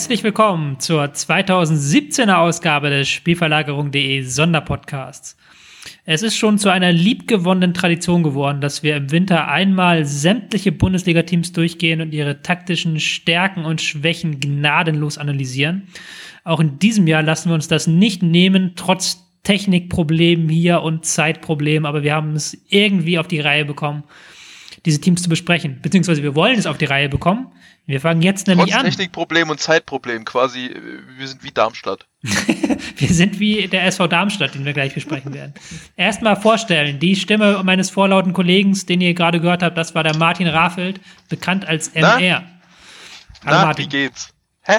Herzlich 0.00 0.24
willkommen 0.24 0.80
zur 0.80 1.04
2017er 1.04 2.36
Ausgabe 2.36 2.88
des 2.88 3.06
Spielverlagerung.de 3.10 4.22
Sonderpodcasts. 4.22 5.36
Es 6.06 6.22
ist 6.22 6.36
schon 6.36 6.56
zu 6.56 6.70
einer 6.70 6.90
liebgewonnenen 6.90 7.74
Tradition 7.74 8.22
geworden, 8.22 8.62
dass 8.62 8.82
wir 8.82 8.96
im 8.96 9.10
Winter 9.10 9.48
einmal 9.48 10.06
sämtliche 10.06 10.72
Bundesliga-Teams 10.72 11.52
durchgehen 11.52 12.00
und 12.00 12.14
ihre 12.14 12.40
taktischen 12.40 12.98
Stärken 12.98 13.66
und 13.66 13.82
Schwächen 13.82 14.40
gnadenlos 14.40 15.18
analysieren. 15.18 15.82
Auch 16.44 16.60
in 16.60 16.78
diesem 16.78 17.06
Jahr 17.06 17.22
lassen 17.22 17.50
wir 17.50 17.54
uns 17.54 17.68
das 17.68 17.86
nicht 17.86 18.22
nehmen, 18.22 18.72
trotz 18.76 19.22
Technikproblemen 19.42 20.48
hier 20.48 20.80
und 20.80 21.04
Zeitproblemen, 21.04 21.84
aber 21.84 22.02
wir 22.02 22.14
haben 22.14 22.32
es 22.32 22.56
irgendwie 22.70 23.18
auf 23.18 23.28
die 23.28 23.40
Reihe 23.40 23.66
bekommen, 23.66 24.04
diese 24.84 25.00
Teams 25.00 25.22
zu 25.22 25.28
besprechen. 25.28 25.80
Beziehungsweise 25.82 26.22
wir 26.22 26.34
wollen 26.34 26.58
es 26.58 26.66
auf 26.66 26.78
die 26.78 26.84
Reihe 26.86 27.08
bekommen. 27.08 27.52
Wir 27.86 28.00
fangen 28.00 28.22
jetzt 28.22 28.46
nämlich 28.46 28.70
Trotz 28.70 28.78
an. 28.78 28.86
Technikproblem 28.86 29.50
und 29.50 29.60
Zeitproblem, 29.60 30.24
quasi, 30.24 30.66
äh, 30.66 31.00
wir 31.18 31.26
sind 31.26 31.42
wie 31.42 31.50
Darmstadt. 31.50 32.06
wir 32.22 33.08
sind 33.08 33.40
wie 33.40 33.66
der 33.68 33.84
SV 33.86 34.06
Darmstadt, 34.06 34.54
den 34.54 34.64
wir 34.64 34.72
gleich 34.72 34.94
besprechen 34.94 35.34
werden. 35.34 35.54
Erstmal 35.96 36.36
vorstellen, 36.36 36.98
die 36.98 37.16
Stimme 37.16 37.62
meines 37.64 37.90
vorlauten 37.90 38.32
Kollegen, 38.32 38.78
den 38.86 39.00
ihr 39.00 39.14
gerade 39.14 39.40
gehört 39.40 39.62
habt, 39.62 39.76
das 39.76 39.94
war 39.94 40.04
der 40.04 40.16
Martin 40.16 40.46
Rafelt, 40.46 41.00
bekannt 41.28 41.66
als 41.66 41.88
MR. 41.94 42.00
Na? 42.02 42.42
Hallo 43.44 43.56
Na, 43.58 43.64
Martin. 43.66 43.86
wie 43.86 43.88
geht's? 43.88 44.32
Hä? 44.62 44.78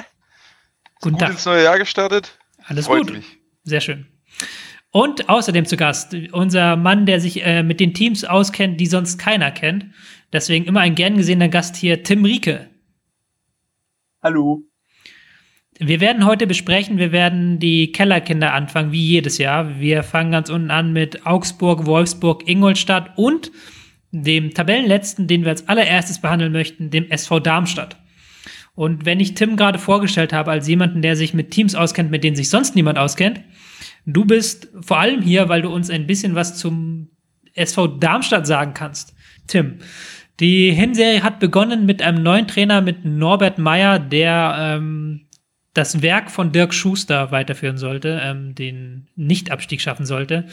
Guten 1.00 1.14
Gut 1.14 1.20
Tag. 1.20 1.30
ins 1.30 1.44
neue 1.44 1.64
Jahr 1.64 1.78
gestartet? 1.78 2.38
Alles 2.64 2.86
Freut 2.86 3.06
gut. 3.06 3.16
mich. 3.16 3.26
Sehr 3.64 3.80
schön. 3.80 4.06
Und 4.92 5.30
außerdem 5.30 5.64
zu 5.64 5.78
Gast 5.78 6.14
unser 6.32 6.76
Mann, 6.76 7.06
der 7.06 7.18
sich 7.18 7.44
äh, 7.44 7.62
mit 7.62 7.80
den 7.80 7.94
Teams 7.94 8.24
auskennt, 8.24 8.78
die 8.78 8.86
sonst 8.86 9.16
keiner 9.16 9.50
kennt. 9.50 9.86
Deswegen 10.34 10.66
immer 10.66 10.80
ein 10.80 10.94
gern 10.94 11.16
gesehener 11.16 11.48
Gast 11.48 11.76
hier, 11.76 12.02
Tim 12.02 12.26
Rieke. 12.26 12.68
Hallo. 14.22 14.64
Wir 15.78 16.00
werden 16.00 16.26
heute 16.26 16.46
besprechen, 16.46 16.98
wir 16.98 17.10
werden 17.10 17.58
die 17.58 17.90
Kellerkinder 17.90 18.52
anfangen, 18.52 18.92
wie 18.92 19.02
jedes 19.02 19.38
Jahr. 19.38 19.80
Wir 19.80 20.02
fangen 20.02 20.30
ganz 20.30 20.50
unten 20.50 20.70
an 20.70 20.92
mit 20.92 21.26
Augsburg, 21.26 21.86
Wolfsburg, 21.86 22.46
Ingolstadt 22.46 23.16
und 23.16 23.50
dem 24.10 24.52
Tabellenletzten, 24.52 25.26
den 25.26 25.42
wir 25.42 25.48
als 25.48 25.68
allererstes 25.68 26.20
behandeln 26.20 26.52
möchten, 26.52 26.90
dem 26.90 27.10
SV 27.10 27.40
Darmstadt. 27.40 27.96
Und 28.74 29.06
wenn 29.06 29.20
ich 29.20 29.34
Tim 29.34 29.56
gerade 29.56 29.78
vorgestellt 29.78 30.34
habe 30.34 30.50
als 30.50 30.68
jemanden, 30.68 31.00
der 31.00 31.16
sich 31.16 31.32
mit 31.32 31.50
Teams 31.50 31.74
auskennt, 31.74 32.10
mit 32.10 32.22
denen 32.22 32.36
sich 32.36 32.50
sonst 32.50 32.76
niemand 32.76 32.98
auskennt, 32.98 33.40
du 34.06 34.24
bist 34.24 34.68
vor 34.80 34.98
allem 34.98 35.22
hier, 35.22 35.48
weil 35.48 35.62
du 35.62 35.70
uns 35.70 35.90
ein 35.90 36.06
bisschen 36.06 36.34
was 36.34 36.56
zum 36.56 37.10
SV 37.54 37.86
Darmstadt 37.98 38.46
sagen 38.46 38.74
kannst. 38.74 39.14
Tim, 39.46 39.78
die 40.40 40.72
Hinserie 40.72 41.22
hat 41.22 41.40
begonnen 41.40 41.86
mit 41.86 42.02
einem 42.02 42.22
neuen 42.22 42.48
Trainer, 42.48 42.80
mit 42.80 43.04
Norbert 43.04 43.58
Meyer, 43.58 43.98
der 43.98 44.56
ähm, 44.58 45.26
das 45.74 46.02
Werk 46.02 46.30
von 46.30 46.52
Dirk 46.52 46.74
Schuster 46.74 47.30
weiterführen 47.30 47.78
sollte, 47.78 48.20
ähm, 48.22 48.54
den 48.54 49.08
Nicht-Abstieg 49.16 49.80
schaffen 49.80 50.04
sollte. 50.04 50.46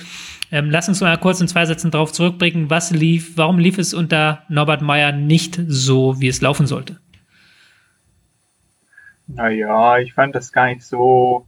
Ähm, 0.52 0.70
lass 0.70 0.88
uns 0.88 1.02
mal 1.02 1.18
kurz 1.18 1.42
in 1.42 1.48
zwei 1.48 1.66
Sätzen 1.66 1.92
darauf 1.92 2.14
zurückblicken, 2.14 2.70
was 2.70 2.92
lief, 2.92 3.36
warum 3.36 3.60
lief 3.60 3.78
es 3.78 3.94
unter 3.94 4.44
Norbert 4.48 4.82
Meyer 4.82 5.12
nicht 5.12 5.60
so, 5.68 6.20
wie 6.22 6.28
es 6.28 6.42
laufen 6.42 6.68
sollte? 6.68 7.00
Naja, 9.28 10.00
ich 10.00 10.14
fand 10.14 10.36
das 10.36 10.52
gar 10.52 10.68
nicht 10.68 10.84
so 10.84 11.46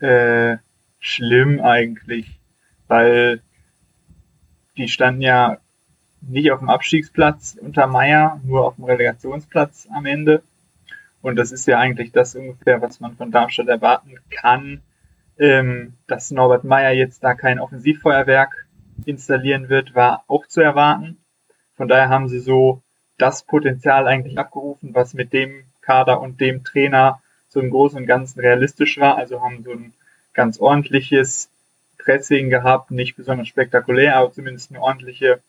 äh, 0.00 0.56
schlimm 1.00 1.60
eigentlich, 1.60 2.38
weil 2.86 3.40
die 4.76 4.88
standen 4.88 5.22
ja 5.22 5.58
nicht 6.20 6.50
auf 6.50 6.58
dem 6.58 6.70
Abstiegsplatz 6.70 7.56
unter 7.60 7.86
Meier, 7.86 8.40
nur 8.44 8.66
auf 8.66 8.76
dem 8.76 8.84
Relegationsplatz 8.84 9.88
am 9.92 10.06
Ende. 10.06 10.42
Und 11.20 11.36
das 11.36 11.52
ist 11.52 11.66
ja 11.66 11.78
eigentlich 11.78 12.12
das 12.12 12.34
ungefähr, 12.34 12.80
was 12.80 13.00
man 13.00 13.16
von 13.16 13.30
Darmstadt 13.30 13.68
erwarten 13.68 14.14
kann, 14.30 14.82
ähm, 15.38 15.94
dass 16.06 16.30
Norbert 16.30 16.64
Meyer 16.64 16.92
jetzt 16.92 17.22
da 17.22 17.34
kein 17.34 17.58
Offensivfeuerwerk 17.58 18.66
installieren 19.04 19.68
wird, 19.68 19.94
war 19.94 20.24
auch 20.26 20.46
zu 20.46 20.60
erwarten. 20.60 21.18
Von 21.76 21.88
daher 21.88 22.08
haben 22.08 22.28
sie 22.28 22.40
so 22.40 22.82
das 23.18 23.42
Potenzial 23.44 24.06
eigentlich 24.06 24.38
abgerufen, 24.38 24.94
was 24.94 25.14
mit 25.14 25.32
dem 25.32 25.64
Kader 25.80 26.20
und 26.20 26.40
dem 26.40 26.64
Trainer 26.64 27.20
so 27.48 27.60
im 27.60 27.70
Großen 27.70 27.98
und 27.98 28.06
Ganzen 28.06 28.40
realistisch 28.40 28.98
war. 28.98 29.16
Also 29.16 29.40
haben 29.42 29.62
so 29.64 29.72
ein 29.72 29.92
ganz 30.38 30.60
ordentliches 30.60 31.50
Pressing 31.98 32.48
gehabt, 32.48 32.92
nicht 32.92 33.16
besonders 33.16 33.48
spektakulär, 33.48 34.14
aber 34.14 34.32
zumindest 34.32 34.70
eine 34.70 34.80
ordentliche 34.80 35.40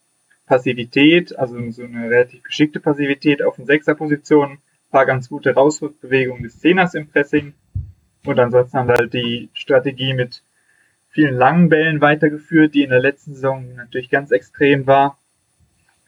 Passivität, 0.48 1.38
also 1.38 1.54
so 1.70 1.84
eine 1.84 2.10
relativ 2.10 2.42
geschickte 2.42 2.80
Passivität 2.80 3.44
auf 3.44 3.58
den 3.58 3.68
Sechserpositionen, 3.68 4.58
paar 4.90 5.06
ganz 5.06 5.30
gute 5.30 5.54
Rausrückbewegungen 5.54 6.42
des 6.42 6.60
Zehners 6.60 6.96
im 6.96 7.08
Pressing 7.08 7.54
und 8.26 8.40
ansonsten 8.40 8.80
haben 8.80 8.88
wir 8.88 8.96
halt 8.96 9.14
die 9.14 9.50
Strategie 9.54 10.16
mit 10.16 10.42
vielen 11.10 11.36
langen 11.36 11.70
Bällen 11.70 12.02
weitergeführt, 12.02 12.74
die 12.74 12.82
in 12.82 12.90
der 12.90 13.00
letzten 13.00 13.36
Saison 13.36 13.76
natürlich 13.76 14.10
ganz 14.10 14.32
extrem 14.32 14.88
war. 14.88 15.20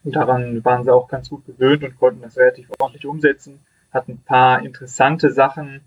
Und 0.03 0.15
daran 0.15 0.65
waren 0.65 0.83
sie 0.83 0.91
auch 0.91 1.07
ganz 1.07 1.29
gut 1.29 1.45
gewöhnt 1.45 1.83
und 1.83 1.99
konnten 1.99 2.23
das 2.23 2.35
relativ 2.35 2.67
ordentlich 2.79 3.05
umsetzen. 3.05 3.59
Hatten 3.91 4.13
ein 4.13 4.23
paar 4.23 4.65
interessante 4.65 5.29
Sachen 5.31 5.81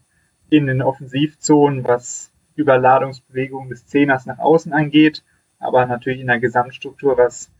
in 0.48 0.68
den 0.68 0.80
Offensivzonen, 0.80 1.82
was 1.82 2.30
Überladungsbewegungen 2.56 3.70
des 3.70 3.86
Zehners 3.86 4.26
nach 4.26 4.38
außen 4.38 4.72
angeht, 4.72 5.24
aber 5.58 5.86
natürlich 5.86 6.20
in 6.20 6.26
der 6.26 6.40
Gesamtstruktur 6.40 7.16
was 7.16 7.50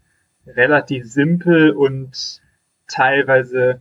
relativ 0.47 1.11
simpel 1.11 1.71
und 1.71 2.43
teilweise 2.87 3.81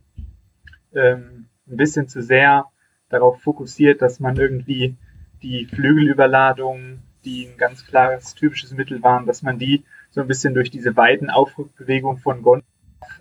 ähm, 0.93 1.47
ein 1.67 1.77
bisschen 1.77 2.07
zu 2.07 2.21
sehr 2.21 2.65
darauf 3.09 3.41
fokussiert, 3.41 4.01
dass 4.01 4.19
man 4.19 4.37
irgendwie 4.37 4.95
die 5.41 5.65
Flügelüberladungen, 5.65 7.03
die 7.25 7.47
ein 7.47 7.57
ganz 7.57 7.85
klares 7.85 8.33
typisches 8.35 8.71
Mittel 8.71 9.03
waren, 9.03 9.25
dass 9.25 9.43
man 9.43 9.59
die 9.59 9.83
so 10.09 10.21
ein 10.21 10.27
bisschen 10.27 10.53
durch 10.53 10.71
diese 10.71 10.95
weiten 10.95 11.29
Aufrückbewegungen 11.29 12.17
von 12.17 12.41
Gondorf 12.41 12.65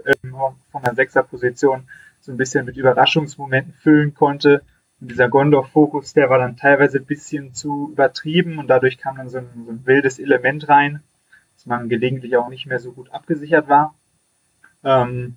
ähm, 0.06 0.34
von 0.70 0.82
der 0.82 0.94
Sechserposition 0.94 1.88
so 2.20 2.32
ein 2.32 2.36
bisschen 2.36 2.64
mit 2.64 2.76
Überraschungsmomenten 2.76 3.74
füllen 3.74 4.14
konnte. 4.14 4.62
Dieser 5.04 5.28
Gondorf-Fokus, 5.28 6.12
der 6.12 6.30
war 6.30 6.38
dann 6.38 6.56
teilweise 6.56 6.98
ein 6.98 7.04
bisschen 7.06 7.54
zu 7.54 7.90
übertrieben 7.92 8.58
und 8.58 8.68
dadurch 8.68 8.98
kam 8.98 9.16
dann 9.16 9.28
so 9.28 9.38
ein, 9.38 9.48
so 9.66 9.72
ein 9.72 9.84
wildes 9.84 10.18
Element 10.18 10.68
rein, 10.68 11.02
dass 11.56 11.66
man 11.66 11.88
gelegentlich 11.88 12.36
auch 12.36 12.48
nicht 12.48 12.66
mehr 12.66 12.78
so 12.78 12.92
gut 12.92 13.10
abgesichert 13.10 13.68
war. 13.68 13.94
Ähm, 14.84 15.36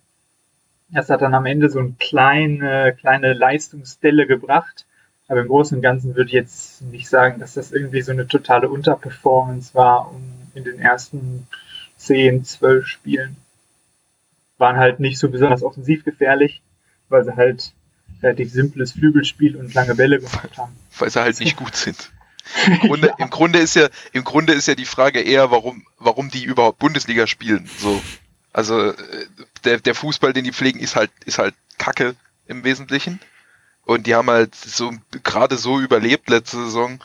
das 0.89 1.09
hat 1.09 1.21
dann 1.21 1.33
am 1.33 1.47
Ende 1.47 1.69
so 1.69 1.79
eine 1.79 1.93
kleine, 1.99 2.95
kleine 2.99 3.33
Leistungsstelle 3.33 4.27
gebracht. 4.27 4.85
Aber 5.27 5.41
im 5.41 5.47
Großen 5.47 5.77
und 5.77 5.81
Ganzen 5.81 6.15
würde 6.15 6.27
ich 6.27 6.33
jetzt 6.33 6.83
nicht 6.83 7.09
sagen, 7.09 7.39
dass 7.39 7.55
das 7.55 7.71
irgendwie 7.71 8.01
so 8.01 8.11
eine 8.11 8.27
totale 8.27 8.69
Unterperformance 8.69 9.73
war 9.73 10.13
in 10.53 10.63
den 10.63 10.79
ersten 10.79 11.47
10, 11.97 12.45
12 12.45 12.85
Spielen. 12.85 13.37
Waren 14.59 14.77
halt 14.77 14.99
nicht 14.99 15.17
so 15.17 15.29
besonders 15.29 15.63
offensiv 15.63 16.05
gefährlich, 16.05 16.61
weil 17.09 17.23
sie 17.23 17.35
halt 17.35 17.73
relativ 18.21 18.51
simples 18.51 18.93
Flügelspiel 18.93 19.55
und 19.55 19.73
lange 19.73 19.95
Bälle 19.95 20.19
gemacht 20.19 20.57
haben. 20.57 20.75
Weil 20.97 21.09
sie 21.09 21.21
halt 21.21 21.39
nicht 21.39 21.57
gut 21.57 21.75
sind. 21.75 22.11
Im 22.67 22.79
Grunde, 22.79 23.13
im 23.17 23.29
Grunde 23.31 23.57
ist 23.57 23.75
ja, 23.75 23.89
im 24.13 24.23
Grunde 24.23 24.53
ist 24.53 24.67
ja 24.67 24.75
die 24.75 24.85
Frage 24.85 25.19
eher, 25.19 25.49
warum, 25.49 25.83
warum 25.97 26.29
die 26.29 26.43
überhaupt 26.43 26.77
Bundesliga 26.77 27.25
spielen. 27.25 27.67
So. 27.79 28.01
Also 28.53 28.91
äh, 28.91 28.95
der, 29.63 29.79
der 29.79 29.95
Fußball, 29.95 30.31
den 30.31 30.43
die 30.43 30.53
pflegen, 30.53 30.79
ist 30.79 30.95
halt, 30.95 31.09
ist 31.25 31.39
halt 31.39 31.55
Kacke 31.79 32.15
im 32.45 32.63
Wesentlichen. 32.63 33.19
Und 33.83 34.07
die 34.07 34.15
haben 34.15 34.29
halt 34.29 34.55
so 34.55 34.93
gerade 35.23 35.57
so 35.57 35.79
überlebt 35.79 36.29
letzte 36.29 36.57
Saison, 36.57 36.99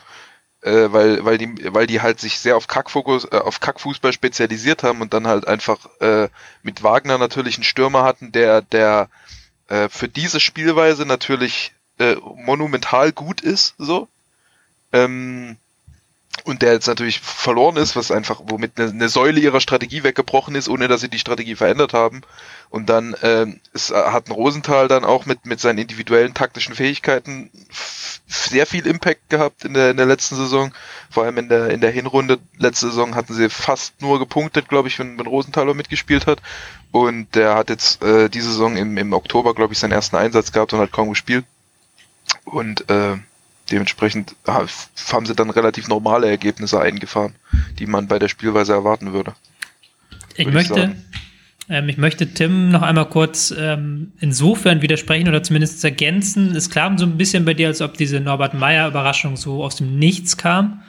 äh, 0.61 0.91
weil, 0.91 1.25
weil 1.25 1.37
die, 1.37 1.73
weil 1.73 1.87
die 1.87 2.01
halt 2.01 2.19
sich 2.19 2.39
sehr 2.39 2.55
auf 2.55 2.67
Kackfokus, 2.67 3.25
äh, 3.25 3.37
auf 3.37 3.59
Kackfußball 3.59 4.13
spezialisiert 4.13 4.83
haben 4.83 5.01
und 5.01 5.13
dann 5.13 5.27
halt 5.27 5.47
einfach 5.47 5.87
äh, 5.99 6.29
mit 6.63 6.83
Wagner 6.83 7.17
natürlich 7.17 7.55
einen 7.55 7.63
Stürmer 7.63 8.03
hatten, 8.03 8.31
der, 8.31 8.61
der 8.61 9.09
äh, 9.71 9.89
für 9.89 10.09
diese 10.09 10.39
Spielweise 10.41 11.05
natürlich 11.05 11.71
äh, 11.97 12.15
monumental 12.15 13.13
gut 13.13 13.39
ist, 13.41 13.73
so. 13.77 14.07
Ähm, 14.91 15.55
und 16.43 16.61
der 16.61 16.73
jetzt 16.73 16.87
natürlich 16.87 17.19
verloren 17.19 17.77
ist, 17.77 17.95
was 17.95 18.09
einfach, 18.09 18.41
womit 18.45 18.79
eine, 18.79 18.89
eine 18.89 19.09
Säule 19.09 19.39
ihrer 19.39 19.61
Strategie 19.61 20.03
weggebrochen 20.03 20.55
ist, 20.55 20.69
ohne 20.69 20.87
dass 20.87 21.01
sie 21.01 21.09
die 21.09 21.19
Strategie 21.19 21.55
verändert 21.55 21.93
haben. 21.93 22.21
Und 22.69 22.89
dann 22.89 23.15
ähm, 23.21 23.59
es 23.73 23.91
hat 23.91 24.27
ein 24.27 24.31
Rosenthal 24.31 24.87
dann 24.87 25.03
auch 25.03 25.25
mit, 25.25 25.45
mit 25.45 25.59
seinen 25.59 25.77
individuellen 25.77 26.33
taktischen 26.33 26.73
Fähigkeiten 26.73 27.51
sehr 28.27 28.65
viel 28.65 28.87
Impact 28.87 29.29
gehabt 29.29 29.65
in 29.65 29.73
der, 29.73 29.91
in 29.91 29.97
der 29.97 30.05
letzten 30.05 30.35
Saison. 30.35 30.73
Vor 31.09 31.25
allem 31.25 31.37
in 31.37 31.49
der, 31.49 31.69
in 31.69 31.81
der 31.81 31.91
Hinrunde 31.91 32.39
letzte 32.57 32.87
Saison 32.87 33.13
hatten 33.15 33.33
sie 33.33 33.49
fast 33.49 34.01
nur 34.01 34.17
gepunktet, 34.17 34.69
glaube 34.69 34.87
ich, 34.87 34.97
wenn, 34.99 35.19
wenn 35.19 35.27
Rosenthal 35.27 35.69
auch 35.69 35.75
mitgespielt 35.75 36.27
hat. 36.27 36.41
Und 36.91 37.35
der 37.35 37.55
hat 37.55 37.69
jetzt 37.69 38.01
äh, 38.03 38.29
diese 38.29 38.49
Saison 38.49 38.77
im, 38.77 38.97
im 38.97 39.13
Oktober, 39.13 39.53
glaube 39.53 39.73
ich, 39.73 39.79
seinen 39.79 39.91
ersten 39.91 40.15
Einsatz 40.15 40.51
gehabt 40.51 40.73
und 40.73 40.79
hat 40.79 40.91
kaum 40.91 41.09
gespielt. 41.09 41.45
Und 42.45 42.89
äh, 42.89 43.17
dementsprechend 43.71 44.35
ah, 44.45 44.65
haben 45.11 45.25
sie 45.25 45.35
dann 45.35 45.49
relativ 45.49 45.87
normale 45.87 46.27
Ergebnisse 46.27 46.79
eingefahren, 46.79 47.35
die 47.79 47.85
man 47.85 48.07
bei 48.07 48.19
der 48.19 48.27
Spielweise 48.27 48.73
erwarten 48.73 49.13
würde. 49.13 49.33
Ich 50.35 50.45
Würde 50.45 50.49
ich 50.49 50.53
möchte, 50.53 50.81
sagen. 50.81 51.05
Ähm, 51.69 51.89
ich 51.89 51.97
möchte 51.97 52.33
Tim 52.33 52.69
noch 52.69 52.81
einmal 52.81 53.07
kurz 53.07 53.53
ähm, 53.57 54.11
insofern 54.19 54.81
widersprechen 54.81 55.27
oder 55.27 55.43
zumindest 55.43 55.83
ergänzen. 55.83 56.55
Es 56.55 56.69
klang 56.69 56.97
so 56.97 57.05
ein 57.05 57.17
bisschen 57.17 57.45
bei 57.45 57.53
dir, 57.53 57.67
als 57.67 57.81
ob 57.81 57.95
diese 57.97 58.19
Norbert 58.19 58.53
Meyer-Überraschung 58.53 59.37
so 59.37 59.63
aus 59.63 59.77
dem 59.77 59.97
Nichts 59.97 60.37
kam. 60.37 60.81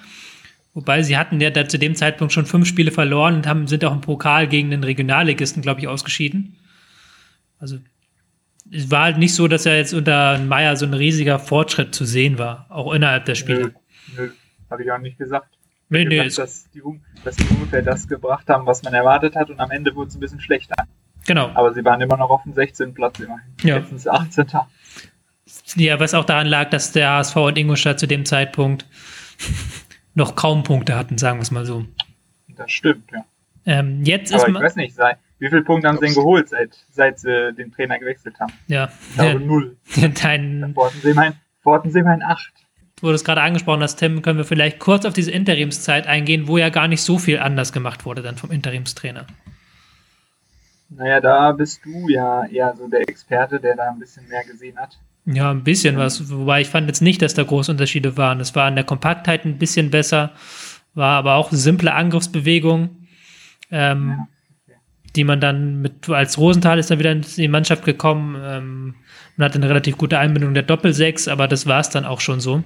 Wobei 0.74 1.02
sie 1.02 1.16
hatten 1.16 1.40
ja 1.40 1.50
da 1.50 1.68
zu 1.68 1.78
dem 1.78 1.94
Zeitpunkt 1.94 2.32
schon 2.32 2.46
fünf 2.46 2.66
Spiele 2.66 2.90
verloren 2.90 3.36
und 3.36 3.46
haben, 3.46 3.66
sind 3.66 3.84
auch 3.84 3.92
im 3.92 4.00
Pokal 4.00 4.48
gegen 4.48 4.70
den 4.70 4.82
Regionalligisten, 4.82 5.62
glaube 5.62 5.80
ich, 5.80 5.88
ausgeschieden. 5.88 6.56
Also 7.58 7.78
es 8.72 8.90
war 8.90 9.04
halt 9.04 9.18
nicht 9.18 9.34
so, 9.34 9.48
dass 9.48 9.66
er 9.66 9.76
jetzt 9.76 9.92
unter 9.92 10.38
Meyer 10.38 10.76
so 10.76 10.86
ein 10.86 10.94
riesiger 10.94 11.38
Fortschritt 11.38 11.94
zu 11.94 12.04
sehen 12.04 12.38
war, 12.38 12.66
auch 12.70 12.92
innerhalb 12.92 13.26
der 13.26 13.34
Spiele. 13.34 13.74
Nö, 14.16 14.26
nö 14.26 14.30
habe 14.70 14.82
ich 14.82 14.90
auch 14.90 14.98
nicht 14.98 15.18
gesagt. 15.18 15.48
Nee, 15.88 16.06
nee, 16.06 16.24
gesagt, 16.24 16.48
dass, 16.48 16.70
die, 16.70 16.80
dass 17.22 17.36
die 17.36 17.46
ungefähr 17.54 17.82
das 17.82 18.08
gebracht 18.08 18.48
haben, 18.48 18.66
was 18.66 18.82
man 18.82 18.94
erwartet 18.94 19.36
hat 19.36 19.50
und 19.50 19.60
am 19.60 19.70
Ende 19.70 19.94
wurde 19.94 20.08
es 20.08 20.14
ein 20.14 20.20
bisschen 20.20 20.40
schlechter. 20.40 20.74
Genau. 21.26 21.50
Aber 21.54 21.72
sie 21.74 21.84
waren 21.84 22.00
immer 22.00 22.16
noch 22.16 22.30
auf 22.30 22.42
dem 22.44 22.54
16. 22.54 22.94
Platz 22.94 23.20
immerhin. 23.20 23.52
Ja. 23.62 23.82
Sie 23.94 24.10
18. 24.10 24.46
Ja, 25.76 26.00
was 26.00 26.14
auch 26.14 26.24
daran 26.24 26.46
lag, 26.46 26.70
dass 26.70 26.92
der 26.92 27.10
HSV 27.10 27.36
und 27.36 27.58
Ingolstadt 27.58 28.00
zu 28.00 28.08
dem 28.08 28.24
Zeitpunkt 28.24 28.86
noch 30.14 30.34
kaum 30.34 30.62
Punkte 30.62 30.96
hatten, 30.96 31.18
sagen 31.18 31.38
wir 31.38 31.42
es 31.42 31.50
mal 31.50 31.66
so. 31.66 31.84
Das 32.56 32.70
stimmt, 32.70 33.10
ja. 33.12 33.24
Ähm, 33.64 34.02
jetzt 34.04 34.32
Aber 34.32 34.42
ist 34.42 34.48
ich 34.48 34.60
weiß 34.62 34.76
nicht, 34.76 34.94
sei, 34.94 35.16
wie 35.42 35.48
viele 35.48 35.62
Punkte 35.62 35.88
haben 35.88 35.98
sie 35.98 36.06
denn 36.06 36.14
geholt, 36.14 36.48
seit, 36.48 36.70
seit 36.92 37.18
sie 37.18 37.52
den 37.52 37.72
Trainer 37.72 37.98
gewechselt 37.98 38.38
haben? 38.38 38.52
ja, 38.68 38.92
Ich 39.10 39.16
glaube 39.16 39.40
null. 39.40 39.76
dein, 40.22 40.60
Davor 40.60 40.86
hatten 40.86 41.00
sie 41.02 41.10
immerhin, 41.10 41.32
davor 41.58 41.78
hatten 41.78 41.90
sie 41.90 41.98
immerhin 41.98 42.22
acht. 42.22 42.52
du 43.00 43.10
es 43.10 43.24
gerade 43.24 43.40
angesprochen 43.40 43.82
hast, 43.82 43.96
Tim, 43.96 44.22
können 44.22 44.38
wir 44.38 44.44
vielleicht 44.44 44.78
kurz 44.78 45.04
auf 45.04 45.14
diese 45.14 45.32
Interimszeit 45.32 46.06
eingehen, 46.06 46.46
wo 46.46 46.58
ja 46.58 46.68
gar 46.68 46.86
nicht 46.86 47.02
so 47.02 47.18
viel 47.18 47.40
anders 47.40 47.72
gemacht 47.72 48.04
wurde 48.04 48.22
dann 48.22 48.36
vom 48.36 48.52
Interimstrainer. 48.52 49.26
Naja, 50.90 51.20
da 51.20 51.50
bist 51.50 51.84
du 51.84 52.08
ja 52.08 52.44
eher 52.44 52.76
so 52.76 52.86
der 52.86 53.00
Experte, 53.00 53.58
der 53.58 53.74
da 53.74 53.90
ein 53.90 53.98
bisschen 53.98 54.28
mehr 54.28 54.44
gesehen 54.44 54.76
hat. 54.76 54.96
Ja, 55.24 55.50
ein 55.50 55.64
bisschen 55.64 55.96
was, 55.96 56.30
wobei 56.30 56.60
ich 56.60 56.68
fand 56.68 56.86
jetzt 56.86 57.02
nicht, 57.02 57.20
dass 57.20 57.34
da 57.34 57.42
große 57.42 57.72
Unterschiede 57.72 58.16
waren. 58.16 58.38
Es 58.38 58.54
war 58.54 58.68
in 58.68 58.76
der 58.76 58.84
Kompaktheit 58.84 59.44
ein 59.44 59.58
bisschen 59.58 59.90
besser, 59.90 60.30
war 60.94 61.16
aber 61.18 61.34
auch 61.34 61.50
simple 61.50 61.92
Angriffsbewegung, 61.92 62.90
ähm, 63.72 64.10
Ja. 64.10 64.28
Die 65.16 65.24
man 65.24 65.40
dann 65.40 65.82
mit, 65.82 66.08
als 66.08 66.38
Rosenthal 66.38 66.78
ist 66.78 66.90
dann 66.90 66.98
wieder 66.98 67.12
in 67.12 67.22
die 67.22 67.48
Mannschaft 67.48 67.84
gekommen, 67.84 68.40
ähm, 68.42 68.94
man 69.36 69.46
hatte 69.46 69.56
eine 69.56 69.68
relativ 69.68 69.96
gute 69.96 70.18
Einbindung 70.18 70.54
der 70.54 70.62
Doppelsechs, 70.62 71.28
aber 71.28 71.48
das 71.48 71.66
war 71.66 71.80
es 71.80 71.90
dann 71.90 72.04
auch 72.04 72.20
schon 72.20 72.40
so. 72.40 72.62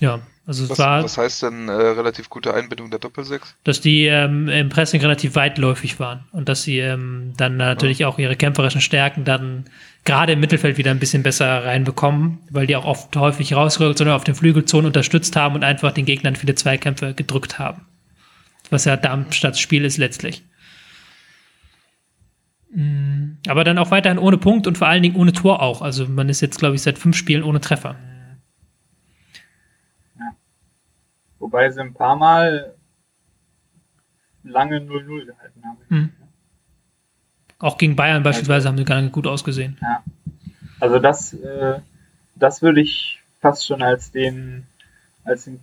Ja, 0.00 0.20
also 0.46 0.64
es 0.64 0.70
Was, 0.70 0.78
war, 0.78 1.02
was 1.02 1.18
heißt 1.18 1.42
denn 1.42 1.68
äh, 1.68 1.72
relativ 1.72 2.30
gute 2.30 2.54
Einbindung 2.54 2.90
der 2.90 3.00
Doppelsechs? 3.00 3.56
dass 3.64 3.80
die 3.80 4.06
ähm, 4.06 4.48
im 4.48 4.68
Pressing 4.68 5.00
relativ 5.00 5.34
weitläufig 5.34 5.98
waren 5.98 6.24
und 6.32 6.48
dass 6.48 6.62
sie 6.62 6.78
ähm, 6.78 7.32
dann 7.36 7.56
natürlich 7.56 8.04
auch 8.04 8.18
ihre 8.18 8.36
kämpferischen 8.36 8.80
Stärken 8.80 9.24
dann 9.24 9.64
gerade 10.04 10.34
im 10.34 10.40
Mittelfeld 10.40 10.78
wieder 10.78 10.92
ein 10.92 11.00
bisschen 11.00 11.24
besser 11.24 11.64
reinbekommen, 11.64 12.38
weil 12.50 12.68
die 12.68 12.76
auch 12.76 12.84
oft 12.84 13.16
häufig 13.16 13.54
rausgerückt, 13.54 13.98
sondern 13.98 14.14
auf 14.14 14.24
den 14.24 14.36
Flügelzonen 14.36 14.86
unterstützt 14.86 15.34
haben 15.34 15.56
und 15.56 15.64
einfach 15.64 15.90
den 15.90 16.04
Gegnern 16.04 16.36
viele 16.36 16.54
Zweikämpfe 16.54 17.12
gedrückt 17.14 17.58
haben. 17.58 17.82
Was 18.70 18.84
ja 18.84 18.96
Darmstadts 18.96 19.58
Spiel 19.58 19.84
ist 19.84 19.96
letztlich. 19.96 20.44
Mm, 22.70 23.38
Aber 23.48 23.64
dann 23.64 23.78
auch 23.78 23.90
weiterhin 23.90 24.18
ohne 24.18 24.38
Punkt 24.38 24.66
und 24.66 24.76
vor 24.78 24.88
allen 24.88 25.02
Dingen 25.02 25.16
ohne 25.16 25.32
Tor 25.32 25.62
auch. 25.62 25.82
Also 25.82 26.06
man 26.06 26.28
ist 26.28 26.40
jetzt, 26.40 26.58
glaube 26.58 26.74
ich, 26.74 26.82
seit 26.82 26.98
fünf 26.98 27.16
Spielen 27.16 27.42
ohne 27.42 27.60
Treffer. 27.60 27.96
Wobei 31.38 31.70
sie 31.70 31.80
ein 31.80 31.94
paar 31.94 32.16
Mal 32.16 32.74
lange 34.42 34.78
0-0 34.78 35.26
gehalten 35.26 35.62
haben. 35.64 35.78
Mhm. 35.88 36.12
Auch 37.58 37.78
gegen 37.78 37.96
Bayern 37.96 38.22
beispielsweise 38.22 38.68
haben 38.68 38.76
sie 38.76 38.84
gar 38.84 39.00
nicht 39.00 39.12
gut 39.12 39.26
ausgesehen. 39.26 39.78
Ja. 39.80 40.02
Also 40.80 40.98
das, 40.98 41.32
äh, 41.34 41.80
das 42.34 42.62
würde 42.62 42.80
ich 42.80 43.20
fast 43.40 43.66
schon 43.66 43.82
als 43.82 44.10
den, 44.10 44.66
als 45.24 45.44
den 45.44 45.60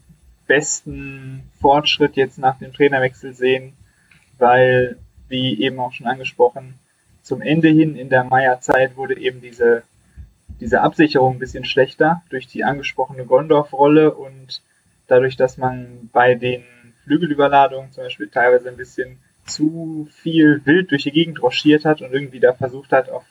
besten 0.48 1.44
Fortschritt 1.60 2.16
jetzt 2.16 2.38
nach 2.38 2.58
dem 2.58 2.74
Trainerwechsel 2.74 3.34
sehen, 3.34 3.74
weil, 4.38 4.98
wie 5.28 5.62
eben 5.62 5.80
auch 5.80 5.94
schon 5.94 6.08
angesprochen, 6.08 6.80
zum 7.24 7.42
Ende 7.42 7.70
hin 7.70 7.96
in 7.96 8.10
der 8.10 8.26
Meier-Zeit 8.26 8.98
wurde 8.98 9.18
eben 9.18 9.42
diese, 9.42 9.84
diese 10.60 10.82
Absicherung 10.82 11.36
ein 11.36 11.40
bisschen 11.40 11.66
schlechter 11.66 12.22
durch 12.30 12.48
die 12.48 12.64
angesprochene 12.64 13.26
Gondorf-Rolle 13.26 14.14
und 14.14 14.62
dadurch, 15.08 15.38
dass 15.38 15.58
man 15.58 16.10
bei 16.12 16.36
den 16.36 16.64
Flügelüberladungen 17.06 17.92
zum 17.92 18.04
Beispiel 18.04 18.30
teilweise 18.30 18.70
ein 18.70 18.78
bisschen 18.78 19.18
zu 19.46 20.08
viel 20.12 20.62
wild 20.66 20.92
durch 20.92 21.04
die 21.04 21.12
Gegend 21.12 21.42
rochiert 21.42 21.86
hat 21.86 22.02
und 22.02 22.14
irgendwie 22.14 22.40
da 22.40 22.54
versucht 22.54 22.92
hat, 22.92 23.10
auf 23.10 23.26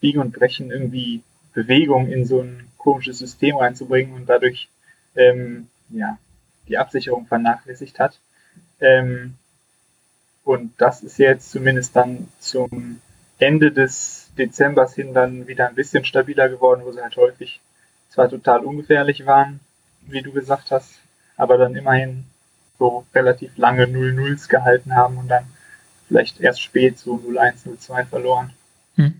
Biegen 0.00 0.20
und 0.20 0.32
Brechen 0.32 0.70
irgendwie 0.70 1.22
Bewegung 1.54 2.08
in 2.08 2.24
so 2.24 2.40
ein 2.40 2.68
komisches 2.76 3.18
System 3.18 3.56
reinzubringen 3.56 4.14
und 4.14 4.28
dadurch 4.28 4.68
ähm, 5.14 5.68
ja, 5.90 6.18
die 6.68 6.78
Absicherung 6.78 7.26
vernachlässigt 7.26 7.98
hat. 7.98 8.18
Ähm, 8.80 9.34
und 10.44 10.72
das 10.78 11.02
ist 11.02 11.18
jetzt 11.18 11.50
zumindest 11.50 11.94
dann 11.94 12.28
zum 12.38 13.00
Ende 13.38 13.72
des 13.72 14.30
Dezembers 14.38 14.94
hin 14.94 15.14
dann 15.14 15.46
wieder 15.46 15.68
ein 15.68 15.74
bisschen 15.74 16.04
stabiler 16.04 16.48
geworden, 16.48 16.82
wo 16.84 16.92
sie 16.92 17.02
halt 17.02 17.16
häufig 17.16 17.60
zwar 18.08 18.28
total 18.28 18.64
ungefährlich 18.64 19.26
waren, 19.26 19.60
wie 20.02 20.22
du 20.22 20.32
gesagt 20.32 20.70
hast, 20.70 21.00
aber 21.36 21.58
dann 21.58 21.74
immerhin 21.74 22.24
so 22.78 23.06
relativ 23.14 23.56
lange 23.56 23.84
0-0s 23.84 24.48
gehalten 24.48 24.94
haben 24.94 25.16
und 25.18 25.28
dann 25.28 25.44
vielleicht 26.08 26.40
erst 26.40 26.60
spät 26.60 26.98
so 26.98 27.14
0-1, 27.14 27.66
0-2 27.66 28.06
verloren. 28.06 28.52
Hm. 28.96 29.14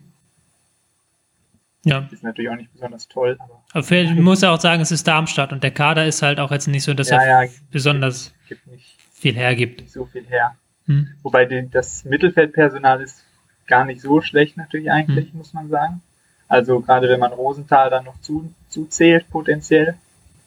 Ja, 1.85 2.09
Ist 2.13 2.23
natürlich 2.23 2.51
auch 2.51 2.57
nicht 2.57 2.73
besonders 2.73 3.09
toll, 3.09 3.37
aber 3.41 3.63
aber 3.73 3.91
ich 3.93 4.15
muss 4.15 4.43
ja 4.43 4.53
auch 4.53 4.61
sagen, 4.61 4.83
es 4.83 4.93
ist 4.93 5.07
Darmstadt 5.09 5.53
und 5.53 5.65
der 5.65 5.73
Kader 5.73 6.07
ist 6.07 6.23
halt 6.23 6.39
auch 6.39 6.53
jetzt 6.53 6.69
nicht 6.69 6.85
so, 6.85 6.95
dass 6.95 7.11
ja, 7.11 7.21
er 7.21 7.45
ja, 7.45 7.51
besonders 7.71 8.33
gibt 8.49 8.67
nicht, 8.69 8.97
viel 9.13 9.35
hergibt. 9.35 9.81
nicht 9.81 9.93
so 9.93 10.05
viel 10.07 10.25
her. 10.27 10.57
Hm. 10.87 11.09
Wobei 11.23 11.45
die, 11.45 11.69
das 11.71 12.05
Mittelfeldpersonal 12.05 13.01
ist 13.03 13.23
gar 13.67 13.85
nicht 13.85 14.01
so 14.01 14.21
schlecht 14.21 14.57
natürlich 14.57 14.91
eigentlich, 14.91 15.33
muss 15.35 15.53
man 15.55 15.69
sagen. 15.69 16.03
Also 16.49 16.81
gerade 16.81 17.09
wenn 17.09 17.21
man 17.21 17.33
Rosenthal 17.33 17.89
dann 17.91 18.05
noch 18.05 18.21
zu, 18.21 18.53
zuzählt 18.69 19.31
potenziell, 19.31 19.95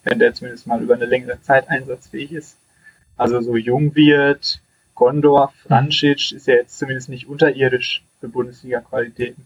wenn 0.04 0.20
der 0.20 0.34
zumindest 0.34 0.68
mal 0.68 0.82
über 0.82 0.94
eine 0.96 1.06
längere 1.06 1.42
Zeit 1.42 1.68
einsatzfähig 1.70 2.32
ist. 2.32 2.58
Also 3.18 3.42
so 3.42 3.56
Jungwirt, 3.56 4.60
Gondor, 4.94 5.52
Frančić 5.68 6.36
ist 6.36 6.48
ja 6.48 6.56
jetzt 6.56 6.78
zumindest 6.78 7.10
nicht 7.10 7.28
unterirdisch 7.28 8.04
für 8.20 8.28
Bundesliga-Qualitäten. 8.30 9.46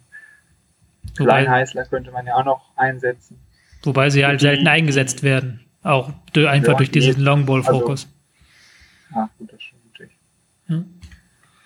Kleinheißler 1.16 1.86
könnte 1.86 2.12
man 2.12 2.26
ja 2.26 2.36
auch 2.36 2.46
noch 2.46 2.62
einsetzen. 2.76 3.40
wobei 3.84 4.10
sie 4.10 4.26
halt 4.26 4.42
die- 4.42 4.46
selten 4.46 4.68
eingesetzt 4.68 5.24
werden. 5.24 5.62
Auch 5.82 6.10
einfach 6.36 6.74
Ja, 6.74 6.78
durch 6.78 6.92
diesen. 6.92 7.22
Longball-Fokus. 7.22 8.08
Ah, 9.14 9.30
gut, 9.38 9.54
das 9.54 9.62
stimmt. 9.62 9.79
Hm. 10.70 10.86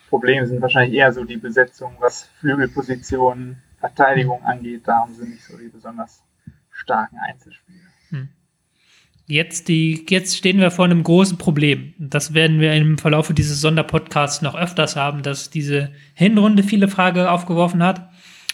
Probleme 0.09 0.45
sind 0.47 0.61
wahrscheinlich 0.61 0.97
eher 0.97 1.13
so 1.13 1.23
die 1.23 1.37
Besetzung, 1.37 1.95
was 1.99 2.29
Flügelpositionen, 2.39 3.61
Verteidigung 3.79 4.43
angeht. 4.43 4.81
Da 4.85 5.01
haben 5.01 5.13
sie 5.13 5.27
nicht 5.27 5.43
so 5.43 5.57
die 5.57 5.69
besonders 5.69 6.23
starken 6.71 7.17
Einzelspieler. 7.17 7.83
Jetzt, 9.25 9.69
die, 9.69 10.05
jetzt 10.09 10.35
stehen 10.35 10.59
wir 10.59 10.69
vor 10.69 10.83
einem 10.83 11.01
großen 11.01 11.37
Problem. 11.37 11.93
Das 11.97 12.33
werden 12.33 12.59
wir 12.59 12.73
im 12.73 12.97
Verlauf 12.97 13.31
dieses 13.33 13.61
Sonderpodcasts 13.61 14.41
noch 14.41 14.53
öfters 14.53 14.97
haben, 14.97 15.23
dass 15.23 15.49
diese 15.49 15.93
Hinrunde 16.13 16.61
viele 16.61 16.89
Fragen 16.89 17.21
aufgeworfen 17.21 17.81
hat, 17.81 18.09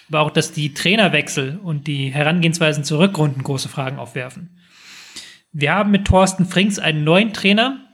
aber 0.10 0.22
auch, 0.22 0.30
dass 0.30 0.52
die 0.52 0.76
Trainerwechsel 0.76 1.60
und 1.64 1.88
die 1.88 2.10
Herangehensweisen 2.10 2.84
zur 2.84 3.00
Rückrunden 3.00 3.42
große 3.42 3.68
Fragen 3.68 3.98
aufwerfen. 3.98 4.60
Wir 5.52 5.74
haben 5.74 5.90
mit 5.90 6.06
Thorsten 6.06 6.46
Frings 6.46 6.78
einen 6.78 7.04
neuen 7.04 7.34
Trainer, 7.34 7.89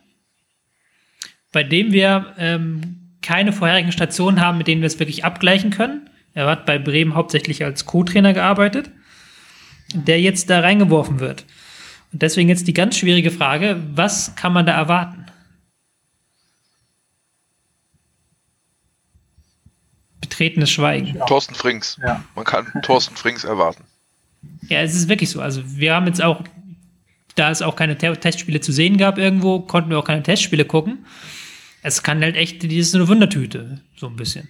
bei 1.55 1.63
dem 1.63 1.93
wir 1.93 2.33
ähm, 2.37 3.13
keine 3.21 3.53
vorherigen 3.53 3.93
Stationen 3.93 4.41
haben, 4.41 4.57
mit 4.57 4.67
denen 4.67 4.81
wir 4.81 4.87
es 4.87 4.99
wirklich 4.99 5.23
abgleichen 5.23 5.71
können. 5.71 6.09
Er 6.33 6.47
hat 6.47 6.65
bei 6.65 6.77
Bremen 6.77 7.15
hauptsächlich 7.15 7.63
als 7.63 7.85
Co-Trainer 7.85 8.33
gearbeitet, 8.33 8.91
der 9.93 10.19
jetzt 10.19 10.49
da 10.49 10.59
reingeworfen 10.59 11.21
wird. 11.21 11.45
Und 12.11 12.21
deswegen 12.21 12.49
jetzt 12.49 12.67
die 12.67 12.73
ganz 12.73 12.97
schwierige 12.97 13.31
Frage, 13.31 13.81
was 13.93 14.35
kann 14.35 14.51
man 14.51 14.65
da 14.65 14.73
erwarten? 14.73 15.27
Betretenes 20.19 20.71
Schweigen. 20.71 21.17
Thorsten 21.25 21.55
Frings. 21.55 21.97
Ja. 22.05 22.21
Man 22.35 22.43
kann 22.43 22.67
Thorsten 22.83 23.15
Frings 23.15 23.45
erwarten. 23.45 23.85
Ja, 24.67 24.81
es 24.81 24.93
ist 24.93 25.07
wirklich 25.07 25.29
so. 25.29 25.39
Also 25.39 25.61
wir 25.65 25.95
haben 25.95 26.05
jetzt 26.07 26.21
auch, 26.21 26.43
da 27.35 27.49
es 27.49 27.61
auch 27.61 27.77
keine 27.77 27.97
Te 27.97 28.11
Testspiele 28.17 28.59
zu 28.59 28.73
sehen 28.73 28.97
gab 28.97 29.17
irgendwo, 29.17 29.61
konnten 29.61 29.89
wir 29.89 29.97
auch 29.97 30.05
keine 30.05 30.21
Testspiele 30.21 30.65
gucken. 30.65 31.05
Es 31.85 32.01
kann 32.01 32.23
halt 32.23 32.35
echt, 32.35 32.63
die 32.63 32.77
ist 32.79 32.91
so 32.91 32.97
eine 32.97 33.07
Wundertüte, 33.07 33.79
so 33.95 34.07
ein 34.07 34.15
bisschen. 34.15 34.49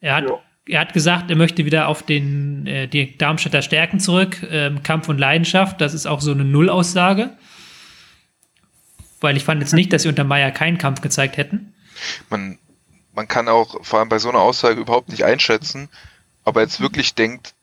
Er 0.00 0.16
hat, 0.16 0.24
Ja. 0.28 0.40
er 0.66 0.80
hat 0.80 0.92
gesagt, 0.92 1.30
er 1.30 1.36
möchte 1.36 1.64
wieder 1.64 1.86
auf 1.86 2.02
den, 2.02 2.66
äh, 2.66 2.88
die 2.88 3.16
Darmstädter 3.16 3.62
Stärken 3.62 4.00
zurück, 4.00 4.44
ähm, 4.50 4.82
Kampf 4.82 5.08
und 5.08 5.18
Leidenschaft, 5.18 5.80
das 5.80 5.94
ist 5.94 6.06
auch 6.06 6.20
so 6.20 6.32
eine 6.32 6.44
Nullaussage. 6.44 7.30
Weil 9.20 9.36
ich 9.36 9.44
fand 9.44 9.60
jetzt 9.60 9.72
nicht, 9.72 9.92
dass 9.92 10.02
sie 10.02 10.08
unter 10.08 10.24
Meier 10.24 10.50
keinen 10.50 10.78
Kampf 10.78 11.00
gezeigt 11.00 11.36
hätten. 11.36 11.74
Man, 12.28 12.58
man 13.14 13.28
kann 13.28 13.46
auch 13.48 13.84
vor 13.84 14.00
allem 14.00 14.08
bei 14.08 14.18
so 14.18 14.28
einer 14.28 14.40
Aussage 14.40 14.80
überhaupt 14.80 15.10
nicht 15.10 15.24
einschätzen, 15.24 15.88
ob 16.42 16.56
er 16.56 16.62
jetzt 16.62 16.80
wirklich 16.80 17.14
denkt, 17.14 17.54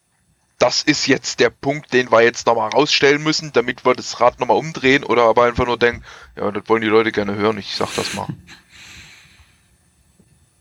das 0.57 0.83
ist 0.83 1.05
jetzt 1.05 1.41
der 1.41 1.49
Punkt, 1.49 1.91
den 1.91 2.13
wir 2.13 2.21
jetzt 2.21 2.47
nochmal 2.47 2.69
rausstellen 2.69 3.23
müssen, 3.23 3.51
damit 3.51 3.85
wir 3.85 3.93
das 3.93 4.21
Rad 4.21 4.39
nochmal 4.39 4.57
umdrehen, 4.57 5.03
oder 5.03 5.23
aber 5.23 5.43
einfach 5.43 5.65
nur 5.65 5.77
denkt, 5.77 6.05
ja, 6.37 6.49
das 6.49 6.63
wollen 6.67 6.81
die 6.81 6.87
Leute 6.87 7.11
gerne 7.11 7.35
hören, 7.35 7.57
ich 7.57 7.75
sag 7.75 7.93
das 7.95 8.13
mal. 8.13 8.27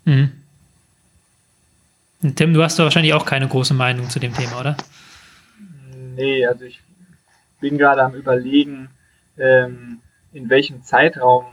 Mhm. 0.08 0.32
Tim, 2.34 2.54
du 2.54 2.62
hast 2.62 2.78
doch 2.78 2.84
wahrscheinlich 2.84 3.12
auch 3.12 3.26
keine 3.26 3.46
große 3.46 3.74
Meinung 3.74 4.08
zu 4.08 4.18
dem 4.18 4.32
Thema, 4.34 4.60
oder? 4.60 4.76
Nee, 6.16 6.46
also 6.46 6.64
ich 6.64 6.80
bin 7.60 7.76
gerade 7.76 8.02
am 8.02 8.14
überlegen, 8.14 8.88
ähm, 9.36 10.00
in 10.32 10.48
welchem 10.48 10.82
Zeitraum 10.82 11.44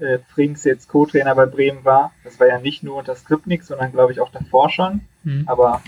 äh, 0.00 0.18
Frings 0.34 0.64
jetzt 0.64 0.88
Co-Trainer 0.88 1.34
bei 1.34 1.46
Bremen 1.46 1.84
war. 1.84 2.12
Das 2.24 2.40
war 2.40 2.48
ja 2.48 2.58
nicht 2.58 2.82
nur 2.82 2.96
unter 2.96 3.14
Skripnik, 3.14 3.62
sondern 3.62 3.92
glaube 3.92 4.12
ich 4.12 4.20
auch 4.20 4.32
davor 4.32 4.68
schon. 4.68 5.02
Mhm. 5.22 5.44
Aber 5.46 5.80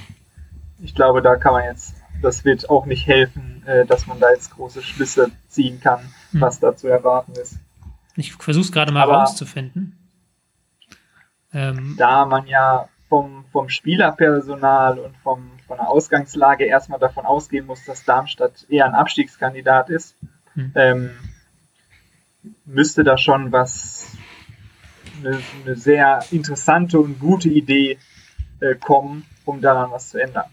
ich 0.81 0.95
glaube, 0.95 1.21
da 1.21 1.35
kann 1.35 1.53
man 1.53 1.65
jetzt, 1.65 1.97
das 2.23 2.45
wird 2.45 2.71
auch 2.71 2.87
nicht 2.87 3.09
helfen, 3.09 3.65
äh, 3.67 3.85
dass 3.85 4.07
man 4.07 4.21
da 4.21 4.31
jetzt 4.31 4.53
große 4.53 4.83
Schlüsse 4.83 5.33
ziehen 5.49 5.81
kann, 5.81 6.01
mhm. 6.31 6.41
was 6.41 6.61
da 6.61 6.77
zu 6.77 6.87
erwarten 6.87 7.33
ist. 7.33 7.57
Ich 8.15 8.35
versuche 8.35 8.65
es 8.65 8.73
gerade 8.73 8.93
mal 8.93 9.03
Aber 9.03 9.19
rauszufinden. 9.19 9.98
Ähm, 11.53 11.95
da 11.99 12.27
man 12.27 12.47
ja 12.47 12.89
vom, 13.09 13.45
vom 13.53 13.69
Spielerpersonal 13.69 14.99
und 14.99 15.17
vom, 15.19 15.51
von 15.67 15.79
der 15.79 15.89
Ausgangslage 15.89 16.65
erstmal 16.65 16.99
davon 16.99 17.25
ausgehen 17.25 17.67
muss, 17.67 17.85
dass 17.85 18.05
Darmstadt 18.05 18.67
eher 18.69 18.87
ein 18.87 18.95
Abstiegskandidat 18.95 19.89
ist, 19.89 20.15
hm. 20.55 20.73
ähm, 20.75 21.11
müsste 22.67 23.05
da 23.05 23.17
schon 23.17 23.51
was, 23.51 24.17
eine, 25.21 25.41
eine, 25.65 25.77
sehr 25.77 26.23
interessante 26.31 26.99
und 26.99 27.19
gute 27.19 27.49
Idee 27.49 27.99
äh, 28.61 28.75
kommen, 28.75 29.25
um 29.45 29.61
daran 29.61 29.91
was 29.91 30.11
zu 30.11 30.19
ändern. 30.19 30.47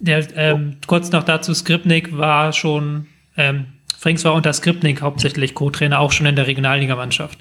Der, 0.00 0.26
ähm, 0.36 0.78
kurz 0.86 1.10
noch 1.10 1.24
dazu, 1.24 1.54
Skripnik 1.54 2.16
war 2.16 2.52
schon, 2.52 3.06
ähm, 3.36 3.66
Frings 3.96 4.24
war 4.24 4.34
unter 4.34 4.52
Skripnik 4.52 5.00
hauptsächlich 5.00 5.54
Co-Trainer, 5.54 5.98
auch 5.98 6.12
schon 6.12 6.26
in 6.26 6.36
der 6.36 6.46
Regionalligamannschaft. 6.46 7.38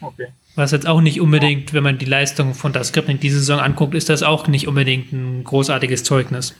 Okay. 0.00 0.28
Was 0.56 0.70
jetzt 0.70 0.86
auch 0.86 1.00
nicht 1.00 1.20
unbedingt, 1.20 1.72
wenn 1.72 1.82
man 1.82 1.98
die 1.98 2.04
Leistung 2.04 2.54
von 2.54 2.72
der 2.72 2.84
Skripnik 2.84 3.20
diese 3.20 3.38
Saison 3.40 3.58
anguckt, 3.58 3.94
ist 3.94 4.08
das 4.08 4.22
auch 4.22 4.46
nicht 4.46 4.68
unbedingt 4.68 5.12
ein 5.12 5.42
großartiges 5.42 6.04
Zeugnis. 6.04 6.54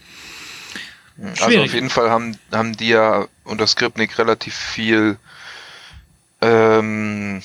Schwierig. 1.16 1.42
Also 1.42 1.62
auf 1.62 1.74
jeden 1.74 1.90
Fall 1.90 2.10
haben, 2.10 2.36
haben 2.50 2.76
die 2.76 2.88
ja 2.88 3.26
unter 3.44 3.68
Skripnik 3.68 4.18
relativ 4.18 4.54
viel 4.54 5.16
ähm, 6.40 7.40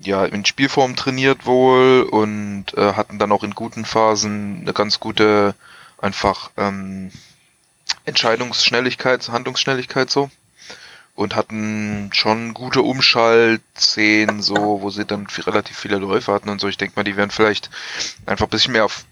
ja, 0.00 0.24
in 0.24 0.44
Spielform 0.44 0.96
trainiert 0.96 1.44
wohl 1.44 2.02
und 2.02 2.66
äh, 2.76 2.94
hatten 2.94 3.18
dann 3.18 3.32
auch 3.32 3.44
in 3.44 3.54
guten 3.54 3.84
Phasen 3.84 4.60
eine 4.62 4.72
ganz 4.72 5.00
gute 5.00 5.54
einfach 5.98 6.50
ähm, 6.56 7.10
Entscheidungsschnelligkeit, 8.04 9.28
Handlungsschnelligkeit 9.28 10.10
so 10.10 10.30
und 11.18 11.34
hatten 11.34 12.10
schon 12.12 12.54
gute 12.54 12.82
Umschaltszenen, 12.82 14.40
so, 14.40 14.54
wo 14.80 14.88
sie 14.90 15.04
dann 15.04 15.26
relativ 15.26 15.76
viele 15.76 15.96
Läufe 15.96 16.32
hatten 16.32 16.48
und 16.48 16.60
so. 16.60 16.68
Ich 16.68 16.76
denke 16.76 16.94
mal, 16.94 17.02
die 17.02 17.16
werden 17.16 17.32
vielleicht 17.32 17.70
einfach 18.24 18.46
ein 18.46 18.50
bisschen 18.50 18.72
mehr 18.72 18.84
auf 18.84 19.04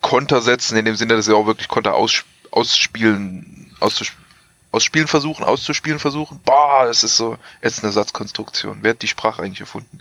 Konter 0.00 0.40
setzen, 0.40 0.78
in 0.78 0.84
dem 0.84 0.94
Sinne, 0.94 1.16
dass 1.16 1.24
sie 1.24 1.34
auch 1.34 1.46
wirklich 1.46 1.66
Konter 1.66 1.94
aus, 1.94 2.22
ausspielen, 2.52 3.74
auszuspielen 3.80 4.24
ausspielen 4.70 5.08
versuchen, 5.08 5.44
auszuspielen 5.44 5.98
versuchen. 5.98 6.40
Boah, 6.44 6.84
das 6.84 7.02
ist 7.02 7.16
so 7.16 7.38
jetzt 7.62 7.82
eine 7.82 7.90
Satzkonstruktion. 7.90 8.78
Wer 8.82 8.90
hat 8.90 9.02
die 9.02 9.08
Sprache 9.08 9.42
eigentlich 9.42 9.60
erfunden? 9.60 10.00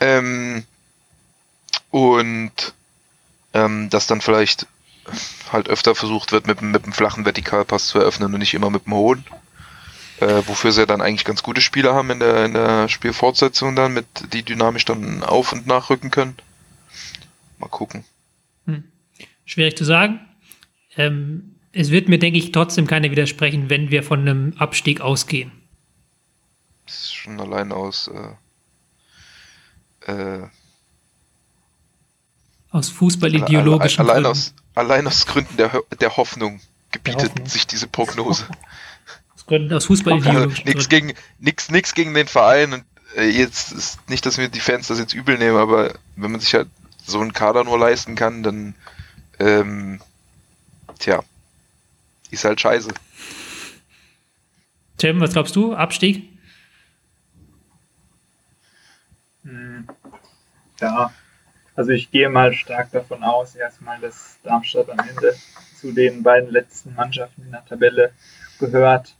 Ähm, 0.00 0.64
und 1.90 2.74
ähm, 3.54 3.88
dass 3.90 4.08
dann 4.08 4.20
vielleicht 4.20 4.66
halt 5.52 5.68
öfter 5.68 5.94
versucht 5.94 6.32
wird, 6.32 6.48
mit, 6.48 6.60
mit 6.60 6.82
einem 6.82 6.92
flachen 6.92 7.24
Vertikalpass 7.24 7.86
zu 7.86 8.00
eröffnen 8.00 8.34
und 8.34 8.40
nicht 8.40 8.54
immer 8.54 8.70
mit 8.70 8.86
dem 8.86 8.94
hohen 8.94 9.24
äh, 10.22 10.46
wofür 10.46 10.72
sie 10.72 10.86
dann 10.86 11.00
eigentlich 11.00 11.24
ganz 11.24 11.42
gute 11.42 11.60
Spieler 11.60 11.94
haben 11.94 12.10
in 12.10 12.20
der, 12.20 12.44
in 12.44 12.54
der 12.54 12.88
Spielfortsetzung 12.88 13.74
dann, 13.74 13.92
mit 13.92 14.06
die 14.32 14.42
dynamisch 14.42 14.84
dann 14.84 15.22
auf 15.22 15.52
und 15.52 15.66
nachrücken 15.66 16.10
können. 16.10 16.36
Mal 17.58 17.68
gucken. 17.68 18.04
Hm. 18.66 18.84
Schwierig 19.44 19.76
zu 19.76 19.84
sagen. 19.84 20.20
Ähm, 20.96 21.56
es 21.72 21.90
wird 21.90 22.08
mir, 22.08 22.18
denke 22.18 22.38
ich, 22.38 22.52
trotzdem 22.52 22.86
keiner 22.86 23.10
widersprechen, 23.10 23.70
wenn 23.70 23.90
wir 23.90 24.02
von 24.02 24.20
einem 24.20 24.54
Abstieg 24.58 25.00
ausgehen. 25.00 25.52
Das 26.86 26.96
ist 26.96 27.14
schon 27.14 27.40
allein 27.40 27.72
aus 27.72 28.08
äh, 28.08 30.12
äh, 30.12 30.48
aus 32.70 32.88
fußballideologischen 32.88 34.00
allein, 34.00 34.16
allein, 34.16 34.30
aus, 34.30 34.54
allein 34.74 35.06
aus 35.06 35.26
Gründen 35.26 35.56
der, 35.56 35.82
der 36.00 36.16
Hoffnung 36.16 36.60
gebietet 36.90 37.22
der 37.22 37.28
Hoffnung. 37.30 37.46
sich 37.46 37.66
diese 37.66 37.86
Prognose. 37.86 38.46
Gründen, 39.46 39.72
aus 39.74 39.86
Fußball 39.86 40.14
also, 40.14 40.46
nichts 40.64 40.88
gegen 40.88 41.12
nix, 41.38 41.70
nix 41.70 41.94
gegen 41.94 42.14
den 42.14 42.26
Verein 42.26 42.72
und 42.72 42.84
äh, 43.16 43.28
jetzt 43.28 43.72
ist 43.72 44.08
nicht, 44.08 44.24
dass 44.26 44.38
wir 44.38 44.48
die 44.48 44.60
Fans 44.60 44.88
das 44.88 44.98
jetzt 44.98 45.14
übel 45.14 45.38
nehmen, 45.38 45.56
aber 45.56 45.94
wenn 46.16 46.30
man 46.30 46.40
sich 46.40 46.54
halt 46.54 46.68
so 47.04 47.20
einen 47.20 47.32
Kader 47.32 47.64
nur 47.64 47.78
leisten 47.78 48.14
kann, 48.14 48.42
dann 48.42 48.74
ähm, 49.38 50.00
tja, 50.98 51.22
ist 52.30 52.44
halt 52.44 52.60
scheiße. 52.60 52.90
Tim, 54.98 55.20
was 55.20 55.32
glaubst 55.32 55.56
du? 55.56 55.74
Abstieg? 55.74 56.28
Hm. 59.44 59.88
Ja, 60.80 61.12
also 61.74 61.90
ich 61.90 62.10
gehe 62.10 62.28
mal 62.28 62.52
stark 62.52 62.90
davon 62.92 63.22
aus, 63.22 63.54
erstmal, 63.54 63.98
dass 64.00 64.38
Darmstadt 64.42 64.90
am 64.90 64.98
Ende 64.98 65.34
zu 65.80 65.92
den 65.92 66.22
beiden 66.22 66.50
letzten 66.50 66.94
Mannschaften 66.94 67.42
in 67.42 67.50
der 67.50 67.64
Tabelle 67.64 68.12
gehört. 68.58 69.14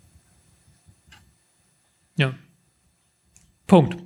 Ja. 2.16 2.34
Punkt. 3.66 3.96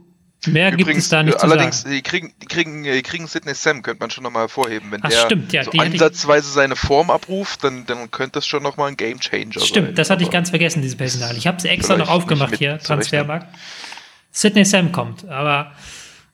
Mehr 0.47 0.73
Übrigens, 0.73 0.87
gibt 0.87 0.99
es 0.99 1.09
da 1.09 1.23
nicht 1.23 1.43
allerdings, 1.43 1.83
zu 1.83 1.89
sagen. 1.89 2.03
Kriegen, 2.03 2.35
die 2.41 2.47
kriegen, 2.47 2.85
die 2.85 3.03
kriegen 3.03 3.27
Sidney 3.27 3.55
Sam, 3.55 3.83
könnte 3.83 4.01
man 4.01 4.11
schon 4.11 4.23
nochmal 4.23 4.43
hervorheben. 4.43 4.91
Wenn 4.93 5.01
Ach, 5.03 5.09
der 5.09 5.17
stimmt, 5.17 5.53
ja, 5.53 5.65
so 5.65 5.73
ansatzweise 5.73 6.51
seine 6.51 6.77
Form 6.77 7.11
abruft, 7.11 7.65
dann, 7.65 7.85
dann 7.87 8.11
könnte 8.11 8.35
das 8.35 8.47
schon 8.47 8.63
nochmal 8.63 8.89
ein 8.89 8.97
Game 8.97 9.19
Changer 9.19 9.55
sein. 9.55 9.67
Stimmt, 9.67 9.99
das 9.99 10.11
hatte 10.11 10.23
ich 10.23 10.31
ganz 10.31 10.51
vergessen, 10.51 10.83
diese 10.83 10.97
Personal. 10.97 11.37
Ich 11.37 11.47
habe 11.47 11.61
sie 11.61 11.69
extra 11.69 11.97
noch 11.97 12.09
aufgemacht 12.09 12.57
hier, 12.57 12.79
Transfermarkt. 12.79 13.49
Sidney 14.31 14.65
Sam 14.65 14.93
kommt, 14.93 15.27
aber 15.29 15.73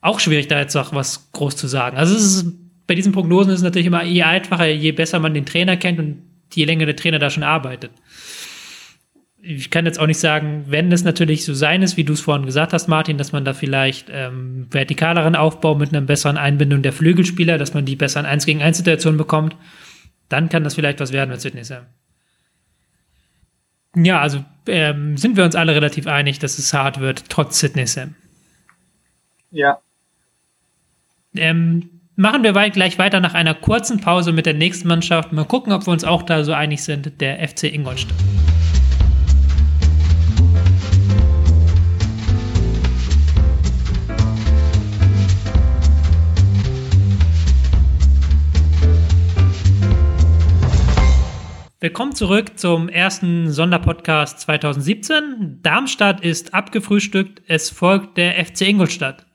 auch 0.01 0.19
schwierig, 0.19 0.47
da 0.47 0.59
jetzt 0.59 0.75
noch 0.75 0.93
was 0.93 1.31
groß 1.31 1.55
zu 1.55 1.67
sagen. 1.67 1.97
Also 1.97 2.15
es 2.15 2.23
ist, 2.23 2.45
bei 2.85 2.95
diesen 2.95 3.13
Prognosen 3.13 3.51
ist 3.51 3.59
es 3.59 3.63
natürlich 3.63 3.87
immer 3.87 4.03
je 4.03 4.23
einfacher, 4.23 4.67
je 4.67 4.91
besser 4.91 5.19
man 5.19 5.33
den 5.33 5.45
Trainer 5.45 5.77
kennt 5.77 5.99
und 5.99 6.21
je 6.53 6.65
länger 6.65 6.85
der 6.85 6.95
Trainer 6.95 7.19
da 7.19 7.29
schon 7.29 7.43
arbeitet 7.43 7.91
ich 9.45 9.69
kann 9.69 9.85
jetzt 9.85 9.99
auch 9.99 10.07
nicht 10.07 10.19
sagen, 10.19 10.63
wenn 10.67 10.89
es 10.91 11.03
natürlich 11.03 11.43
so 11.43 11.53
sein 11.53 11.81
ist, 11.81 11.97
wie 11.97 12.05
du 12.05 12.13
es 12.13 12.21
vorhin 12.21 12.45
gesagt 12.45 12.71
hast, 12.71 12.87
Martin, 12.87 13.17
dass 13.17 13.33
man 13.33 13.43
da 13.43 13.53
vielleicht 13.53 14.07
ähm, 14.09 14.67
vertikaleren 14.71 15.35
Aufbau 15.35 15.75
mit 15.75 15.89
einer 15.89 15.99
besseren 15.99 16.37
Einbindung 16.37 16.81
der 16.81 16.93
Flügelspieler, 16.93 17.57
dass 17.57 17.73
man 17.73 17.85
die 17.85 17.97
besser 17.97 18.21
in 18.21 18.25
1 18.25 18.45
gegen 18.45 18.61
1 18.61 18.77
Situationen 18.77 19.17
bekommt, 19.17 19.57
dann 20.29 20.47
kann 20.47 20.63
das 20.63 20.75
vielleicht 20.75 21.01
was 21.01 21.11
werden 21.11 21.29
mit 21.29 21.41
Sydney 21.41 21.65
Sam. 21.65 21.83
Ja, 23.97 24.21
also 24.21 24.43
ähm, 24.67 25.17
sind 25.17 25.35
wir 25.35 25.43
uns 25.43 25.55
alle 25.55 25.75
relativ 25.75 26.07
einig, 26.07 26.39
dass 26.39 26.57
es 26.57 26.73
hart 26.73 27.01
wird, 27.01 27.29
trotz 27.29 27.59
Sydney 27.59 27.85
Sam. 27.85 28.15
Ja. 29.51 29.79
Ähm, 31.35 31.89
machen 32.15 32.43
wir 32.43 32.53
gleich 32.69 32.97
weiter 32.97 33.19
nach 33.19 33.33
einer 33.33 33.55
kurzen 33.55 33.99
Pause 33.99 34.31
mit 34.31 34.45
der 34.45 34.53
nächsten 34.53 34.87
Mannschaft. 34.87 35.33
Mal 35.33 35.45
gucken, 35.45 35.73
ob 35.73 35.85
wir 35.85 35.91
uns 35.91 36.05
auch 36.05 36.23
da 36.23 36.45
so 36.45 36.53
einig 36.53 36.81
sind, 36.81 37.19
der 37.19 37.45
FC 37.45 37.63
Ingolstadt. 37.63 38.15
Willkommen 51.83 52.15
zurück 52.15 52.57
zum 52.57 52.87
ersten 52.87 53.51
Sonderpodcast 53.51 54.39
2017. 54.39 55.59
Darmstadt 55.63 56.21
ist 56.21 56.53
abgefrühstückt, 56.53 57.41
es 57.45 57.71
folgt 57.71 58.17
der 58.17 58.35
FC 58.45 58.69
Ingolstadt. 58.69 59.25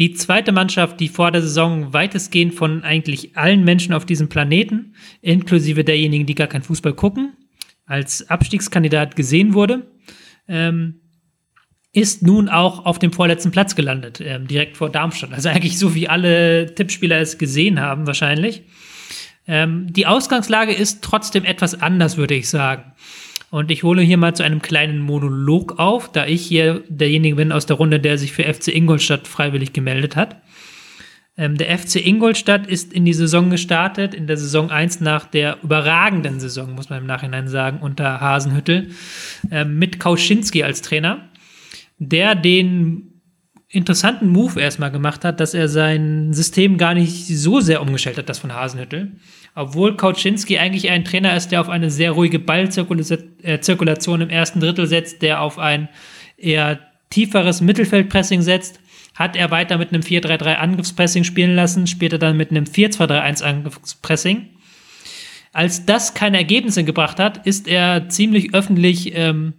Die 0.00 0.12
zweite 0.12 0.50
Mannschaft, 0.50 0.98
die 0.98 1.06
vor 1.06 1.30
der 1.30 1.40
Saison 1.40 1.92
weitestgehend 1.92 2.54
von 2.56 2.82
eigentlich 2.82 3.36
allen 3.36 3.62
Menschen 3.62 3.94
auf 3.94 4.04
diesem 4.04 4.28
Planeten, 4.28 4.96
inklusive 5.20 5.84
derjenigen, 5.84 6.26
die 6.26 6.34
gar 6.34 6.48
kein 6.48 6.62
Fußball 6.62 6.94
gucken, 6.94 7.36
als 7.86 8.28
Abstiegskandidat 8.28 9.14
gesehen 9.14 9.54
wurde, 9.54 9.86
ähm, 10.48 11.02
ist 11.92 12.22
nun 12.22 12.48
auch 12.48 12.86
auf 12.86 12.98
dem 12.98 13.12
vorletzten 13.12 13.52
Platz 13.52 13.76
gelandet, 13.76 14.20
ähm, 14.20 14.48
direkt 14.48 14.78
vor 14.78 14.90
Darmstadt. 14.90 15.32
Also 15.32 15.48
eigentlich 15.48 15.78
so 15.78 15.94
wie 15.94 16.08
alle 16.08 16.74
Tippspieler 16.74 17.20
es 17.20 17.38
gesehen 17.38 17.78
haben 17.78 18.08
wahrscheinlich. 18.08 18.64
Ähm, 19.48 19.92
die 19.92 20.06
Ausgangslage 20.06 20.72
ist 20.72 21.02
trotzdem 21.02 21.44
etwas 21.44 21.80
anders, 21.80 22.16
würde 22.16 22.34
ich 22.34 22.48
sagen. 22.48 22.92
Und 23.50 23.70
ich 23.70 23.82
hole 23.82 24.02
hier 24.02 24.18
mal 24.18 24.36
zu 24.36 24.42
einem 24.42 24.60
kleinen 24.60 25.00
Monolog 25.00 25.78
auf, 25.78 26.12
da 26.12 26.26
ich 26.26 26.42
hier 26.42 26.82
derjenige 26.88 27.36
bin 27.36 27.50
aus 27.50 27.64
der 27.64 27.76
Runde, 27.76 27.98
der 27.98 28.18
sich 28.18 28.32
für 28.32 28.44
FC 28.44 28.68
Ingolstadt 28.68 29.26
freiwillig 29.26 29.72
gemeldet 29.72 30.16
hat. 30.16 30.36
Ähm, 31.38 31.56
der 31.56 31.76
FC 31.78 32.04
Ingolstadt 32.04 32.66
ist 32.66 32.92
in 32.92 33.06
die 33.06 33.14
Saison 33.14 33.48
gestartet, 33.48 34.12
in 34.12 34.26
der 34.26 34.36
Saison 34.36 34.70
1 34.70 35.00
nach 35.00 35.24
der 35.24 35.56
überragenden 35.62 36.40
Saison, 36.40 36.74
muss 36.74 36.90
man 36.90 37.00
im 37.00 37.06
Nachhinein 37.06 37.48
sagen, 37.48 37.78
unter 37.80 38.20
Hasenhüttel, 38.20 38.90
äh, 39.50 39.64
mit 39.64 39.98
Kauschinski 39.98 40.62
als 40.62 40.82
Trainer, 40.82 41.28
der 41.98 42.34
den 42.34 43.22
interessanten 43.68 44.28
Move 44.28 44.60
erstmal 44.60 44.90
gemacht 44.90 45.24
hat, 45.24 45.40
dass 45.40 45.54
er 45.54 45.68
sein 45.68 46.32
System 46.32 46.76
gar 46.76 46.94
nicht 46.94 47.26
so 47.26 47.60
sehr 47.60 47.82
umgestellt 47.82 48.18
hat, 48.18 48.28
das 48.28 48.38
von 48.38 48.52
Hasenhüttel. 48.52 49.12
Obwohl 49.58 49.96
Kauczynski 49.96 50.56
eigentlich 50.56 50.88
ein 50.88 51.04
Trainer 51.04 51.36
ist, 51.36 51.48
der 51.48 51.60
auf 51.60 51.68
eine 51.68 51.90
sehr 51.90 52.12
ruhige 52.12 52.38
Ballzirkulation 52.38 54.20
im 54.20 54.30
ersten 54.30 54.60
Drittel 54.60 54.86
setzt, 54.86 55.20
der 55.20 55.42
auf 55.42 55.58
ein 55.58 55.88
eher 56.36 56.78
tieferes 57.10 57.60
Mittelfeldpressing 57.60 58.40
setzt, 58.40 58.78
hat 59.16 59.34
er 59.34 59.50
weiter 59.50 59.76
mit 59.76 59.92
einem 59.92 60.02
4-3-3 60.02 60.54
Angriffspressing 60.54 61.24
spielen 61.24 61.56
lassen, 61.56 61.88
später 61.88 62.18
dann 62.18 62.36
mit 62.36 62.52
einem 62.52 62.66
4-2-3-1 62.66 63.42
Angriffspressing. 63.42 64.46
Als 65.52 65.84
das 65.84 66.14
keine 66.14 66.36
Ergebnisse 66.36 66.84
gebracht 66.84 67.18
hat, 67.18 67.44
ist 67.44 67.66
er 67.66 68.08
ziemlich 68.08 68.54
öffentlich 68.54 69.16
ähm, 69.16 69.54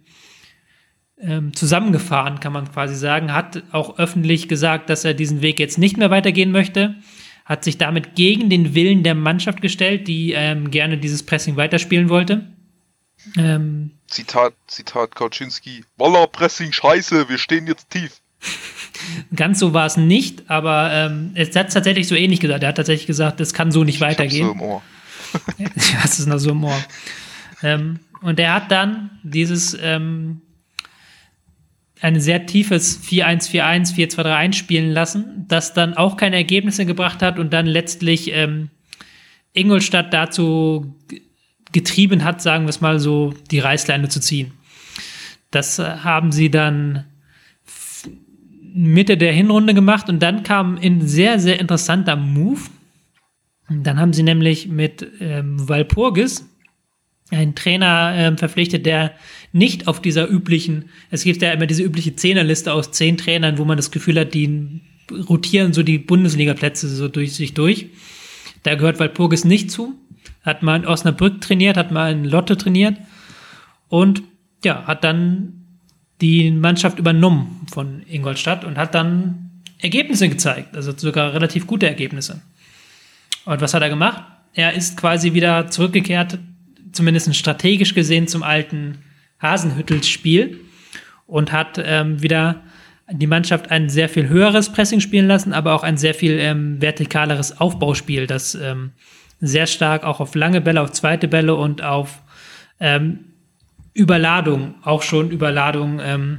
ähm, 1.20 1.52
zusammengefahren, 1.52 2.40
kann 2.40 2.54
man 2.54 2.72
quasi 2.72 2.94
sagen, 2.94 3.34
hat 3.34 3.64
auch 3.70 3.98
öffentlich 3.98 4.48
gesagt, 4.48 4.88
dass 4.88 5.04
er 5.04 5.12
diesen 5.12 5.42
Weg 5.42 5.60
jetzt 5.60 5.76
nicht 5.76 5.98
mehr 5.98 6.08
weitergehen 6.10 6.52
möchte, 6.52 6.94
hat 7.50 7.64
sich 7.64 7.78
damit 7.78 8.14
gegen 8.14 8.48
den 8.48 8.76
Willen 8.76 9.02
der 9.02 9.16
Mannschaft 9.16 9.60
gestellt, 9.60 10.06
die 10.06 10.30
ähm, 10.34 10.70
gerne 10.70 10.98
dieses 10.98 11.24
Pressing 11.24 11.56
weiterspielen 11.56 12.08
wollte. 12.08 12.46
Ähm, 13.36 13.90
Zitat, 14.06 14.54
Zitat 14.68 15.16
Kauczynski, 15.16 15.84
Walla, 15.96 16.28
Pressing, 16.28 16.70
scheiße, 16.70 17.28
wir 17.28 17.38
stehen 17.38 17.66
jetzt 17.66 17.90
tief. 17.90 18.20
Ganz 19.34 19.58
so 19.58 19.74
war 19.74 19.84
es 19.84 19.96
nicht, 19.96 20.48
aber 20.48 20.92
ähm, 20.92 21.32
es 21.34 21.56
hat 21.56 21.72
tatsächlich 21.72 22.06
so 22.06 22.14
ähnlich 22.14 22.38
gesagt. 22.38 22.62
Er 22.62 22.68
hat 22.68 22.76
tatsächlich 22.76 23.08
gesagt, 23.08 23.40
es 23.40 23.52
kann 23.52 23.72
so 23.72 23.82
nicht 23.82 23.96
ich 23.96 24.00
weitergehen. 24.00 24.46
So 24.46 24.52
im 24.52 24.60
Ohr. 24.60 24.82
ja, 25.58 25.68
es 26.04 26.20
ist 26.20 26.26
noch 26.26 26.38
so 26.38 26.50
im 26.50 26.62
Ohr. 26.62 26.84
Ähm, 27.64 27.98
und 28.22 28.38
er 28.38 28.54
hat 28.54 28.70
dann 28.70 29.10
dieses 29.24 29.76
ähm, 29.82 30.40
ein 32.00 32.20
sehr 32.20 32.46
tiefes 32.46 33.02
4-1-4-1, 33.04 33.94
4-2-3-1 33.94 34.52
spielen 34.54 34.90
lassen, 34.90 35.44
das 35.48 35.74
dann 35.74 35.94
auch 35.94 36.16
keine 36.16 36.36
Ergebnisse 36.36 36.86
gebracht 36.86 37.22
hat 37.22 37.38
und 37.38 37.52
dann 37.52 37.66
letztlich 37.66 38.32
ähm, 38.32 38.70
Ingolstadt 39.52 40.12
dazu 40.14 40.94
getrieben 41.72 42.24
hat, 42.24 42.40
sagen 42.40 42.64
wir 42.64 42.70
es 42.70 42.80
mal 42.80 42.98
so, 42.98 43.34
die 43.50 43.58
Reißleine 43.58 44.08
zu 44.08 44.20
ziehen. 44.20 44.52
Das 45.50 45.78
äh, 45.78 45.84
haben 45.84 46.32
sie 46.32 46.50
dann 46.50 47.04
Mitte 48.72 49.16
der 49.16 49.32
Hinrunde 49.32 49.74
gemacht 49.74 50.08
und 50.08 50.20
dann 50.20 50.42
kam 50.42 50.78
ein 50.78 51.06
sehr, 51.06 51.38
sehr 51.38 51.60
interessanter 51.60 52.16
Move. 52.16 52.60
Dann 53.68 53.98
haben 53.98 54.12
sie 54.12 54.22
nämlich 54.22 54.68
mit 54.68 55.06
ähm, 55.20 55.68
Walpurgis 55.68 56.48
einen 57.30 57.54
Trainer 57.54 58.12
ähm, 58.16 58.38
verpflichtet, 58.38 58.86
der 58.86 59.12
nicht 59.52 59.88
auf 59.88 60.00
dieser 60.00 60.28
üblichen, 60.28 60.86
es 61.10 61.24
gibt 61.24 61.42
ja 61.42 61.52
immer 61.52 61.66
diese 61.66 61.82
übliche 61.82 62.16
Zehnerliste 62.16 62.72
aus 62.72 62.92
zehn 62.92 63.16
Trainern, 63.16 63.58
wo 63.58 63.64
man 63.64 63.76
das 63.76 63.90
Gefühl 63.90 64.18
hat, 64.18 64.34
die 64.34 64.80
rotieren 65.28 65.72
so 65.72 65.82
die 65.82 65.98
Bundesliga-Plätze 65.98 66.88
so 66.88 67.08
durch 67.08 67.34
sich 67.34 67.54
durch. 67.54 67.86
Da 68.62 68.74
gehört 68.74 69.00
Walpurgis 69.00 69.44
nicht 69.44 69.70
zu. 69.70 69.94
Hat 70.42 70.62
mal 70.62 70.76
in 70.76 70.86
Osnabrück 70.86 71.40
trainiert, 71.40 71.76
hat 71.76 71.90
mal 71.90 72.12
in 72.12 72.24
Lotte 72.24 72.56
trainiert 72.56 72.96
und 73.88 74.22
ja, 74.64 74.86
hat 74.86 75.04
dann 75.04 75.64
die 76.20 76.50
Mannschaft 76.50 76.98
übernommen 76.98 77.66
von 77.70 78.02
Ingolstadt 78.06 78.64
und 78.64 78.76
hat 78.76 78.94
dann 78.94 79.50
Ergebnisse 79.78 80.28
gezeigt, 80.28 80.76
also 80.76 80.92
sogar 80.96 81.32
relativ 81.32 81.66
gute 81.66 81.86
Ergebnisse. 81.86 82.42
Und 83.44 83.60
was 83.60 83.72
hat 83.74 83.82
er 83.82 83.88
gemacht? 83.88 84.22
Er 84.52 84.74
ist 84.74 84.96
quasi 84.96 85.32
wieder 85.32 85.68
zurückgekehrt, 85.68 86.38
zumindest 86.92 87.34
strategisch 87.34 87.94
gesehen, 87.94 88.28
zum 88.28 88.42
alten 88.42 88.98
Hasenhüttels-Spiel 89.40 90.60
und 91.26 91.52
hat 91.52 91.80
ähm, 91.82 92.22
wieder 92.22 92.62
die 93.10 93.26
Mannschaft 93.26 93.70
ein 93.70 93.88
sehr 93.88 94.08
viel 94.08 94.28
höheres 94.28 94.70
Pressing 94.70 95.00
spielen 95.00 95.26
lassen, 95.26 95.52
aber 95.52 95.74
auch 95.74 95.82
ein 95.82 95.96
sehr 95.96 96.14
viel 96.14 96.38
ähm, 96.38 96.80
vertikaleres 96.80 97.60
Aufbauspiel, 97.60 98.26
das 98.26 98.54
ähm, 98.54 98.92
sehr 99.40 99.66
stark 99.66 100.04
auch 100.04 100.20
auf 100.20 100.34
lange 100.34 100.60
Bälle, 100.60 100.80
auf 100.80 100.92
zweite 100.92 101.26
Bälle 101.26 101.54
und 101.54 101.82
auf 101.82 102.22
ähm, 102.78 103.20
Überladung, 103.94 104.74
auch 104.82 105.02
schon 105.02 105.30
Überladung, 105.30 106.00
ähm, 106.02 106.38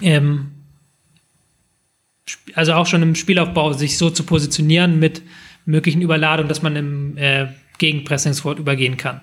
ähm, 0.00 0.52
also 2.54 2.74
auch 2.74 2.86
schon 2.86 3.02
im 3.02 3.14
Spielaufbau 3.14 3.72
sich 3.72 3.98
so 3.98 4.08
zu 4.08 4.24
positionieren 4.24 4.98
mit 4.98 5.22
möglichen 5.66 6.00
Überladungen, 6.00 6.48
dass 6.48 6.62
man 6.62 6.76
im 6.76 7.16
äh, 7.18 7.48
Gegenpressing 7.78 8.32
sofort 8.32 8.58
übergehen 8.58 8.96
kann. 8.96 9.20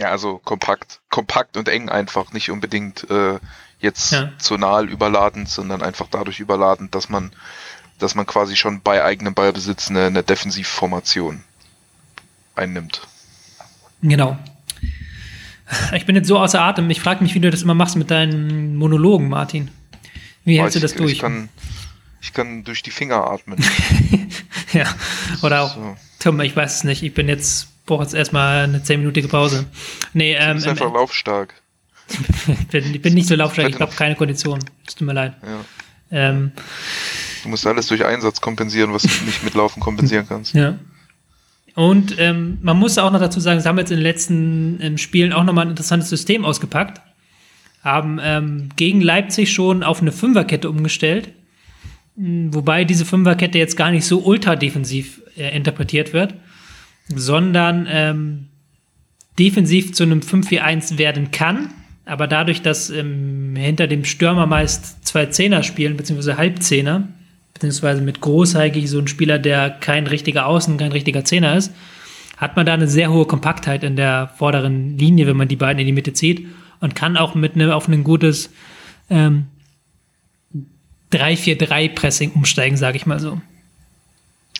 Ja, 0.00 0.10
also 0.10 0.38
kompakt, 0.38 1.00
kompakt 1.10 1.58
und 1.58 1.68
eng 1.68 1.90
einfach, 1.90 2.32
nicht 2.32 2.50
unbedingt 2.50 3.08
äh, 3.10 3.38
jetzt 3.80 4.12
ja. 4.12 4.32
zonal 4.38 4.88
überladend, 4.88 5.50
sondern 5.50 5.82
einfach 5.82 6.06
dadurch 6.10 6.40
überladend, 6.40 6.94
dass 6.94 7.10
man, 7.10 7.32
dass 7.98 8.14
man 8.14 8.24
quasi 8.24 8.56
schon 8.56 8.80
bei 8.80 9.04
eigenem 9.04 9.34
Ballbesitz 9.34 9.90
eine, 9.90 10.06
eine 10.06 10.22
Defensivformation 10.22 11.44
einnimmt. 12.54 13.02
Genau. 14.00 14.38
Ich 15.94 16.06
bin 16.06 16.16
jetzt 16.16 16.28
so 16.28 16.38
außer 16.38 16.62
Atem. 16.62 16.88
Ich 16.88 17.00
frage 17.00 17.22
mich, 17.22 17.34
wie 17.34 17.40
du 17.40 17.50
das 17.50 17.60
immer 17.60 17.74
machst 17.74 17.96
mit 17.96 18.10
deinen 18.10 18.76
Monologen, 18.76 19.28
Martin. 19.28 19.70
Wie 20.44 20.58
hältst 20.58 20.76
du 20.76 20.80
das 20.80 20.94
durch? 20.94 21.12
Ich 21.12 21.18
kann, 21.18 21.50
ich 22.22 22.32
kann 22.32 22.64
durch 22.64 22.82
die 22.82 22.90
Finger 22.90 23.30
atmen. 23.30 23.62
ja, 24.72 24.86
oder 25.42 25.60
auch, 25.60 25.74
so. 25.74 25.96
Tom, 26.20 26.40
ich 26.40 26.56
weiß 26.56 26.76
es 26.76 26.84
nicht. 26.84 27.02
Ich 27.02 27.12
bin 27.12 27.28
jetzt, 27.28 27.68
brauche 27.90 28.04
jetzt 28.04 28.14
erstmal 28.14 28.64
eine 28.64 28.78
10-minütige 28.78 29.28
Pause. 29.28 29.66
Nee, 30.14 30.34
ähm, 30.34 30.48
du 30.48 30.54
bist 30.54 30.68
einfach 30.68 30.94
laufstark. 30.94 31.54
ich, 32.08 32.66
bin, 32.68 32.94
ich 32.94 33.02
bin 33.02 33.14
nicht 33.14 33.28
so 33.28 33.34
laufstark, 33.34 33.68
ich 33.68 33.80
habe 33.80 33.92
keine 33.94 34.14
Kondition. 34.14 34.60
Es 34.86 34.94
tut 34.94 35.06
mir 35.06 35.12
leid. 35.12 35.34
Ja. 35.42 35.60
Ähm, 36.12 36.52
du 37.42 37.48
musst 37.48 37.66
alles 37.66 37.88
durch 37.88 38.04
Einsatz 38.04 38.40
kompensieren, 38.40 38.92
was 38.92 39.02
du 39.02 39.24
nicht 39.26 39.42
mit 39.42 39.54
Laufen 39.54 39.80
kompensieren 39.80 40.26
kannst. 40.28 40.54
Ja. 40.54 40.78
Und 41.74 42.16
ähm, 42.18 42.58
man 42.62 42.76
muss 42.76 42.96
auch 42.98 43.10
noch 43.10 43.20
dazu 43.20 43.40
sagen, 43.40 43.60
sie 43.60 43.68
haben 43.68 43.78
jetzt 43.78 43.90
in 43.90 43.98
den 43.98 44.04
letzten 44.04 44.78
ähm, 44.80 44.98
Spielen 44.98 45.32
auch 45.32 45.44
nochmal 45.44 45.66
ein 45.66 45.70
interessantes 45.70 46.08
System 46.08 46.44
ausgepackt. 46.44 47.00
Haben 47.82 48.20
ähm, 48.22 48.68
gegen 48.76 49.00
Leipzig 49.00 49.52
schon 49.52 49.82
auf 49.82 50.00
eine 50.00 50.12
Fünferkette 50.12 50.70
umgestellt. 50.70 51.30
Hm, 52.16 52.54
wobei 52.54 52.84
diese 52.84 53.04
Fünferkette 53.04 53.58
jetzt 53.58 53.76
gar 53.76 53.90
nicht 53.90 54.04
so 54.04 54.20
ultra 54.20 54.54
defensiv 54.56 55.22
äh, 55.36 55.56
interpretiert 55.56 56.12
wird, 56.12 56.34
sondern 57.14 57.86
ähm, 57.88 58.46
defensiv 59.38 59.94
zu 59.94 60.02
einem 60.02 60.20
5-4-1 60.20 60.98
werden 60.98 61.30
kann. 61.30 61.70
Aber 62.04 62.26
dadurch, 62.26 62.62
dass 62.62 62.90
ähm, 62.90 63.54
hinter 63.56 63.86
dem 63.86 64.04
Stürmer 64.04 64.46
meist 64.46 65.06
zwei 65.06 65.26
Zehner 65.26 65.62
spielen, 65.62 65.96
beziehungsweise 65.96 66.36
Halbzehner, 66.36 67.08
beziehungsweise 67.54 68.00
mit 68.00 68.20
Großheigig 68.20 68.88
so 68.88 68.98
ein 68.98 69.08
Spieler, 69.08 69.38
der 69.38 69.70
kein 69.70 70.06
richtiger 70.06 70.46
Außen, 70.46 70.76
kein 70.76 70.92
richtiger 70.92 71.24
Zehner 71.24 71.56
ist, 71.56 71.72
hat 72.36 72.56
man 72.56 72.64
da 72.64 72.74
eine 72.74 72.88
sehr 72.88 73.12
hohe 73.12 73.26
Kompaktheit 73.26 73.84
in 73.84 73.96
der 73.96 74.32
vorderen 74.36 74.96
Linie, 74.96 75.26
wenn 75.26 75.36
man 75.36 75.48
die 75.48 75.56
beiden 75.56 75.78
in 75.78 75.86
die 75.86 75.92
Mitte 75.92 76.14
zieht 76.14 76.46
und 76.80 76.94
kann 76.94 77.16
auch 77.16 77.34
mit 77.34 77.54
ne, 77.54 77.74
auf 77.74 77.86
ein 77.86 78.02
gutes 78.02 78.50
ähm, 79.10 79.46
3-4-3-Pressing 81.12 82.32
umsteigen, 82.32 82.76
sage 82.76 82.96
ich 82.96 83.04
mal 83.04 83.20
so. 83.20 83.40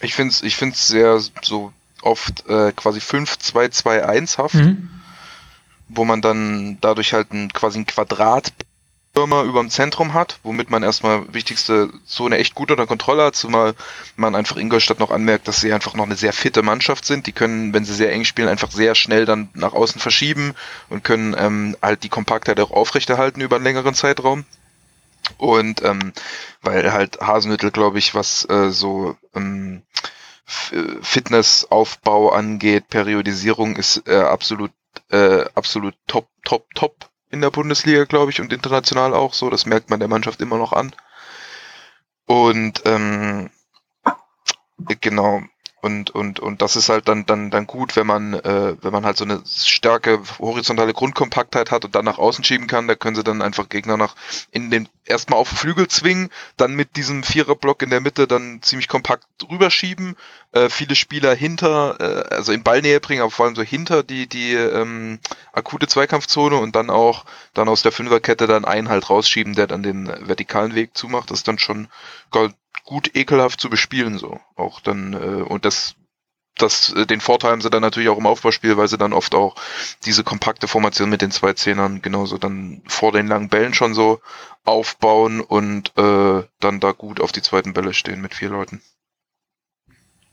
Ich 0.03 0.15
finde 0.15 0.33
es 0.33 0.43
ich 0.43 0.57
find's 0.57 0.89
sehr 0.89 1.21
so 1.43 1.73
oft 2.03 2.47
äh, 2.49 2.73
quasi 2.73 3.01
5-2-2-1 3.01 4.39
haft, 4.39 4.55
mhm. 4.55 4.89
wo 5.89 6.05
man 6.05 6.23
dann 6.23 6.79
dadurch 6.81 7.13
halt 7.13 7.33
ein, 7.33 7.53
quasi 7.53 7.79
ein 7.79 7.87
Quadrat 7.87 8.53
Firma 9.13 9.43
über 9.43 9.61
dem 9.61 9.71
Zentrum 9.71 10.15
hat, 10.15 10.39
womit 10.45 10.71
man 10.71 10.85
erstmal 10.85 11.35
wichtigste 11.35 11.91
Zone 12.07 12.39
echt 12.39 12.55
gut 12.55 12.71
unter 12.71 12.87
Kontrolle 12.87 13.25
hat, 13.25 13.35
zumal 13.35 13.75
man 14.17 14.37
einfach 14.37 14.57
Ingolstadt 14.57 15.01
noch 15.01 15.11
anmerkt, 15.11 15.49
dass 15.49 15.61
sie 15.61 15.73
einfach 15.73 15.95
noch 15.95 16.05
eine 16.05 16.15
sehr 16.15 16.33
fitte 16.33 16.63
Mannschaft 16.63 17.05
sind. 17.05 17.27
Die 17.27 17.33
können, 17.33 17.75
wenn 17.75 17.85
sie 17.85 17.95
sehr 17.95 18.13
eng 18.13 18.25
spielen, 18.25 18.49
einfach 18.49 18.71
sehr 18.71 18.95
schnell 18.95 19.25
dann 19.25 19.49
nach 19.55 19.73
außen 19.73 20.01
verschieben 20.01 20.55
und 20.89 21.03
können 21.03 21.35
ähm, 21.37 21.77
halt 21.83 22.05
die 22.05 22.09
Kompaktheit 22.09 22.61
auch 22.61 22.71
aufrechterhalten 22.71 23.41
über 23.41 23.57
einen 23.57 23.65
längeren 23.65 23.95
Zeitraum. 23.95 24.45
Und 25.39 25.83
ähm, 25.83 26.13
weil 26.63 26.93
halt 26.93 27.21
Hasenhüttel, 27.21 27.71
glaube 27.71 27.99
ich, 27.99 28.15
was 28.15 28.49
äh, 28.49 28.71
so 28.71 29.17
ähm, 29.35 29.83
Fitnessaufbau 30.51 32.31
angeht, 32.31 32.89
Periodisierung 32.89 33.77
ist 33.77 34.09
äh, 34.09 34.17
absolut, 34.17 34.73
äh, 35.11 35.45
absolut 35.55 35.95
top, 36.07 36.29
top, 36.45 36.67
top 36.75 37.09
in 37.31 37.41
der 37.41 37.51
Bundesliga, 37.51 38.05
glaube 38.05 38.33
ich, 38.33 38.41
und 38.41 38.53
international 38.53 39.15
auch 39.15 39.33
so. 39.33 39.49
Das 39.51 39.67
merkt 39.67 39.91
man 39.91 40.01
der 40.01 40.09
Mannschaft 40.09 40.41
immer 40.41 40.59
noch 40.59 40.73
an. 40.73 40.93
Und 42.27 42.83
ähm, 42.85 43.51
genau. 45.01 45.43
Und, 45.83 46.11
und, 46.11 46.41
und 46.41 46.61
das 46.61 46.77
ist 46.77 46.91
halt 46.91 47.09
dann, 47.09 47.25
dann, 47.25 47.51
dann 47.51 47.67
gut, 47.67 47.97
wenn 47.97 48.07
man, 48.07 48.35
äh, 48.35 48.77
wenn 48.83 48.93
man 48.93 49.07
halt 49.07 49.17
so 49.17 49.25
eine 49.25 49.43
starke 49.47 50.21
horizontale 50.39 50.93
Grundkompaktheit 50.93 51.71
hat 51.71 51.85
und 51.85 51.95
dann 51.95 52.05
nach 52.05 52.19
außen 52.19 52.45
schieben 52.45 52.67
kann. 52.67 52.87
Da 52.87 52.95
können 52.95 53.17
sie 53.17 53.25
dann 53.25 53.41
einfach 53.41 53.69
Gegner 53.69 53.97
nach 53.97 54.15
in 54.51 54.71
den 54.71 54.89
erstmal 55.07 55.39
auf 55.39 55.49
Flügel 55.49 55.89
zwingen, 55.89 56.31
dann 56.57 56.75
mit 56.75 56.97
diesem 56.97 57.23
Viererblock 57.23 57.83
in 57.83 57.91
der 57.91 58.01
Mitte 58.01 58.27
dann 58.27 58.61
ziemlich 58.63 58.89
kompakt 58.89 59.27
rüberschieben, 59.51 60.17
äh, 60.53 60.69
viele 60.69 60.95
Spieler 60.95 61.35
hinter, 61.35 61.97
äh, 62.01 62.35
also 62.35 62.53
in 62.53 62.63
Ballnähe 62.63 63.01
bringen, 63.01 63.23
aber 63.23 63.31
vor 63.31 63.47
allem 63.47 63.57
so 63.57 63.63
hinter 63.63 64.03
die, 64.03 64.27
die 64.27 64.53
ähm, 64.55 65.19
akute 65.53 65.89
Zweikampfzone 65.89 66.57
und 66.57 66.77
dann 66.77 66.91
auch 66.91 67.25
dann 67.55 67.69
aus 67.69 67.83
der 67.83 67.93
Fünferkette 67.93 68.47
dann 68.47 68.65
einen 68.65 68.89
halt 68.89 69.11
rausschieben, 69.11 69.55
der 69.55 69.67
dann 69.67 69.83
den 69.83 70.07
vertikalen 70.07 70.75
Weg 70.75 70.97
zumacht. 70.97 71.31
Das 71.31 71.41
ist 71.41 71.49
dann 71.49 71.59
schon 71.59 71.89
gut 72.85 73.15
ekelhaft 73.15 73.61
zu 73.61 73.71
bespielen 73.71 74.19
so. 74.19 74.41
Auch 74.57 74.81
dann 74.81 75.13
äh, 75.13 75.43
und 75.43 75.65
das 75.65 75.95
das, 76.61 76.93
äh, 76.93 77.07
den 77.07 77.21
Vorteil 77.21 77.53
haben 77.53 77.61
sie 77.61 77.71
dann 77.71 77.83
natürlich 77.83 78.09
auch 78.09 78.19
im 78.19 78.27
Aufbauspiel, 78.27 78.77
weil 78.77 78.89
sie 78.89 78.99
dann 78.99 79.13
oft 79.13 79.35
auch 79.35 79.55
diese 80.05 80.25
kompakte 80.25 80.69
Formation 80.69 81.11
mit 81.11 81.23
den 81.23 81.31
zwei 81.31 81.53
Zehnern 81.53 82.03
genauso 82.03 82.39
dann 82.39 82.83
vor 82.87 83.13
den 83.13 83.27
langen 83.27 83.49
Bällen 83.49 83.75
schon 83.75 83.95
so 83.95 84.21
aufbauen 84.65 85.41
und 85.41 85.97
äh, 85.97 86.43
dann 86.61 86.81
da 86.81 86.93
gut 86.93 87.21
auf 87.21 87.33
die 87.33 87.43
zweiten 87.43 87.73
Bälle 87.73 87.95
stehen 87.95 88.21
mit 88.21 88.35
vier 88.35 88.51
Leuten. 88.51 88.83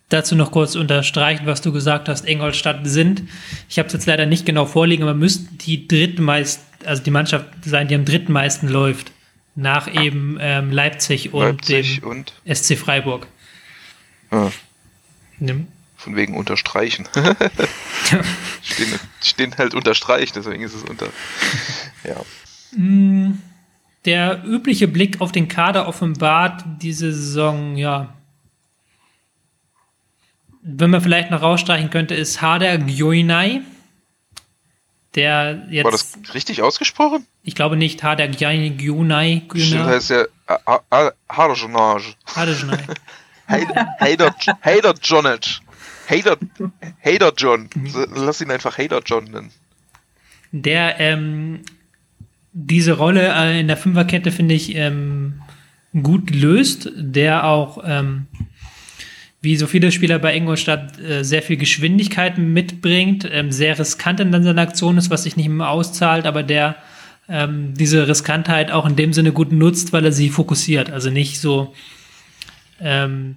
Dazu 0.10 0.36
noch 0.36 0.52
kurz 0.52 0.76
unterstreichen, 0.76 1.46
was 1.46 1.62
du 1.62 1.74
gesagt 1.74 2.08
hast, 2.08 2.26
Ingolstadt 2.26 2.80
sind. 2.84 3.24
Ich 3.68 3.78
habe 3.78 3.88
es 3.88 3.94
jetzt 3.94 4.06
leider 4.06 4.26
nicht 4.26 4.46
genau 4.46 4.66
vorliegen, 4.66 5.04
aber 5.04 5.14
müssten 5.14 5.58
die 5.58 5.88
drittmeist, 5.88 6.62
also 6.86 7.04
die 7.04 7.12
Mannschaft 7.12 7.46
sein, 7.66 7.90
die 7.90 7.96
am 7.96 8.06
drittmeisten 8.06 8.70
läuft 8.70 9.12
nach 9.58 9.92
eben 9.94 10.38
ähm, 10.40 10.72
Leipzig 10.72 11.34
und 11.34 11.44
Leipzig 11.44 12.02
dem 12.02 12.10
und? 12.10 12.34
SC 12.46 12.78
Freiburg. 12.78 13.28
Ah. 14.30 14.50
Von 15.98 16.16
wegen 16.16 16.38
unterstreichen. 16.38 17.08
stehen, 18.62 19.00
stehen 19.22 19.58
halt 19.58 19.74
unterstreichen, 19.74 20.34
deswegen 20.36 20.64
ist 20.64 20.76
es 20.76 20.84
unter. 20.84 21.08
Ja. 22.04 22.22
Mm, 22.78 23.40
der 24.06 24.44
übliche 24.46 24.88
Blick 24.88 25.22
auf 25.22 25.32
den 25.32 25.48
Kader 25.48 25.88
offenbart 25.88 26.64
diese 26.82 27.12
Saison, 27.12 27.76
ja. 27.76 28.14
Wenn 30.62 30.92
man 30.92 31.02
vielleicht 31.02 31.32
noch 31.32 31.42
rausstreichen 31.42 31.90
könnte, 31.90 32.14
ist 32.14 32.42
Hader 32.42 32.78
Gyoinai. 32.78 33.62
Der 35.16 35.66
jetzt. 35.70 35.86
War 35.86 35.92
das 35.92 36.14
richtig 36.34 36.62
ausgesprochen? 36.62 37.26
Ich 37.44 37.56
glaube 37.56 37.78
nicht. 37.78 38.04
Hader 38.04 38.28
Gyoinai. 38.28 39.44
Stimmt, 39.56 39.86
heißt 39.86 40.12
ja 40.12 40.26
Harjonage. 41.30 42.14
Harjonage. 42.36 42.84
Hader, 43.48 43.96
Hader 44.62 44.94
Jonic. 45.02 45.60
Hater, 46.10 46.38
Hater 47.04 47.34
John. 47.36 47.70
Lass 48.16 48.42
ihn 48.42 48.52
einfach 48.52 48.78
Hater 48.78 49.02
John 49.06 49.26
nennen. 49.26 49.52
Der 50.52 51.00
ähm, 51.00 51.62
diese 52.54 52.94
Rolle 52.94 53.34
äh, 53.36 53.60
in 53.60 53.68
der 53.68 53.78
Fünferkette 53.78 54.32
finde 54.32 54.56
ich 54.56 54.76
ähm, 54.76 55.42
gut 56.02 56.32
löst, 56.32 56.90
der 56.96 57.46
auch 57.46 57.84
ähm, 57.86 58.28
wie 59.42 59.56
so 59.56 59.68
viele 59.68 59.92
Spieler 59.92 60.20
bei 60.20 60.36
Ingolstadt 60.36 61.00
äh, 61.00 61.24
sehr 61.24 61.42
viel 61.42 61.58
Geschwindigkeit 61.58 62.38
mitbringt, 62.38 63.28
ähm, 63.32 63.52
sehr 63.52 63.78
riskant 63.78 64.20
in 64.20 64.32
seiner 64.32 64.62
Aktion 64.62 64.98
ist, 64.98 65.10
was 65.10 65.24
sich 65.24 65.38
nicht 65.38 65.46
immer 65.46 65.70
auszahlt, 65.70 66.26
aber 66.26 66.44
der 66.44 66.76
ähm, 67.30 67.74
diese 67.76 68.08
Riskantheit 68.08 68.72
auch 68.72 68.86
in 68.86 68.96
dem 68.96 69.14
Sinne 69.14 69.32
gut 69.32 69.52
nutzt, 69.52 69.94
weil 69.94 70.06
er 70.06 70.12
sie 70.12 70.30
fokussiert. 70.30 70.90
Also 70.90 71.10
nicht 71.10 71.40
so 71.40 71.74
ähm, 72.80 73.36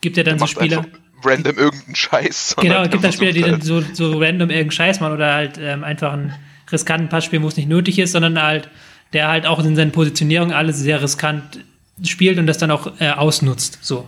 gibt 0.00 0.18
er 0.18 0.24
dann 0.24 0.38
so 0.38 0.46
Spieler 0.46 0.84
random 1.24 1.56
irgendeinen 1.56 1.96
Scheiß. 1.96 2.56
Genau, 2.60 2.82
es 2.82 2.90
gibt 2.90 3.02
dann 3.02 3.12
Spieler, 3.12 3.32
die 3.32 3.42
dann 3.42 3.60
so, 3.60 3.80
so 3.80 4.12
random 4.12 4.50
irgendeinen 4.50 4.70
Scheiß 4.70 5.00
machen 5.00 5.14
oder 5.14 5.34
halt 5.34 5.58
ähm, 5.60 5.82
einfach 5.82 6.12
einen 6.12 6.32
riskanten 6.70 7.08
Pass 7.08 7.24
spielen, 7.24 7.42
wo 7.42 7.48
es 7.48 7.56
nicht 7.56 7.68
nötig 7.68 7.98
ist, 7.98 8.12
sondern 8.12 8.40
halt, 8.40 8.68
der 9.12 9.28
halt 9.28 9.46
auch 9.46 9.58
in 9.64 9.74
seinen 9.74 9.90
Positionierungen 9.90 10.54
alles 10.54 10.78
sehr 10.78 11.02
riskant 11.02 11.60
spielt 12.04 12.38
und 12.38 12.46
das 12.46 12.58
dann 12.58 12.70
auch 12.70 13.00
äh, 13.00 13.10
ausnutzt. 13.10 13.78
So. 13.82 14.06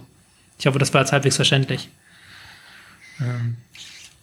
Ich 0.61 0.67
hoffe, 0.67 0.79
das 0.79 0.93
war 0.93 1.01
jetzt 1.01 1.13
halbwegs 1.13 1.37
verständlich. 1.37 1.89
Ähm. 3.19 3.57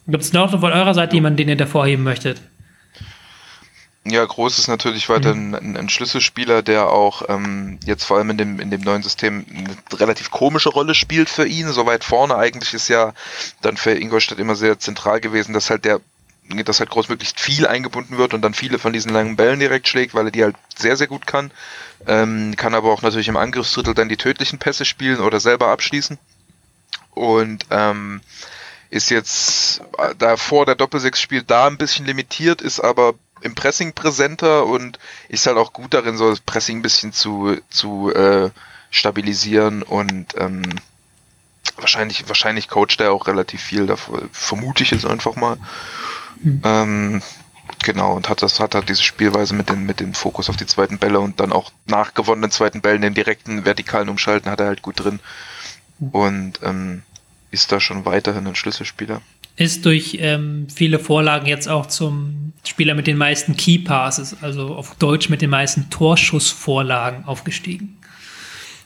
Gibt 0.06 0.22
es 0.22 0.32
noch 0.32 0.50
von 0.50 0.72
eurer 0.72 0.94
Seite 0.94 1.16
jemanden, 1.16 1.36
den 1.36 1.48
ihr 1.48 1.56
da 1.56 1.66
vorheben 1.66 2.04
möchtet? 2.04 2.40
Ja, 4.06 4.24
Groß 4.24 4.58
ist 4.58 4.68
natürlich 4.68 5.08
weiter 5.08 5.34
mhm. 5.34 5.54
ein, 5.54 5.76
ein, 5.76 5.88
Schlüsselspieler, 5.88 6.62
der 6.62 6.88
auch 6.88 7.28
ähm, 7.28 7.78
jetzt 7.84 8.04
vor 8.04 8.16
allem 8.16 8.30
in 8.30 8.38
dem, 8.38 8.60
in 8.60 8.70
dem 8.70 8.80
neuen 8.80 9.02
System 9.02 9.44
eine 9.52 10.00
relativ 10.00 10.30
komische 10.30 10.70
Rolle 10.70 10.94
spielt 10.94 11.28
für 11.28 11.46
ihn. 11.46 11.68
So 11.72 11.84
weit 11.86 12.04
vorne 12.04 12.36
eigentlich 12.36 12.72
ist 12.72 12.88
ja 12.88 13.12
dann 13.60 13.76
für 13.76 13.90
Ingolstadt 13.90 14.38
immer 14.38 14.54
sehr 14.54 14.78
zentral 14.78 15.20
gewesen, 15.20 15.52
dass 15.52 15.70
halt 15.70 15.84
der 15.84 16.00
dass 16.64 16.80
halt 16.80 16.90
groß 16.90 17.08
möglichst 17.08 17.40
viel 17.40 17.66
eingebunden 17.66 18.18
wird 18.18 18.34
und 18.34 18.42
dann 18.42 18.54
viele 18.54 18.78
von 18.78 18.92
diesen 18.92 19.12
langen 19.12 19.36
Bällen 19.36 19.60
direkt 19.60 19.88
schlägt, 19.88 20.14
weil 20.14 20.26
er 20.26 20.30
die 20.30 20.44
halt 20.44 20.56
sehr, 20.76 20.96
sehr 20.96 21.06
gut 21.06 21.26
kann. 21.26 21.50
Ähm, 22.06 22.54
kann 22.56 22.74
aber 22.74 22.92
auch 22.92 23.02
natürlich 23.02 23.28
im 23.28 23.36
Angriffsdrittel 23.36 23.94
dann 23.94 24.08
die 24.08 24.16
tödlichen 24.16 24.58
Pässe 24.58 24.84
spielen 24.84 25.20
oder 25.20 25.40
selber 25.40 25.68
abschließen. 25.68 26.18
Und 27.10 27.66
ähm, 27.70 28.20
ist 28.90 29.10
jetzt 29.10 29.82
äh, 29.98 30.14
da 30.16 30.36
vor 30.36 30.66
der 30.66 30.74
Doppelsechs 30.74 31.20
spielt 31.20 31.50
da 31.50 31.66
ein 31.66 31.78
bisschen 31.78 32.06
limitiert, 32.06 32.62
ist 32.62 32.80
aber 32.80 33.14
im 33.40 33.54
Pressing 33.54 33.92
präsenter 33.92 34.66
und 34.66 34.98
ist 35.28 35.46
halt 35.46 35.58
auch 35.58 35.72
gut 35.72 35.94
darin, 35.94 36.16
so 36.16 36.30
das 36.30 36.40
Pressing 36.40 36.78
ein 36.78 36.82
bisschen 36.82 37.12
zu, 37.12 37.56
zu 37.68 38.12
äh, 38.14 38.50
stabilisieren 38.90 39.82
und 39.82 40.34
ähm, 40.36 40.62
wahrscheinlich, 41.76 42.28
wahrscheinlich 42.28 42.68
coacht 42.68 43.00
er 43.00 43.12
auch 43.12 43.26
relativ 43.26 43.62
viel, 43.62 43.86
davor, 43.86 44.22
vermute 44.32 44.82
ich 44.82 44.90
jetzt 44.90 45.06
einfach 45.06 45.36
mal. 45.36 45.58
Mhm. 46.42 46.62
Ähm, 46.64 47.22
genau, 47.82 48.14
und 48.14 48.28
hat 48.28 48.42
das, 48.42 48.60
hat 48.60 48.74
halt 48.74 48.88
diese 48.88 49.02
Spielweise 49.02 49.54
mit 49.54 49.68
dem, 49.68 49.86
mit 49.86 50.00
dem 50.00 50.14
Fokus 50.14 50.48
auf 50.48 50.56
die 50.56 50.66
zweiten 50.66 50.98
Bälle 50.98 51.20
und 51.20 51.40
dann 51.40 51.52
auch 51.52 51.72
nach 51.86 52.14
gewonnenen 52.14 52.50
zweiten 52.50 52.80
Bällen 52.80 53.02
den 53.02 53.14
direkten 53.14 53.64
vertikalen 53.64 54.08
Umschalten 54.08 54.50
hat 54.50 54.60
er 54.60 54.66
halt 54.66 54.82
gut 54.82 55.00
drin. 55.00 55.20
Hm. 55.98 56.08
Und 56.10 56.60
ähm, 56.62 57.02
ist 57.50 57.72
da 57.72 57.80
schon 57.80 58.04
weiterhin 58.04 58.46
ein 58.46 58.54
Schlüsselspieler 58.54 59.20
ist 59.58 59.84
durch 59.84 60.18
ähm, 60.20 60.68
viele 60.72 61.00
Vorlagen 61.00 61.46
jetzt 61.46 61.68
auch 61.68 61.86
zum 61.86 62.52
Spieler 62.64 62.94
mit 62.94 63.08
den 63.08 63.16
meisten 63.16 63.56
Key 63.56 63.78
Passes, 63.78 64.36
also 64.40 64.74
auf 64.74 64.94
Deutsch 64.96 65.28
mit 65.28 65.42
den 65.42 65.50
meisten 65.50 65.90
Torschussvorlagen 65.90 67.24
aufgestiegen. 67.24 67.98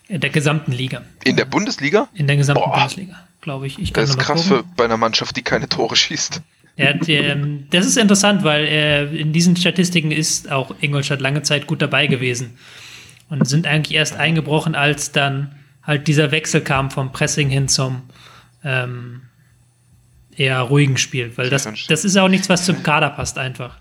In 0.08 0.20
der 0.20 0.30
gesamten 0.30 0.72
Liga. 0.72 1.02
In 1.24 1.36
der 1.36 1.44
Bundesliga? 1.44 2.08
In 2.14 2.26
der 2.26 2.36
gesamten 2.36 2.64
Boah. 2.64 2.78
Bundesliga, 2.78 3.22
glaube 3.42 3.66
ich. 3.66 3.78
ich 3.78 3.92
das 3.92 4.10
ist 4.10 4.18
krass 4.18 4.44
für, 4.44 4.64
bei 4.76 4.84
einer 4.84 4.96
Mannschaft, 4.96 5.36
die 5.36 5.42
keine 5.42 5.68
Tore 5.68 5.94
schießt. 5.94 6.40
Ja, 6.76 6.94
ähm, 7.08 7.66
das 7.70 7.86
ist 7.86 7.98
interessant, 7.98 8.44
weil 8.44 8.64
äh, 8.64 9.04
in 9.14 9.32
diesen 9.32 9.56
Statistiken 9.56 10.10
ist 10.10 10.50
auch 10.50 10.74
Ingolstadt 10.80 11.20
lange 11.20 11.42
Zeit 11.42 11.66
gut 11.66 11.82
dabei 11.82 12.06
gewesen. 12.06 12.54
Und 13.28 13.46
sind 13.46 13.66
eigentlich 13.66 13.96
erst 13.96 14.16
eingebrochen, 14.16 14.74
als 14.74 15.12
dann 15.12 15.54
halt 15.82 16.08
dieser 16.08 16.30
Wechsel 16.30 16.60
kam 16.60 16.90
vom 16.90 17.12
Pressing 17.12 17.48
hin 17.48 17.68
zum 17.68 18.02
ähm, 18.64 19.22
eher 20.36 20.60
ruhigen 20.60 20.96
Spiel, 20.96 21.32
weil 21.36 21.50
das, 21.50 21.68
das 21.88 22.04
ist 22.04 22.16
auch 22.16 22.28
nichts, 22.28 22.48
was 22.48 22.64
zum 22.64 22.82
Kader 22.82 23.10
passt 23.10 23.38
einfach. 23.38 23.78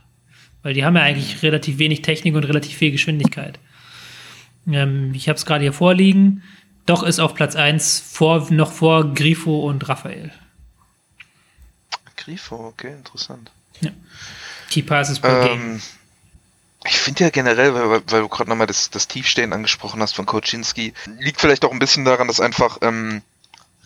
Weil 0.63 0.73
die 0.73 0.85
haben 0.85 0.95
ja 0.95 1.03
eigentlich 1.03 1.41
relativ 1.43 1.79
wenig 1.79 2.01
Technik 2.01 2.35
und 2.35 2.43
relativ 2.43 2.77
viel 2.77 2.91
Geschwindigkeit. 2.91 3.59
Ähm, 4.69 5.11
ich 5.13 5.27
habe 5.27 5.37
es 5.37 5.45
gerade 5.45 5.63
hier 5.63 5.73
vorliegen. 5.73 6.43
Doch 6.85 7.03
ist 7.03 7.19
auf 7.19 7.35
Platz 7.35 7.55
1 7.55 7.99
vor, 7.99 8.47
noch 8.51 8.71
vor 8.71 9.13
Grifo 9.13 9.61
und 9.67 9.87
Raphael. 9.87 10.31
Grifo, 12.23 12.67
okay, 12.67 12.91
interessant. 12.93 13.51
Ja. 13.81 13.91
Key 14.69 14.83
Passes 14.83 15.19
per 15.19 15.41
ähm, 15.41 15.47
Game. 15.47 15.81
Ich 16.85 16.97
finde 16.97 17.25
ja 17.25 17.29
generell, 17.29 17.73
weil, 17.73 18.01
weil 18.07 18.21
du 18.21 18.27
gerade 18.27 18.49
nochmal 18.49 18.67
das, 18.67 18.89
das 18.89 19.07
Tiefstehen 19.07 19.53
angesprochen 19.53 20.01
hast 20.01 20.15
von 20.15 20.25
Koczynski, 20.25 20.93
liegt 21.19 21.39
vielleicht 21.39 21.63
auch 21.63 21.71
ein 21.71 21.79
bisschen 21.79 22.05
daran, 22.05 22.27
dass 22.27 22.39
einfach 22.39 22.79
ähm, 22.81 23.21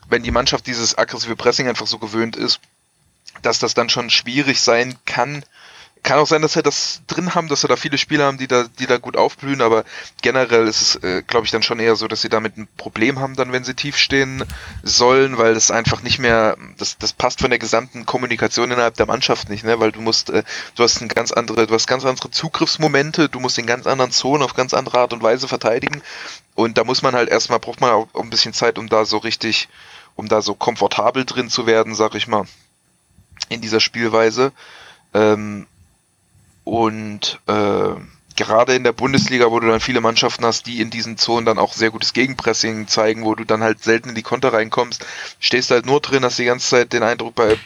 wenn 0.10 0.24
die 0.24 0.32
Mannschaft 0.32 0.68
dieses 0.68 0.98
aggressive 0.98 1.36
Pressing 1.36 1.68
einfach 1.68 1.88
so 1.88 1.98
gewöhnt 1.98 2.36
ist, 2.36 2.60
dass 3.42 3.60
das 3.60 3.74
dann 3.74 3.90
schon 3.90 4.10
schwierig 4.10 4.62
sein 4.62 4.96
kann. 5.06 5.44
Kann 6.06 6.20
auch 6.20 6.28
sein, 6.28 6.44
dass 6.44 6.56
wir 6.56 6.62
das 6.62 7.02
drin 7.08 7.34
haben, 7.34 7.48
dass 7.48 7.64
wir 7.64 7.68
da 7.68 7.78
viele 7.78 7.98
Spieler 7.98 8.26
haben, 8.26 8.38
die 8.38 8.48
da, 8.48 8.66
die 8.78 8.86
da 8.86 8.98
gut 8.98 9.18
aufblühen, 9.18 9.60
aber 9.60 9.84
generell 10.22 10.68
ist 10.68 10.82
es, 10.82 10.96
äh, 10.98 11.24
glaube 11.26 11.46
ich, 11.46 11.52
dann 11.52 11.64
schon 11.64 11.80
eher 11.80 11.96
so, 11.96 12.08
dass 12.08 12.22
sie 12.22 12.30
damit 12.30 12.58
ein 12.58 12.68
Problem 12.78 13.20
haben, 13.20 13.36
dann, 13.36 13.52
wenn 13.52 13.64
sie 13.64 13.74
tief 13.74 13.98
stehen 13.98 14.44
sollen, 14.84 15.40
weil 15.40 15.56
das 15.56 15.72
einfach 15.72 16.04
nicht 16.04 16.20
mehr, 16.20 16.58
das, 16.78 17.00
das 17.00 17.12
passt 17.12 17.40
von 17.40 17.50
der 17.50 17.58
gesamten 17.58 18.06
Kommunikation 18.06 18.70
innerhalb 18.70 18.94
der 18.94 19.08
Mannschaft 19.08 19.50
nicht, 19.50 19.64
ne? 19.64 19.80
Weil 19.80 19.92
du 19.92 20.00
musst, 20.00 20.30
äh, 20.30 20.44
du 20.76 20.84
hast 20.84 21.02
ein 21.02 21.08
ganz 21.08 21.32
andere, 21.32 21.66
du 21.66 21.74
hast 21.74 21.88
ganz 21.88 22.06
andere 22.06 22.30
Zugriffsmomente, 22.30 23.28
du 23.28 23.40
musst 23.40 23.58
in 23.58 23.66
ganz 23.66 23.88
anderen 23.88 24.12
Zonen 24.12 24.44
auf 24.44 24.54
ganz 24.54 24.76
andere 24.76 25.00
Art 25.00 25.12
und 25.12 25.24
Weise 25.24 25.48
verteidigen. 25.48 26.04
Und 26.54 26.78
da 26.78 26.84
muss 26.84 27.02
man 27.02 27.16
halt 27.16 27.30
erstmal, 27.30 27.60
braucht 27.60 27.82
man 27.82 27.90
auch 27.90 28.08
ein 28.14 28.30
bisschen 28.30 28.54
Zeit, 28.54 28.78
um 28.78 28.90
da 28.90 29.06
so 29.06 29.18
richtig 29.18 29.70
um 30.16 30.28
da 30.28 30.44
so 30.44 30.54
komfortabel 30.56 31.26
drin 31.26 31.50
zu 31.50 31.66
werden, 31.66 31.96
sag 31.96 32.14
ich 32.14 32.28
mal, 32.28 32.46
in 33.50 33.62
dieser 33.62 33.80
Spielweise. 33.80 34.52
Ähm, 35.14 35.68
und 36.66 37.40
äh, 37.48 37.96
gerade 38.36 38.76
in 38.76 38.84
der 38.84 38.92
Bundesliga, 38.92 39.50
wo 39.50 39.60
du 39.60 39.68
dann 39.68 39.80
viele 39.80 40.02
Mannschaften 40.02 40.46
hast, 40.46 40.66
die 40.66 40.82
in 40.82 40.90
diesen 40.90 41.18
Zonen 41.18 41.46
dann 41.46 41.60
auch 41.60 41.74
sehr 41.74 41.92
gutes 41.92 42.12
Gegenpressing 42.12 42.88
zeigen, 42.88 43.24
wo 43.24 43.36
du 43.36 43.46
dann 43.46 43.64
halt 43.64 43.84
selten 43.84 44.10
in 44.10 44.16
die 44.16 44.24
Konter 44.24 44.52
reinkommst, 44.52 45.06
stehst 45.40 45.70
du 45.70 45.76
halt 45.76 45.86
nur 45.86 46.02
drin, 46.02 46.26
hast 46.26 46.40
die 46.40 46.46
ganze 46.46 46.68
Zeit 46.68 46.92
den 46.92 47.04
Eindruck, 47.04 47.36
bei, 47.36 47.58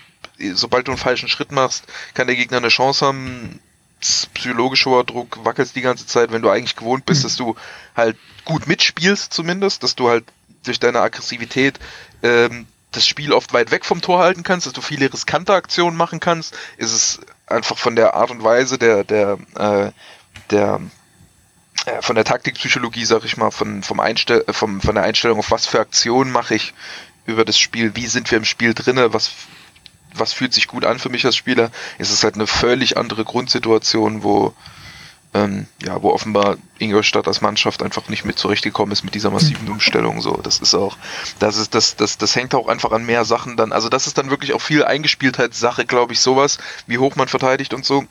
sobald 0.53 0.87
du 0.87 0.91
einen 0.91 0.99
falschen 0.99 1.29
Schritt 1.29 1.51
machst, 1.51 1.85
kann 2.13 2.27
der 2.27 2.35
Gegner 2.35 2.57
eine 2.57 2.67
Chance 2.67 3.05
haben, 3.05 3.59
psychologischer 4.01 5.03
Druck, 5.05 5.43
wackelst 5.43 5.75
die 5.75 5.81
ganze 5.81 6.05
Zeit, 6.05 6.31
wenn 6.31 6.41
du 6.41 6.49
eigentlich 6.49 6.75
gewohnt 6.75 7.05
bist, 7.05 7.23
mhm. 7.23 7.27
dass 7.27 7.35
du 7.37 7.55
halt 7.95 8.17
gut 8.45 8.67
mitspielst 8.67 9.33
zumindest, 9.33 9.83
dass 9.83 9.95
du 9.95 10.09
halt 10.09 10.25
durch 10.65 10.79
deine 10.79 10.99
Aggressivität 10.99 11.79
ähm, 12.21 12.67
das 12.91 13.07
Spiel 13.07 13.33
oft 13.33 13.53
weit 13.53 13.71
weg 13.71 13.85
vom 13.85 14.01
Tor 14.01 14.19
halten 14.19 14.43
kannst, 14.43 14.65
dass 14.65 14.73
du 14.73 14.81
viele 14.81 15.11
riskante 15.11 15.53
Aktionen 15.53 15.95
machen 15.95 16.19
kannst, 16.19 16.55
ist 16.77 16.91
es 16.91 17.19
einfach 17.49 17.77
von 17.77 17.95
der 17.95 18.13
Art 18.13 18.31
und 18.31 18.43
Weise 18.43 18.77
der, 18.77 19.03
der, 19.03 19.37
äh, 19.55 19.91
der 20.49 20.81
äh, 21.85 22.01
von 22.01 22.15
der 22.15 22.25
Taktikpsychologie, 22.25 23.05
sag 23.05 23.23
ich 23.25 23.37
mal, 23.37 23.51
von, 23.51 23.83
vom 23.83 23.99
Einstell 23.99 24.43
äh, 24.47 24.53
vom, 24.53 24.81
von 24.81 24.95
der 24.95 25.03
Einstellung 25.03 25.39
auf 25.39 25.51
was 25.51 25.65
für 25.65 25.79
Aktionen 25.79 26.31
mache 26.31 26.55
ich 26.55 26.73
über 27.25 27.45
das 27.45 27.59
Spiel, 27.59 27.95
wie 27.95 28.07
sind 28.07 28.29
wir 28.31 28.37
im 28.37 28.45
Spiel 28.45 28.73
drinne, 28.73 29.13
was 29.13 29.31
was 30.13 30.33
fühlt 30.33 30.53
sich 30.53 30.67
gut 30.67 30.85
an 30.85 30.97
für 30.97 31.09
mich 31.09 31.25
als 31.25 31.35
Spieler, 31.35 31.71
ist 31.99 32.11
es 32.11 32.23
halt 32.23 32.35
eine 32.35 32.47
völlig 32.47 32.97
andere 32.97 33.23
Grundsituation, 33.23 34.23
wo 34.23 34.53
ähm, 35.33 35.67
ja, 35.83 36.01
wo 36.01 36.11
offenbar 36.11 36.57
Ingolstadt 36.79 37.27
als 37.27 37.41
Mannschaft 37.41 37.83
einfach 37.83 38.09
nicht 38.09 38.25
mit 38.25 38.39
zurechtgekommen 38.39 38.91
ist 38.91 39.03
mit 39.03 39.13
dieser 39.13 39.29
massiven 39.29 39.65
mhm. 39.65 39.73
Umstellung. 39.73 40.21
So, 40.21 40.37
das 40.41 40.59
ist 40.59 40.73
auch, 40.73 40.97
das 41.37 41.57
ist, 41.57 41.75
das, 41.75 41.95
das, 41.95 42.17
das 42.17 42.35
hängt 42.35 42.55
auch 42.55 42.67
einfach 42.67 42.91
an 42.91 43.05
mehr 43.05 43.25
Sachen 43.25 43.55
dann. 43.55 43.71
Also 43.71 43.89
das 43.89 44.07
ist 44.07 44.17
dann 44.17 44.31
wirklich 44.31 44.53
auch 44.53 44.61
viel 44.61 44.83
Eingespieltheitssache, 44.83 45.85
glaube 45.85 46.13
ich, 46.13 46.19
sowas, 46.19 46.57
wie 46.87 46.97
hoch 46.97 47.15
man 47.15 47.27
verteidigt 47.27 47.73
und 47.73 47.85
so. 47.85 48.05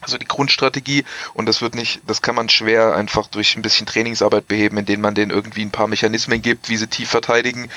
Also 0.00 0.18
die 0.18 0.26
Grundstrategie 0.26 1.04
und 1.32 1.46
das 1.46 1.62
wird 1.62 1.76
nicht, 1.76 2.00
das 2.08 2.22
kann 2.22 2.34
man 2.34 2.48
schwer 2.48 2.96
einfach 2.96 3.28
durch 3.28 3.56
ein 3.56 3.62
bisschen 3.62 3.86
Trainingsarbeit 3.86 4.48
beheben, 4.48 4.78
indem 4.78 5.00
man 5.00 5.14
denen 5.14 5.30
irgendwie 5.30 5.62
ein 5.62 5.70
paar 5.70 5.86
Mechanismen 5.86 6.42
gibt, 6.42 6.68
wie 6.68 6.76
sie 6.76 6.88
tief 6.88 7.08
verteidigen. 7.08 7.70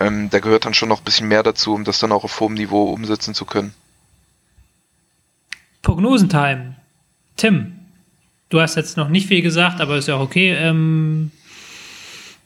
Ähm, 0.00 0.30
da 0.30 0.38
gehört 0.38 0.64
dann 0.64 0.72
schon 0.72 0.88
noch 0.88 1.00
ein 1.00 1.04
bisschen 1.04 1.28
mehr 1.28 1.42
dazu, 1.42 1.74
um 1.74 1.84
das 1.84 1.98
dann 1.98 2.12
auch 2.12 2.24
auf 2.24 2.40
hohem 2.40 2.54
Niveau 2.54 2.84
umsetzen 2.92 3.34
zu 3.34 3.44
können. 3.44 3.74
Prognosentime. 5.82 6.76
Tim, 7.36 7.75
du 8.48 8.60
hast 8.60 8.76
jetzt 8.76 8.96
noch 8.96 9.08
nicht 9.08 9.26
viel 9.26 9.42
gesagt, 9.42 9.80
aber 9.80 9.96
ist 9.96 10.08
ja 10.08 10.16
auch 10.16 10.20
okay. 10.20 10.52
Ähm, 10.52 11.30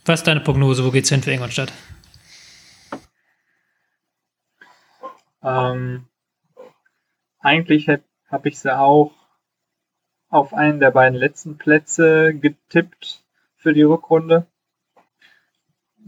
was 0.04 0.20
ist 0.20 0.26
deine 0.26 0.40
Prognose? 0.40 0.84
Wo 0.84 0.90
geht's 0.90 1.08
hin 1.08 1.22
für 1.22 1.32
Ingolstadt? 1.32 1.72
Ähm, 5.42 6.06
eigentlich 7.38 7.88
habe 7.88 8.48
ich 8.48 8.58
sie 8.58 8.76
auch 8.76 9.12
auf 10.28 10.54
einen 10.54 10.80
der 10.80 10.90
beiden 10.90 11.18
letzten 11.18 11.58
Plätze 11.58 12.34
getippt 12.34 13.24
für 13.56 13.72
die 13.72 13.82
Rückrunde. 13.82 14.46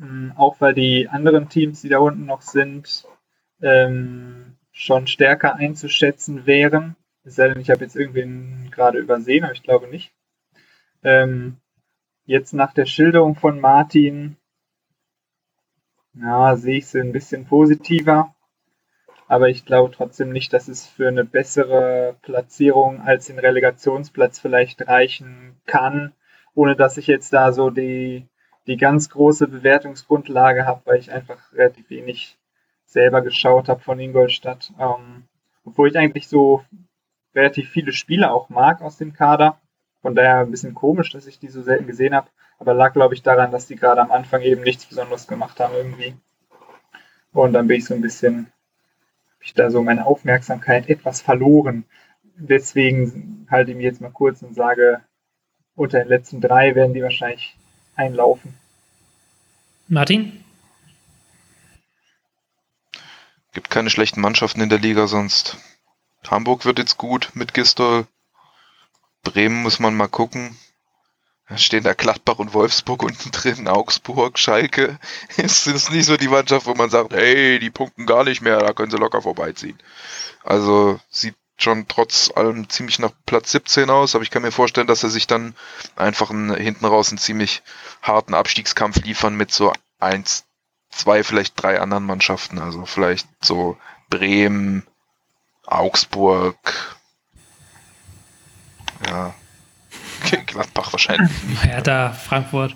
Ähm, 0.00 0.32
auch 0.36 0.60
weil 0.60 0.74
die 0.74 1.08
anderen 1.08 1.48
Teams, 1.48 1.82
die 1.82 1.88
da 1.88 1.98
unten 1.98 2.26
noch 2.26 2.42
sind, 2.42 3.04
ähm, 3.60 4.56
schon 4.70 5.06
stärker 5.06 5.56
einzuschätzen 5.56 6.46
wären. 6.46 6.96
Es 7.24 7.36
sei 7.36 7.48
denn, 7.48 7.60
ich 7.60 7.70
habe 7.70 7.84
jetzt 7.84 7.96
irgendwen 7.96 8.70
gerade 8.70 8.98
übersehen, 8.98 9.44
aber 9.44 9.52
ich 9.52 9.62
glaube 9.62 9.88
nicht. 9.88 10.12
Ähm, 11.04 11.58
jetzt 12.24 12.52
nach 12.52 12.72
der 12.72 12.86
Schilderung 12.86 13.36
von 13.36 13.60
Martin, 13.60 14.36
ja, 16.14 16.56
sehe 16.56 16.78
ich 16.78 16.86
sie 16.86 17.00
ein 17.00 17.12
bisschen 17.12 17.46
positiver. 17.46 18.34
Aber 19.28 19.48
ich 19.48 19.64
glaube 19.64 19.94
trotzdem 19.94 20.30
nicht, 20.30 20.52
dass 20.52 20.68
es 20.68 20.86
für 20.86 21.08
eine 21.08 21.24
bessere 21.24 22.16
Platzierung 22.22 23.00
als 23.00 23.26
den 23.26 23.38
Relegationsplatz 23.38 24.38
vielleicht 24.38 24.86
reichen 24.88 25.60
kann, 25.64 26.12
ohne 26.54 26.76
dass 26.76 26.98
ich 26.98 27.06
jetzt 27.06 27.32
da 27.32 27.52
so 27.52 27.70
die 27.70 28.28
die 28.66 28.76
ganz 28.76 29.08
große 29.10 29.48
Bewertungsgrundlage 29.48 30.66
habe, 30.66 30.82
weil 30.84 30.98
ich 30.98 31.10
einfach 31.10 31.52
relativ 31.52 31.90
wenig 31.90 32.38
selber 32.84 33.22
geschaut 33.22 33.68
habe 33.68 33.80
von 33.80 33.98
Ingolstadt. 33.98 34.72
Ähm, 34.78 35.24
obwohl 35.64 35.88
ich 35.88 35.98
eigentlich 35.98 36.28
so 36.28 36.64
relativ 37.34 37.70
viele 37.70 37.92
Spieler 37.92 38.32
auch 38.32 38.48
mag 38.48 38.82
aus 38.82 38.96
dem 38.96 39.12
Kader. 39.12 39.58
Von 40.00 40.14
daher 40.14 40.40
ein 40.40 40.50
bisschen 40.50 40.74
komisch, 40.74 41.10
dass 41.10 41.26
ich 41.26 41.38
die 41.38 41.48
so 41.48 41.62
selten 41.62 41.86
gesehen 41.86 42.14
habe. 42.14 42.28
Aber 42.58 42.74
lag, 42.74 42.92
glaube 42.92 43.14
ich, 43.14 43.22
daran, 43.22 43.50
dass 43.50 43.66
die 43.66 43.76
gerade 43.76 44.00
am 44.00 44.10
Anfang 44.10 44.42
eben 44.42 44.62
nichts 44.62 44.86
Besonderes 44.86 45.26
gemacht 45.26 45.58
haben 45.60 45.74
irgendwie. 45.74 46.14
Und 47.32 47.52
dann 47.52 47.66
bin 47.66 47.78
ich 47.78 47.84
so 47.84 47.94
ein 47.94 48.00
bisschen, 48.00 48.52
habe 49.34 49.44
ich 49.44 49.54
da 49.54 49.70
so 49.70 49.82
meine 49.82 50.06
Aufmerksamkeit 50.06 50.88
etwas 50.88 51.22
verloren. 51.22 51.84
Deswegen 52.36 53.46
halte 53.50 53.70
ich 53.70 53.76
mich 53.76 53.84
jetzt 53.84 54.00
mal 54.00 54.10
kurz 54.10 54.42
und 54.42 54.54
sage, 54.54 55.00
unter 55.74 55.98
den 55.98 56.08
letzten 56.08 56.40
drei 56.40 56.74
werden 56.74 56.94
die 56.94 57.02
wahrscheinlich 57.02 57.56
einlaufen. 57.96 58.54
Martin? 59.88 60.44
Gibt 63.52 63.70
keine 63.70 63.90
schlechten 63.90 64.20
Mannschaften 64.20 64.60
in 64.60 64.68
der 64.68 64.78
Liga 64.78 65.06
sonst. 65.06 65.58
Hamburg 66.28 66.64
wird 66.64 66.78
jetzt 66.78 66.98
gut 66.98 67.30
mit 67.34 67.54
Gistol. 67.54 68.06
Bremen 69.22 69.62
muss 69.62 69.78
man 69.78 69.94
mal 69.94 70.08
gucken. 70.08 70.56
Da 71.48 71.58
stehen 71.58 71.84
da 71.84 71.92
Gladbach 71.92 72.38
und 72.38 72.54
Wolfsburg 72.54 73.02
unten 73.04 73.30
drin, 73.30 73.68
Augsburg, 73.68 74.38
Schalke. 74.38 74.98
Es 75.36 75.66
ist 75.66 75.90
nicht 75.90 76.06
so 76.06 76.16
die 76.16 76.28
Mannschaft, 76.28 76.66
wo 76.66 76.74
man 76.74 76.90
sagt, 76.90 77.12
hey, 77.12 77.58
die 77.58 77.70
punkten 77.70 78.06
gar 78.06 78.24
nicht 78.24 78.40
mehr, 78.40 78.58
da 78.58 78.72
können 78.72 78.90
sie 78.90 78.96
locker 78.96 79.22
vorbeiziehen. 79.22 79.78
Also 80.44 80.98
sieht 81.10 81.36
schon 81.58 81.86
trotz 81.86 82.30
allem 82.34 82.68
ziemlich 82.68 82.98
nach 82.98 83.12
Platz 83.26 83.52
17 83.52 83.90
aus, 83.90 84.14
aber 84.14 84.24
ich 84.24 84.30
kann 84.30 84.42
mir 84.42 84.50
vorstellen, 84.50 84.86
dass 84.86 85.02
er 85.02 85.10
sich 85.10 85.26
dann 85.26 85.54
einfach 85.94 86.30
einen, 86.30 86.54
hinten 86.54 86.86
raus 86.86 87.10
einen 87.10 87.18
ziemlich 87.18 87.62
harten 88.00 88.34
Abstiegskampf 88.34 89.04
liefern 89.04 89.36
mit 89.36 89.52
so 89.52 89.72
eins, 90.00 90.44
zwei, 90.90 91.22
vielleicht 91.22 91.62
drei 91.62 91.80
anderen 91.80 92.04
Mannschaften. 92.04 92.58
Also 92.58 92.84
vielleicht 92.86 93.28
so 93.40 93.76
Bremen, 94.08 94.86
Augsburg, 95.66 96.56
ja, 99.06 99.34
Gladbach 100.46 100.92
wahrscheinlich. 100.92 101.30
Hertha, 101.62 102.12
Frankfurt. 102.12 102.74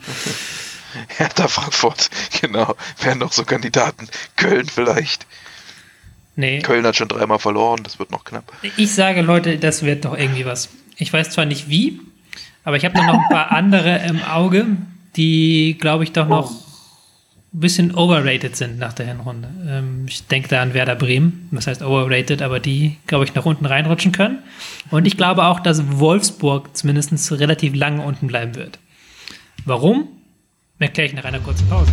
Hertha, 1.09 1.49
Frankfurt, 1.49 2.11
genau. 2.41 2.75
Wären 3.01 3.19
noch 3.19 3.33
so 3.33 3.45
Kandidaten. 3.45 4.09
Köln 4.37 4.67
vielleicht. 4.67 5.27
Nee. 6.37 6.61
Köln 6.61 6.87
hat 6.87 6.97
schon 6.97 7.09
dreimal 7.09 7.39
verloren, 7.39 7.83
das 7.83 7.99
wird 7.99 8.11
noch 8.11 8.25
knapp. 8.25 8.53
Ich 8.77 8.95
sage, 8.95 9.23
Leute, 9.23 9.59
das 9.59 9.83
wird 9.83 10.05
doch 10.05 10.17
irgendwie 10.17 10.45
was. 10.45 10.69
Ich 10.97 11.13
weiß 11.13 11.31
zwar 11.31 11.47
nicht 11.47 11.69
wie, 11.69 12.01
aber 12.65 12.77
ich 12.77 12.85
habe 12.85 12.95
da 12.95 13.05
noch 13.05 13.15
ein 13.15 13.29
paar 13.31 13.53
andere 13.53 14.05
im 14.07 14.23
Auge, 14.23 14.67
die, 15.17 15.77
glaube 15.81 16.05
ich, 16.05 16.13
doch 16.13 16.29
noch 16.29 16.66
ein 17.57 17.61
bisschen 17.61 17.95
overrated 17.95 18.55
sind 18.55 18.79
nach 18.79 18.93
der 18.93 19.07
Hinrunde. 19.07 19.49
Ähm, 19.67 20.05
ich 20.07 20.27
denke 20.27 20.49
da 20.49 20.61
an 20.61 20.75
Werder 20.75 20.95
Bremen, 20.95 21.49
was 21.53 21.67
heißt 21.67 21.83
overrated, 21.83 22.43
aber 22.43 22.61
die, 22.61 22.99
glaube 23.07 23.25
ich, 23.25 23.35
nach 23.35 23.47
unten 23.47 23.65
reinrutschen 23.65 24.13
können. 24.13 24.41
Und 24.91 25.07
ich 25.07 25.17
glaube 25.17 25.45
auch, 25.45 25.61
dass 25.61 25.99
Wolfsburg 25.99 26.77
zumindest 26.77 27.33
relativ 27.33 27.75
lange 27.75 28.03
unten 28.05 28.27
bleiben 28.27 28.55
wird. 28.57 28.79
Warum? 29.65 30.09
Erkläre 30.79 31.09
ich 31.09 31.15
nach 31.15 31.25
einer 31.25 31.41
kurzen 31.41 31.67
Pause. 31.67 31.93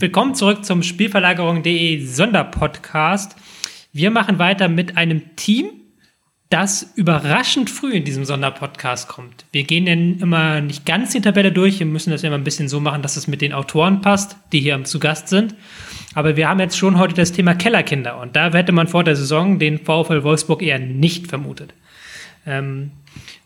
Willkommen 0.00 0.34
zurück 0.34 0.64
zum 0.64 0.82
Spielverlagerung.de 0.82 2.02
Sonderpodcast. 2.06 3.36
Wir 3.92 4.10
machen 4.10 4.38
weiter 4.38 4.70
mit 4.70 4.96
einem 4.96 5.36
Team, 5.36 5.72
das 6.48 6.94
überraschend 6.96 7.68
früh 7.68 7.92
in 7.92 8.04
diesem 8.04 8.24
Sonderpodcast 8.24 9.08
kommt. 9.08 9.44
Wir 9.52 9.64
gehen 9.64 9.84
denn 9.84 10.18
immer 10.20 10.62
nicht 10.62 10.86
ganz 10.86 11.12
die 11.12 11.20
Tabelle 11.20 11.52
durch. 11.52 11.80
Wir 11.80 11.86
müssen 11.86 12.12
das 12.12 12.24
immer 12.24 12.36
ein 12.36 12.44
bisschen 12.44 12.70
so 12.70 12.80
machen, 12.80 13.02
dass 13.02 13.18
es 13.18 13.28
mit 13.28 13.42
den 13.42 13.52
Autoren 13.52 14.00
passt, 14.00 14.38
die 14.52 14.60
hier 14.60 14.82
zu 14.84 15.00
Gast 15.00 15.28
sind. 15.28 15.54
Aber 16.14 16.34
wir 16.34 16.48
haben 16.48 16.60
jetzt 16.60 16.78
schon 16.78 16.98
heute 16.98 17.12
das 17.12 17.32
Thema 17.32 17.54
Kellerkinder 17.54 18.18
und 18.22 18.36
da 18.36 18.50
hätte 18.54 18.72
man 18.72 18.88
vor 18.88 19.04
der 19.04 19.16
Saison 19.16 19.58
den 19.58 19.80
VfL 19.80 20.22
Wolfsburg 20.22 20.62
eher 20.62 20.78
nicht 20.78 21.26
vermutet. 21.26 21.74
Ähm, 22.46 22.92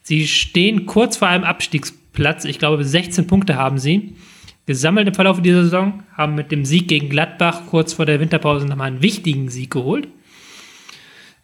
sie 0.04 0.28
stehen 0.28 0.86
kurz 0.86 1.16
vor 1.16 1.26
einem 1.26 1.42
Abstiegsplatz. 1.42 2.44
Ich 2.44 2.60
glaube, 2.60 2.84
16 2.84 3.26
Punkte 3.26 3.56
haben 3.56 3.78
sie 3.78 4.14
gesammelt 4.66 5.08
im 5.08 5.14
Verlauf 5.14 5.42
dieser 5.42 5.64
Saison, 5.64 6.02
haben 6.16 6.34
mit 6.34 6.50
dem 6.50 6.64
Sieg 6.64 6.88
gegen 6.88 7.08
Gladbach 7.08 7.62
kurz 7.68 7.92
vor 7.92 8.06
der 8.06 8.20
Winterpause 8.20 8.66
nochmal 8.66 8.88
einen 8.88 9.02
wichtigen 9.02 9.48
Sieg 9.48 9.70
geholt. 9.70 10.08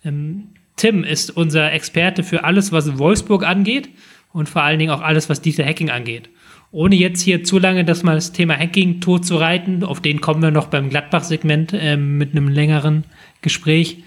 Ähm, 0.04 0.48
Tim 0.76 1.04
ist 1.04 1.30
unser 1.36 1.72
Experte 1.72 2.22
für 2.22 2.44
alles, 2.44 2.72
was 2.72 2.98
Wolfsburg 2.98 3.44
angeht 3.44 3.90
und 4.32 4.48
vor 4.48 4.62
allen 4.62 4.78
Dingen 4.78 4.90
auch 4.90 5.02
alles, 5.02 5.28
was 5.28 5.42
Dieter 5.42 5.64
Hacking 5.64 5.90
angeht. 5.90 6.30
Ohne 6.72 6.94
jetzt 6.94 7.20
hier 7.20 7.42
zu 7.44 7.58
lange 7.58 7.84
das 7.84 8.02
mal 8.02 8.14
das 8.14 8.32
Thema 8.32 8.56
Hacking 8.56 9.00
tot 9.00 9.26
zu 9.26 9.36
reiten, 9.36 9.82
auf 9.82 10.00
den 10.00 10.20
kommen 10.20 10.40
wir 10.40 10.52
noch 10.52 10.68
beim 10.68 10.88
Gladbach-Segment 10.88 11.72
äh, 11.74 11.96
mit 11.96 12.32
einem 12.32 12.48
längeren 12.48 13.04
Gespräch. 13.42 14.02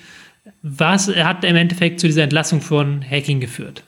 Was 0.62 1.10
hat 1.10 1.44
im 1.44 1.56
Endeffekt 1.56 2.00
zu 2.00 2.08
dieser 2.08 2.24
Entlassung 2.24 2.62
von 2.62 3.04
Hacking 3.08 3.40
geführt? 3.40 3.84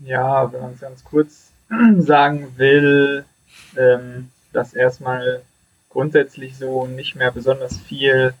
Ja, 0.00 0.52
wenn 0.52 0.78
ganz 0.78 1.04
kurz 1.04 1.43
sagen 1.98 2.54
will, 2.56 3.24
ähm, 3.76 4.30
dass 4.52 4.74
erstmal 4.74 5.42
grundsätzlich 5.90 6.56
so 6.56 6.86
nicht 6.86 7.14
mehr 7.14 7.30
besonders 7.30 7.78
viel 7.78 8.34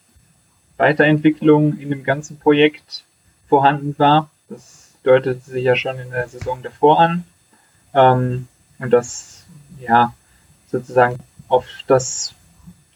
Weiterentwicklung 0.76 1.78
in 1.78 1.90
dem 1.90 2.04
ganzen 2.04 2.38
Projekt 2.38 3.04
vorhanden 3.48 3.94
war. 3.98 4.30
Das 4.48 4.92
deutete 5.04 5.38
sich 5.38 5.64
ja 5.64 5.76
schon 5.76 5.98
in 5.98 6.10
der 6.10 6.28
Saison 6.28 6.62
davor 6.62 7.00
an. 7.00 7.24
Ähm, 7.94 8.48
und 8.78 8.90
das, 8.90 9.44
ja, 9.80 10.14
sozusagen 10.70 11.18
auf 11.48 11.66
das, 11.86 12.34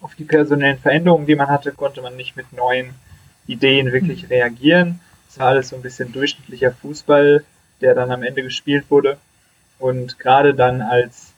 auf 0.01 0.15
die 0.15 0.25
personellen 0.25 0.79
Veränderungen, 0.79 1.27
die 1.27 1.37
man 1.37 1.49
hatte, 1.49 1.73
konnte 1.73 2.03
man 2.03 2.17
nicht 2.17 2.37
mit 2.37 2.53
neuen 2.53 2.95
Ideen 3.47 3.93
wirklich 3.93 4.29
reagieren. 4.31 5.01
Es 5.29 5.39
war 5.39 5.49
alles 5.49 5.69
so 5.69 5.77
ein 5.77 5.83
bisschen 5.83 6.13
durchschnittlicher 6.13 6.73
Fußball, 6.73 7.45
der 7.81 7.95
dann 7.95 8.11
am 8.11 8.23
Ende 8.23 8.43
gespielt 8.43 8.91
wurde. 8.91 9.19
Und 9.79 10.19
gerade 10.19 10.55
dann 10.55 10.83
als 10.83 11.33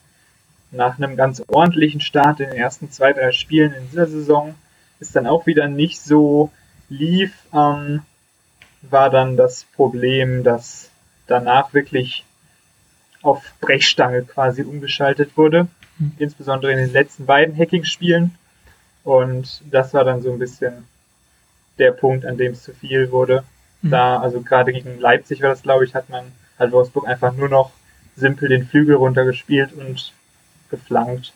nach 0.70 0.98
einem 0.98 1.16
ganz 1.16 1.42
ordentlichen 1.48 2.00
Start 2.00 2.40
in 2.40 2.50
den 2.50 2.58
ersten 2.58 2.90
zwei, 2.90 3.12
drei 3.12 3.32
Spielen 3.32 3.72
in 3.72 3.90
dieser 3.90 4.06
Saison 4.06 4.54
ist 5.00 5.16
dann 5.16 5.26
auch 5.26 5.46
wieder 5.46 5.68
nicht 5.68 6.00
so 6.00 6.50
lief, 6.88 7.32
ähm, 7.52 8.02
war 8.82 9.10
dann 9.10 9.36
das 9.36 9.64
Problem, 9.76 10.44
dass 10.44 10.90
danach 11.26 11.74
wirklich 11.74 12.24
auf 13.22 13.42
Brechstange 13.60 14.22
quasi 14.22 14.62
umgeschaltet 14.62 15.36
wurde, 15.36 15.66
mhm. 15.98 16.12
insbesondere 16.18 16.72
in 16.72 16.78
den 16.78 16.92
letzten 16.92 17.26
beiden 17.26 17.56
Hacking-Spielen. 17.56 18.34
Und 19.04 19.62
das 19.70 19.92
war 19.94 20.04
dann 20.04 20.22
so 20.22 20.32
ein 20.32 20.38
bisschen 20.38 20.84
der 21.78 21.92
Punkt, 21.92 22.24
an 22.24 22.36
dem 22.36 22.52
es 22.52 22.62
zu 22.62 22.72
viel 22.72 23.10
wurde. 23.10 23.44
Mhm. 23.82 23.90
Da, 23.90 24.20
also 24.20 24.40
gerade 24.40 24.72
gegen 24.72 24.98
Leipzig 24.98 25.42
war 25.42 25.50
das, 25.50 25.62
glaube 25.62 25.84
ich, 25.84 25.94
hat 25.94 26.08
man 26.08 26.32
halt 26.58 26.72
Wolfsburg 26.72 27.06
einfach 27.06 27.34
nur 27.34 27.48
noch 27.48 27.70
simpel 28.16 28.48
den 28.48 28.66
Flügel 28.66 28.96
runtergespielt 28.96 29.72
und 29.72 30.12
geflankt. 30.70 31.32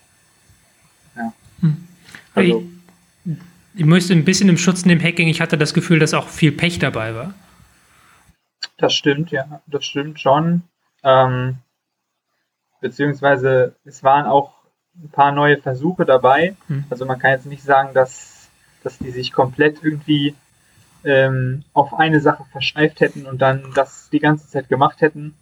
Ja. 1.17 1.33
Mhm. 1.61 1.89
Also, 2.35 2.69
ich, 3.25 3.37
ich 3.75 3.85
möchte 3.85 4.13
ein 4.13 4.25
bisschen 4.25 4.49
im 4.49 4.59
Schutz 4.59 4.85
nehmen 4.85 5.03
Hacking. 5.03 5.29
Ich 5.29 5.41
hatte 5.41 5.59
das 5.59 5.75
Gefühl, 5.75 5.99
dass 5.99 6.15
auch 6.15 6.29
viel 6.29 6.53
Pech 6.53 6.79
dabei 6.79 7.15
war. 7.15 7.35
Das 8.77 8.95
stimmt, 8.95 9.31
ja, 9.31 9.63
das 9.67 9.85
stimmt 9.85 10.21
schon. 10.21 10.63
Ähm, 11.03 11.59
beziehungsweise 12.81 13.77
es 13.85 14.03
waren 14.03 14.27
auch 14.27 14.53
ein 14.97 15.11
paar 15.11 15.33
neue 15.33 15.59
Versuche 15.59 16.05
dabei. 16.05 16.57
Hm. 16.69 16.85
Also 16.91 17.05
man 17.07 17.19
kann 17.19 17.33
jetzt 17.33 17.47
nicht 17.47 17.63
sagen, 17.63 17.95
dass, 17.95 18.49
dass 18.83 18.99
die 18.99 19.11
sich 19.11 19.33
komplett 19.33 19.83
irgendwie 19.83 20.35
ähm, 21.05 21.65
auf 21.73 21.95
eine 21.95 22.21
Sache 22.21 22.45
verschneift 22.51 23.01
hätten 23.01 23.27
und 23.27 23.43
dann 23.43 23.73
das 23.75 24.09
die 24.11 24.21
ganze 24.21 24.49
Zeit 24.49 24.69
gemacht 24.69 25.01
hätten 25.01 25.35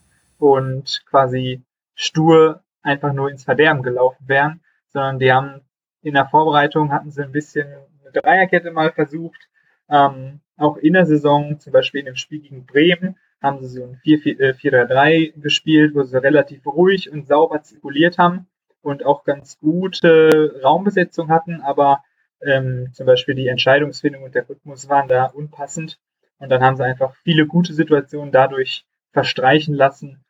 und 0.43 1.05
quasi 1.07 1.63
stur 1.95 2.65
einfach 2.83 3.13
nur 3.13 3.31
ins 3.31 3.45
Verderben 3.45 3.85
gelaufen 3.85 4.25
wären, 4.27 4.61
sondern 4.89 5.21
die 5.21 5.33
haben 5.33 5.61
in 6.03 6.15
der 6.15 6.27
Vorbereitung 6.27 6.91
hatten 6.91 7.13
sie 7.13 7.23
ein 7.23 7.31
bisschen 7.31 7.69
eine 7.69 8.11
Dreierkette 8.13 8.73
mal 8.73 8.91
versucht, 8.91 9.49
ähm, 9.89 10.41
auch 10.57 10.77
in 10.79 10.95
der 10.95 11.07
Saison, 11.07 11.61
zum 11.61 11.73
Beispiel 11.73 12.01
in 12.01 12.07
dem 12.07 12.17
Spiel 12.17 12.41
gegen 12.41 12.67
Bremen, 12.67 13.17
haben 13.41 13.61
sie 13.61 13.69
so 13.69 13.85
ein 13.85 14.01
4-3-3 14.05 15.11
äh, 15.13 15.31
gespielt, 15.41 15.95
wo 15.95 16.03
sie 16.03 16.21
relativ 16.21 16.67
ruhig 16.67 17.13
und 17.13 17.29
sauber 17.29 17.63
zirkuliert 17.63 18.19
haben 18.19 18.49
und 18.81 19.07
auch 19.07 19.23
ganz 19.23 19.61
gute 19.61 20.61
Raumbesetzung 20.61 21.29
hatten, 21.29 21.61
aber 21.61 22.03
ähm, 22.45 22.89
zum 22.93 23.07
Beispiel 23.07 23.37
die 23.37 23.47
Entscheidungsfindung 23.47 24.25
und 24.25 24.35
der 24.35 24.49
Rhythmus 24.49 24.89
waren 24.89 25.07
da 25.07 25.27
unpassend. 25.27 26.01
Und 26.39 26.49
dann 26.49 26.63
haben 26.65 26.77
sie 26.77 26.85
einfach 26.85 27.15
viele 27.23 27.47
gute 27.47 27.73
Situationen 27.75 28.33
dadurch 28.33 28.85
verstreichen 29.13 29.75
lassen, 29.75 30.25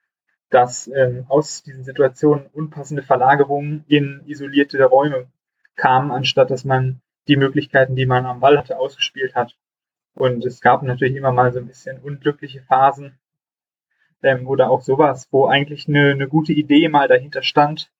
dass 0.52 0.88
ähm, 0.88 1.24
aus 1.28 1.62
diesen 1.62 1.84
Situationen 1.84 2.46
unpassende 2.52 3.02
Verlagerungen 3.02 3.84
in 3.88 4.22
isolierte 4.26 4.82
Räume 4.84 5.26
kamen, 5.76 6.10
anstatt 6.10 6.50
dass 6.50 6.64
man 6.64 7.00
die 7.28 7.36
Möglichkeiten, 7.36 7.96
die 7.96 8.06
man 8.06 8.26
am 8.26 8.40
Ball 8.40 8.58
hatte, 8.58 8.78
ausgespielt 8.78 9.34
hat. 9.34 9.56
Und 10.14 10.44
es 10.44 10.60
gab 10.60 10.82
natürlich 10.82 11.16
immer 11.16 11.32
mal 11.32 11.52
so 11.52 11.58
ein 11.58 11.66
bisschen 11.66 11.98
unglückliche 12.00 12.60
Phasen 12.62 13.18
ähm, 14.22 14.46
oder 14.46 14.70
auch 14.70 14.82
sowas, 14.82 15.28
wo 15.30 15.46
eigentlich 15.46 15.88
eine, 15.88 16.10
eine 16.10 16.28
gute 16.28 16.52
Idee 16.52 16.88
mal 16.88 17.08
dahinter 17.08 17.42
stand, 17.42 17.90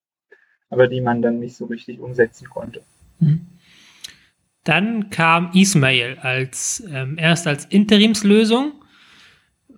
aber 0.69 0.89
die 0.89 1.01
man 1.01 1.23
dann 1.23 1.39
nicht 1.39 1.57
so 1.57 1.67
richtig 1.67 2.01
umsetzen 2.01 2.51
konnte. 2.51 2.83
Mhm. 3.19 3.47
Dann 4.65 5.11
kam 5.11 5.51
Ismail 5.55 6.19
als 6.21 6.85
ähm, 6.93 7.17
erst 7.19 7.47
als 7.47 7.65
Interimslösung, 7.65 8.73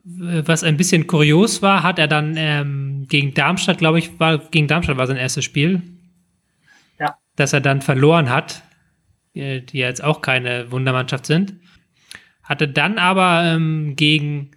was 0.05 0.64
ein 0.64 0.77
bisschen 0.77 1.07
kurios 1.07 1.62
war, 1.62 1.83
hat 1.83 1.99
er 1.99 2.09
dann 2.09 2.35
ähm, 2.37 3.07
gegen 3.09 3.33
Darmstadt, 3.33 3.79
glaube 3.79 3.99
ich, 3.99 4.21
war 4.21 4.38
gegen 4.38 4.69
Darmstadt 4.69 4.99
war 4.99 5.07
sein 5.07 5.17
erstes 5.17 5.45
Spiel, 5.45 5.83
ja. 7.01 7.17
dass 7.37 7.55
er 7.55 7.62
dann 7.62 7.81
verloren 7.81 8.29
hat, 8.29 8.62
äh, 9.33 9.61
die 9.62 9.79
jetzt 9.79 10.05
auch 10.05 10.21
keine 10.21 10.71
Wundermannschaft 10.71 11.25
sind. 11.25 11.55
Hatte 12.43 12.69
dann 12.69 12.99
aber 12.99 13.45
ähm, 13.45 13.97
gegen 13.97 14.51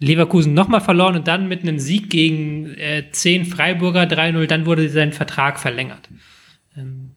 Leverkusen 0.00 0.52
nochmal 0.52 0.82
verloren 0.82 1.16
und 1.16 1.28
dann 1.28 1.48
mit 1.48 1.62
einem 1.62 1.78
Sieg 1.78 2.10
gegen 2.10 2.74
äh, 2.74 3.10
10 3.10 3.46
Freiburger 3.46 4.02
3-0, 4.02 4.46
dann 4.46 4.66
wurde 4.66 4.90
sein 4.90 5.12
Vertrag 5.12 5.58
verlängert. 5.58 6.10
Ähm, 6.76 7.12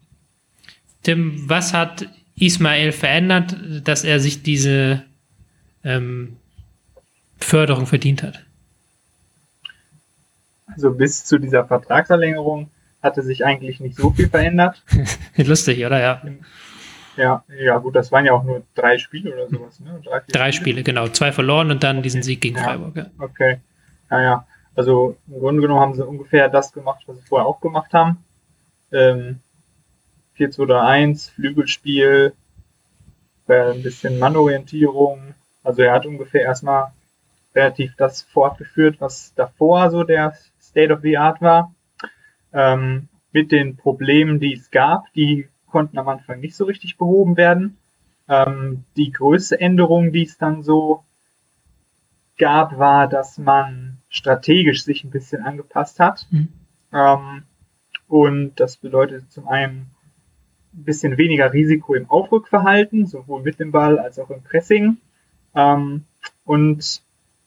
Tim, 1.04 1.50
was 1.50 1.74
hat 1.74 2.08
Ismail 2.36 2.94
verändert, 2.94 3.58
dass 3.84 4.04
er 4.04 4.20
sich 4.20 4.42
diese 4.42 5.04
ähm, 5.84 6.38
Förderung 7.44 7.86
verdient 7.86 8.24
hat? 8.24 8.44
Also 10.68 10.92
bis 10.94 11.26
zu 11.26 11.38
dieser 11.38 11.66
Vertragsverlängerung 11.66 12.70
hatte 13.02 13.24
sich 13.24 13.46
eigentlich 13.46 13.80
nicht 13.80 13.98
so 13.98 14.12
viel 14.12 14.30
verändert. 14.30 14.84
Lustig, 15.36 15.86
oder? 15.86 16.00
Ja. 16.00 16.22
Ja, 17.18 17.44
ja, 17.60 17.78
gut, 17.78 17.96
das 17.96 18.12
waren 18.12 18.26
ja 18.26 18.32
auch 18.32 18.44
nur 18.44 18.64
drei 18.74 18.98
Spiele 18.98 19.34
oder 19.34 19.50
sowas, 19.50 19.80
ne? 19.82 20.02
Drei, 20.04 20.22
drei 20.32 20.52
Spiele? 20.52 20.80
Spiele? 20.80 20.84
genau. 20.84 21.08
Zwei 21.10 21.32
verloren 21.34 21.70
und 21.70 21.84
dann 21.84 21.98
okay. 21.98 22.04
diesen 22.04 22.24
Sieg 22.24 22.40
gegen 22.40 22.56
ja. 22.56 22.64
Freiburg. 22.64 22.96
Ja. 22.96 23.06
Okay. 23.20 23.60
Ja, 24.10 24.22
ja. 24.22 24.48
Also 24.76 25.18
im 25.28 25.40
Grunde 25.40 25.62
genommen 25.62 25.82
haben 25.82 25.96
sie 25.96 26.06
ungefähr 26.06 26.48
das 26.48 26.72
gemacht, 26.72 27.04
was 27.08 27.18
sie 27.18 27.24
vorher 27.28 27.46
auch 27.46 27.60
gemacht 27.60 27.94
haben. 27.94 28.24
Ähm, 28.94 29.40
4-2-3-1, 30.38 31.32
Flügelspiel, 31.32 32.34
äh, 33.48 33.72
ein 33.74 33.84
bisschen 33.84 34.18
Mannorientierung. 34.18 35.36
Also 35.64 35.82
er 35.82 35.94
hat 35.94 36.06
ungefähr 36.06 36.42
erstmal 36.42 36.92
relativ 37.56 37.96
das 37.98 38.22
fortgeführt, 38.22 39.00
was 39.00 39.34
davor 39.36 39.90
so 39.90 40.04
der 40.04 40.34
State 40.60 40.94
of 40.94 41.02
the 41.02 41.18
Art 41.18 41.42
war. 41.42 41.74
Ähm, 42.54 43.08
mit 43.32 43.52
den 43.52 43.78
Problemen, 43.78 44.40
die 44.40 44.54
es 44.54 44.72
gab, 44.72 45.12
die 45.14 45.48
konnten 45.68 45.98
am 45.98 46.10
Anfang 46.10 46.40
nicht 46.40 46.56
so 46.56 46.66
richtig 46.66 46.98
behoben 46.98 47.38
werden. 47.38 47.78
Ähm, 48.28 48.84
die 48.98 49.12
größte 49.12 49.60
Änderung, 49.60 50.12
die 50.12 50.24
es 50.24 50.38
dann 50.38 50.64
so 50.64 51.04
gab, 52.38 52.78
war, 52.78 53.08
dass 53.08 53.38
man 53.38 53.98
strategisch 54.10 54.84
sich 54.84 55.04
ein 55.04 55.12
bisschen 55.12 55.44
angepasst 55.44 56.00
hat. 56.00 56.28
Mhm. 56.30 56.50
Ähm, 56.94 57.44
und 58.08 58.60
das 58.60 58.78
bedeutet 58.78 59.32
zum 59.32 59.48
einen 59.48 59.92
ein 60.74 60.84
bisschen 60.84 61.18
weniger 61.18 61.54
Risiko 61.54 61.94
im 61.94 62.10
Aufrückverhalten, 62.10 63.06
sowohl 63.06 63.42
mit 63.42 63.60
dem 63.60 63.72
Ball 63.72 64.00
als 64.00 64.20
auch 64.20 64.30
im 64.30 64.44
Pressing. 64.44 64.98
Ähm, 65.56 66.06
und 66.44 67.02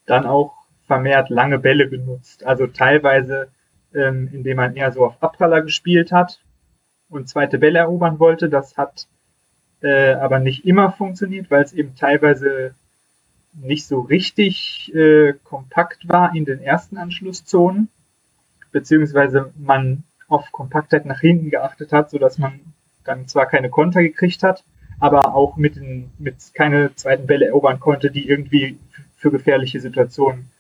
dann 0.07 0.27
auch 0.27 0.55
vermehrt 0.87 1.31
lange 1.31 1.59
Bälle 1.59 1.89
genutzt. 1.89 2.45
Also 2.45 2.67
teilweise, 2.67 3.49
ähm, 3.95 4.29
indem 4.33 4.57
man 4.57 4.77
eher 4.77 4.93
so 4.93 5.05
auf 5.05 5.23
Abpraller 5.23 5.63
gespielt 5.63 6.13
hat, 6.13 6.41
und 7.15 7.29
zweite 7.29 7.59
Bälle 7.59 7.79
erobern 7.79 8.19
wollte. 8.19 8.49
Das 8.49 8.77
hat 8.77 9.07
äh, 9.83 10.15
aber 10.15 10.39
nicht 10.41 10.67
immer 10.67 10.93
funktioniert, 10.93 11.51
weil 11.51 11.63
es 11.63 11.73
eben 11.73 11.95
teilweise 11.95 12.75
nicht 13.53 13.87
so 13.87 14.01
richtig 14.01 14.93
äh, 14.95 15.35
kompakt 15.45 16.09
war 16.09 16.35
in 16.35 16.45
den 16.45 16.61
ersten 16.61 16.97
Anschlusszonen, 16.97 17.89
beziehungsweise 18.73 19.53
man 19.57 20.03
auf 20.27 20.51
Kompaktheit 20.51 21.07
nach 21.07 21.21
hinten 21.21 21.51
geachtet 21.51 21.93
hat, 21.93 22.11
so 22.11 22.19
dass 22.19 22.39
man 22.39 22.61
dann 23.05 23.29
zwar 23.29 23.47
keine 23.47 23.71
Konter 23.71 24.03
gekriegt 24.03 24.43
hat, 24.43 24.65
aber 24.99 25.35
auch 25.35 25.57
mit, 25.57 25.77
den, 25.77 26.11
mit 26.19 26.37
keine 26.55 26.95
zweiten 26.97 27.27
Bälle 27.27 27.47
erobern 27.47 27.79
konnte, 27.79 28.11
die 28.11 28.27
irgendwie 28.29 28.79
für 29.25 29.31
gefährliche 29.31 29.81
Situationen 29.81 30.51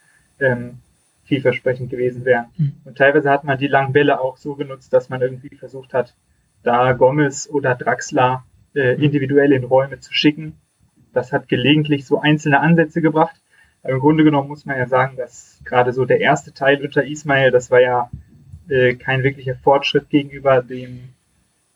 ähm, 0.40 0.78
vielversprechend 1.24 1.90
gewesen 1.90 2.24
wären. 2.24 2.46
Mhm. 2.56 2.72
Und 2.86 2.96
teilweise 2.96 3.28
hat 3.28 3.44
man 3.44 3.58
die 3.58 3.66
langen 3.66 3.92
Bälle 3.92 4.18
auch 4.18 4.38
so 4.38 4.54
genutzt, 4.54 4.90
dass 4.94 5.10
man 5.10 5.20
irgendwie 5.20 5.54
versucht 5.54 5.92
hat, 5.92 6.14
da 6.62 6.92
Gomez 6.92 7.46
oder 7.46 7.74
Draxler 7.74 8.42
äh, 8.74 8.96
mhm. 8.96 9.02
individuell 9.02 9.52
in 9.52 9.64
Räume 9.64 10.00
zu 10.00 10.14
schicken. 10.14 10.56
Das 11.12 11.30
hat 11.30 11.46
gelegentlich 11.46 12.06
so 12.06 12.22
einzelne 12.22 12.60
Ansätze 12.60 13.02
gebracht. 13.02 13.36
Aber 13.82 13.92
Im 13.92 14.00
Grunde 14.00 14.24
genommen 14.24 14.48
muss 14.48 14.64
man 14.64 14.78
ja 14.78 14.86
sagen, 14.86 15.18
dass 15.18 15.60
gerade 15.66 15.92
so 15.92 16.06
der 16.06 16.20
erste 16.20 16.54
Teil 16.54 16.82
unter 16.82 17.04
Ismail, 17.04 17.50
das 17.50 17.70
war 17.70 17.82
ja 17.82 18.10
äh, 18.70 18.94
kein 18.94 19.22
wirklicher 19.22 19.56
Fortschritt 19.56 20.08
gegenüber 20.08 20.62
dem 20.62 21.10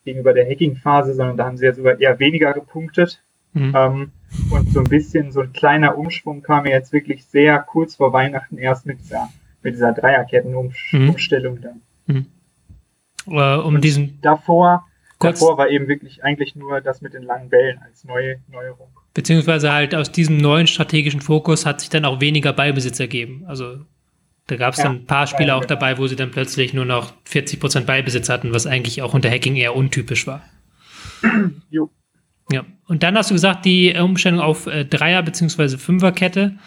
gegenüber 0.07 0.33
der 0.33 0.49
Hacking-Phase, 0.49 1.13
sondern 1.13 1.37
da 1.37 1.45
haben 1.45 1.59
sie 1.59 1.67
ja 1.67 1.75
sogar 1.75 2.01
eher 2.01 2.19
weniger 2.19 2.55
gepunktet. 2.55 3.23
Mhm. 3.53 3.73
Ähm, 3.75 4.13
und 4.51 4.71
so 4.71 4.81
ein 4.81 4.89
bisschen 4.89 5.33
so 5.33 5.41
ein 5.41 5.53
kleiner 5.53 5.97
Umschwung 5.97 6.43
kam 6.43 6.65
mir 6.65 6.71
jetzt 6.71 6.93
wirklich 6.93 7.25
sehr 7.25 7.59
kurz 7.61 7.97
vor 7.97 8.13
Weihnachten 8.13 8.59
erst 8.59 8.87
mit 8.87 9.01
dieser 9.01 9.29
mit 9.63 9.75
dieser 9.75 9.93
Dreierkettenumstellung 9.93 11.55
mhm. 11.57 11.61
dann. 11.61 11.81
Mhm. 12.07 12.27
Äh, 13.27 13.57
um 13.57 13.81
diesen 13.81 14.21
davor, 14.23 14.87
davor 15.19 15.59
war 15.59 15.69
eben 15.69 15.89
wirklich 15.89 16.25
eigentlich 16.25 16.57
nur 16.57 16.81
das 16.81 17.01
mit 17.01 17.15
den 17.15 17.23
langen 17.23 17.49
Bällen 17.49 17.79
als 17.79 18.05
neue 18.05 18.41
Neuerung. 18.51 18.89
Beziehungsweise 19.15 19.73
halt 19.73 19.95
aus 19.95 20.13
diesem 20.13 20.37
neuen 20.37 20.67
strategischen 20.67 21.21
Fokus 21.21 21.67
hat 21.67 21.81
sich 21.81 21.91
dann 21.91 22.05
auch 22.05 22.21
weniger 22.21 22.53
Ballbesitz 22.53 23.01
ergeben. 23.01 23.45
Also 23.47 23.79
da 24.47 24.57
gab 24.57 24.73
es 24.73 24.79
ja, 24.79 24.85
dann 24.85 24.97
ein 24.97 25.07
paar 25.07 25.27
Spiele 25.27 25.55
auch 25.55 25.65
dabei, 25.65 25.99
wo 25.99 26.07
sie 26.07 26.17
dann 26.17 26.31
plötzlich 26.31 26.73
nur 26.73 26.87
noch 26.87 27.13
40% 27.27 27.85
Ballbesitz 27.85 28.29
hatten, 28.29 28.55
was 28.55 28.67
eigentlich 28.67 29.03
auch 29.03 29.13
unter 29.13 29.31
Hacking 29.31 29.57
eher 29.57 29.77
untypisch 29.77 30.27
war. 30.27 30.43
jo. 31.71 31.91
Ja, 32.51 32.65
und 32.87 33.03
dann 33.03 33.17
hast 33.17 33.31
du 33.31 33.35
gesagt, 33.35 33.65
die 33.65 33.95
Umstellung 33.95 34.41
auf 34.41 34.67
äh, 34.67 34.85
Dreier- 34.85 35.23
bzw. 35.23 35.77
Fünferkette. 35.77 36.59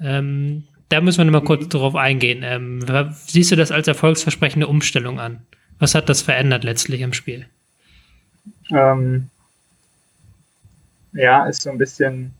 Ähm, 0.00 0.64
da 0.88 1.00
müssen 1.00 1.18
wir 1.18 1.24
nochmal 1.26 1.44
kurz 1.44 1.64
mhm. 1.64 1.70
drauf 1.70 1.94
eingehen. 1.94 2.42
Ähm, 2.42 2.84
siehst 3.12 3.52
du 3.52 3.56
das 3.56 3.70
als 3.70 3.88
erfolgsversprechende 3.88 4.66
Umstellung 4.66 5.20
an? 5.20 5.46
Was 5.78 5.94
hat 5.94 6.08
das 6.08 6.22
verändert 6.22 6.64
letztlich 6.64 7.00
im 7.02 7.12
Spiel? 7.12 7.46
Ähm, 8.70 9.28
ja, 11.12 11.46
ist 11.46 11.62
so 11.62 11.70
ein 11.70 11.78
bisschen, 11.78 12.32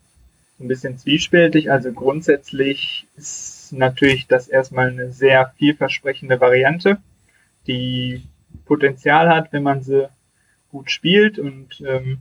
ein 0.59 0.69
bisschen 0.69 0.99
zwiespältig. 0.99 1.71
Also 1.71 1.93
grundsätzlich 1.93 3.07
ist 3.17 3.73
natürlich 3.73 4.27
das 4.27 4.49
erstmal 4.49 4.91
eine 4.91 5.13
sehr 5.13 5.53
vielversprechende 5.57 6.41
Variante, 6.41 6.99
die 7.67 8.23
Potenzial 8.65 9.29
hat, 9.29 9.53
wenn 9.53 9.63
man 9.63 9.83
sie 9.83 10.09
gut 10.71 10.91
spielt 10.91 11.39
und 11.39 11.83
ähm, 11.87 12.19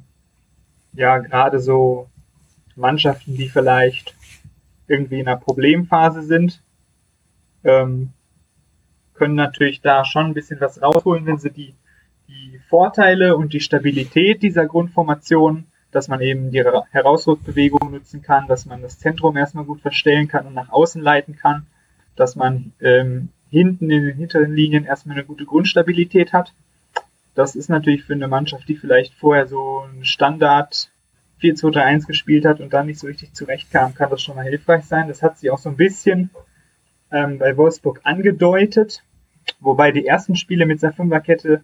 ja, 0.97 1.19
gerade 1.19 1.59
so 1.59 2.09
Mannschaften, 2.75 3.35
die 3.35 3.49
vielleicht 3.49 4.15
irgendwie 4.87 5.19
in 5.19 5.27
einer 5.27 5.37
Problemphase 5.37 6.23
sind, 6.23 6.61
ähm, 7.63 8.13
können 9.13 9.35
natürlich 9.35 9.81
da 9.81 10.05
schon 10.05 10.25
ein 10.25 10.33
bisschen 10.33 10.59
was 10.59 10.81
rausholen, 10.81 11.25
wenn 11.27 11.37
sie 11.37 11.51
die, 11.51 11.75
die 12.27 12.59
Vorteile 12.67 13.37
und 13.37 13.53
die 13.53 13.59
Stabilität 13.59 14.41
dieser 14.41 14.65
Grundformation, 14.65 15.65
dass 15.91 16.07
man 16.07 16.21
eben 16.21 16.49
die 16.51 16.63
Herausrückbewegung 16.63 17.91
nutzen 17.91 18.23
kann, 18.23 18.47
dass 18.47 18.65
man 18.65 18.81
das 18.81 18.97
Zentrum 18.97 19.37
erstmal 19.37 19.65
gut 19.65 19.81
verstellen 19.81 20.27
kann 20.27 20.47
und 20.47 20.55
nach 20.55 20.69
außen 20.69 21.01
leiten 21.01 21.35
kann, 21.35 21.67
dass 22.15 22.35
man 22.35 22.73
ähm, 22.81 23.29
hinten 23.49 23.89
in 23.91 24.03
den 24.03 24.17
hinteren 24.17 24.53
Linien 24.53 24.85
erstmal 24.85 25.15
eine 25.15 25.25
gute 25.25 25.45
Grundstabilität 25.45 26.33
hat. 26.33 26.53
Das 27.37 27.55
ist 27.55 27.69
natürlich 27.69 28.03
für 28.03 28.13
eine 28.13 28.27
Mannschaft, 28.27 28.67
die 28.67 28.75
vielleicht 28.75 29.13
vorher 29.13 29.45
so 29.45 29.83
ein 29.83 30.03
Standard 30.03 30.89
4-2-3-1 31.39 32.07
gespielt 32.07 32.45
hat 32.45 32.59
und 32.59 32.73
dann 32.73 32.87
nicht 32.87 32.97
so 32.97 33.05
richtig 33.05 33.35
zurechtkam, 33.35 33.93
kann 33.93 34.09
das 34.09 34.23
schon 34.23 34.35
mal 34.35 34.45
hilfreich 34.45 34.85
sein. 34.85 35.07
Das 35.07 35.21
hat 35.21 35.37
sie 35.37 35.51
auch 35.51 35.59
so 35.59 35.69
ein 35.69 35.75
bisschen 35.75 36.31
ähm, 37.11 37.37
bei 37.37 37.55
Wolfsburg 37.55 38.01
angedeutet, 38.05 39.03
wobei 39.59 39.91
die 39.91 40.07
ersten 40.07 40.35
Spiele 40.35 40.65
mit 40.65 40.81
der 40.81 40.93
Fünferkette 40.93 41.61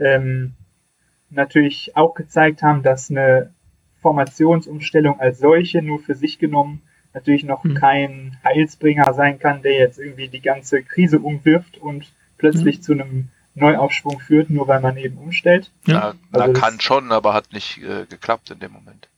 ähm, 0.00 0.54
natürlich 1.28 1.94
auch 1.94 2.14
gezeigt 2.14 2.62
haben, 2.62 2.82
dass 2.82 3.10
eine 3.10 3.52
Formationsumstellung 4.00 5.20
als 5.20 5.38
solche 5.38 5.82
nur 5.82 5.98
für 5.98 6.14
sich 6.14 6.38
genommen 6.38 6.80
natürlich 7.12 7.44
noch 7.44 7.62
mhm. 7.62 7.74
kein 7.74 8.38
Heilsbringer 8.42 9.12
sein 9.12 9.38
kann, 9.38 9.60
der 9.60 9.74
jetzt 9.74 9.98
irgendwie 9.98 10.28
die 10.28 10.40
ganze 10.40 10.82
Krise 10.82 11.18
umwirft 11.18 11.76
und 11.76 12.10
plötzlich 12.38 12.78
mhm. 12.78 12.82
zu 12.82 12.92
einem 12.92 13.28
Neuaufschwung 13.54 14.20
führt, 14.20 14.50
nur 14.50 14.66
weil 14.68 14.80
man 14.80 14.96
eben 14.96 15.18
umstellt. 15.18 15.70
Ja, 15.86 16.14
also 16.32 16.52
kann 16.52 16.80
schon, 16.80 17.12
aber 17.12 17.34
hat 17.34 17.52
nicht 17.52 17.78
äh, 17.78 18.06
geklappt 18.06 18.50
in 18.50 18.60
dem 18.60 18.72
Moment. 18.72 19.08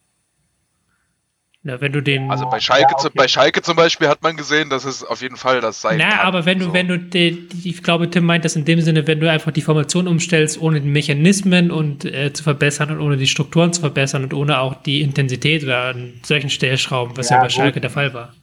Ja, 1.66 1.80
wenn 1.80 1.93
du 1.93 2.03
den. 2.03 2.30
Also 2.30 2.47
bei 2.47 2.61
Schalke, 2.61 2.91
ja, 2.91 2.99
okay. 2.99 3.11
bei 3.14 3.26
Schalke 3.26 3.62
zum 3.62 3.74
Beispiel 3.74 4.09
hat 4.09 4.22
man 4.22 4.37
gesehen, 4.37 4.68
dass 4.68 4.85
es 4.85 5.03
auf 5.03 5.22
jeden 5.22 5.37
Fall 5.37 5.62
das 5.62 5.80
sein 5.80 5.97
Na, 5.97 6.11
kann. 6.11 6.26
aber 6.26 6.45
wenn 6.45 6.59
du, 6.59 6.66
so. 6.66 6.72
wenn 6.74 6.89
du, 6.89 6.99
die, 6.99 7.49
ich 7.64 7.82
glaube, 7.82 8.11
Tim 8.11 8.26
meint 8.26 8.45
das 8.45 8.55
in 8.55 8.66
dem 8.66 8.82
Sinne, 8.82 9.07
wenn 9.07 9.18
du 9.18 9.30
einfach 9.30 9.51
die 9.51 9.62
Formation 9.62 10.07
umstellst, 10.07 10.61
ohne 10.61 10.82
die 10.82 10.89
Mechanismen 10.89 11.70
und 11.70 12.05
äh, 12.05 12.35
zu 12.35 12.43
verbessern 12.43 12.91
und 12.91 13.01
ohne 13.01 13.16
die 13.16 13.26
Strukturen 13.26 13.72
zu 13.72 13.80
verbessern 13.80 14.24
und 14.24 14.35
ohne 14.35 14.59
auch 14.59 14.74
die 14.74 15.01
Intensität 15.01 15.64
oder 15.64 15.85
an 15.85 16.12
solchen 16.22 16.51
Stellschrauben, 16.51 17.16
was 17.16 17.30
ja, 17.30 17.37
ja 17.37 17.43
bei 17.43 17.49
Schalke 17.49 17.80
der 17.80 17.91
Fall 17.91 18.12
war. 18.12 18.35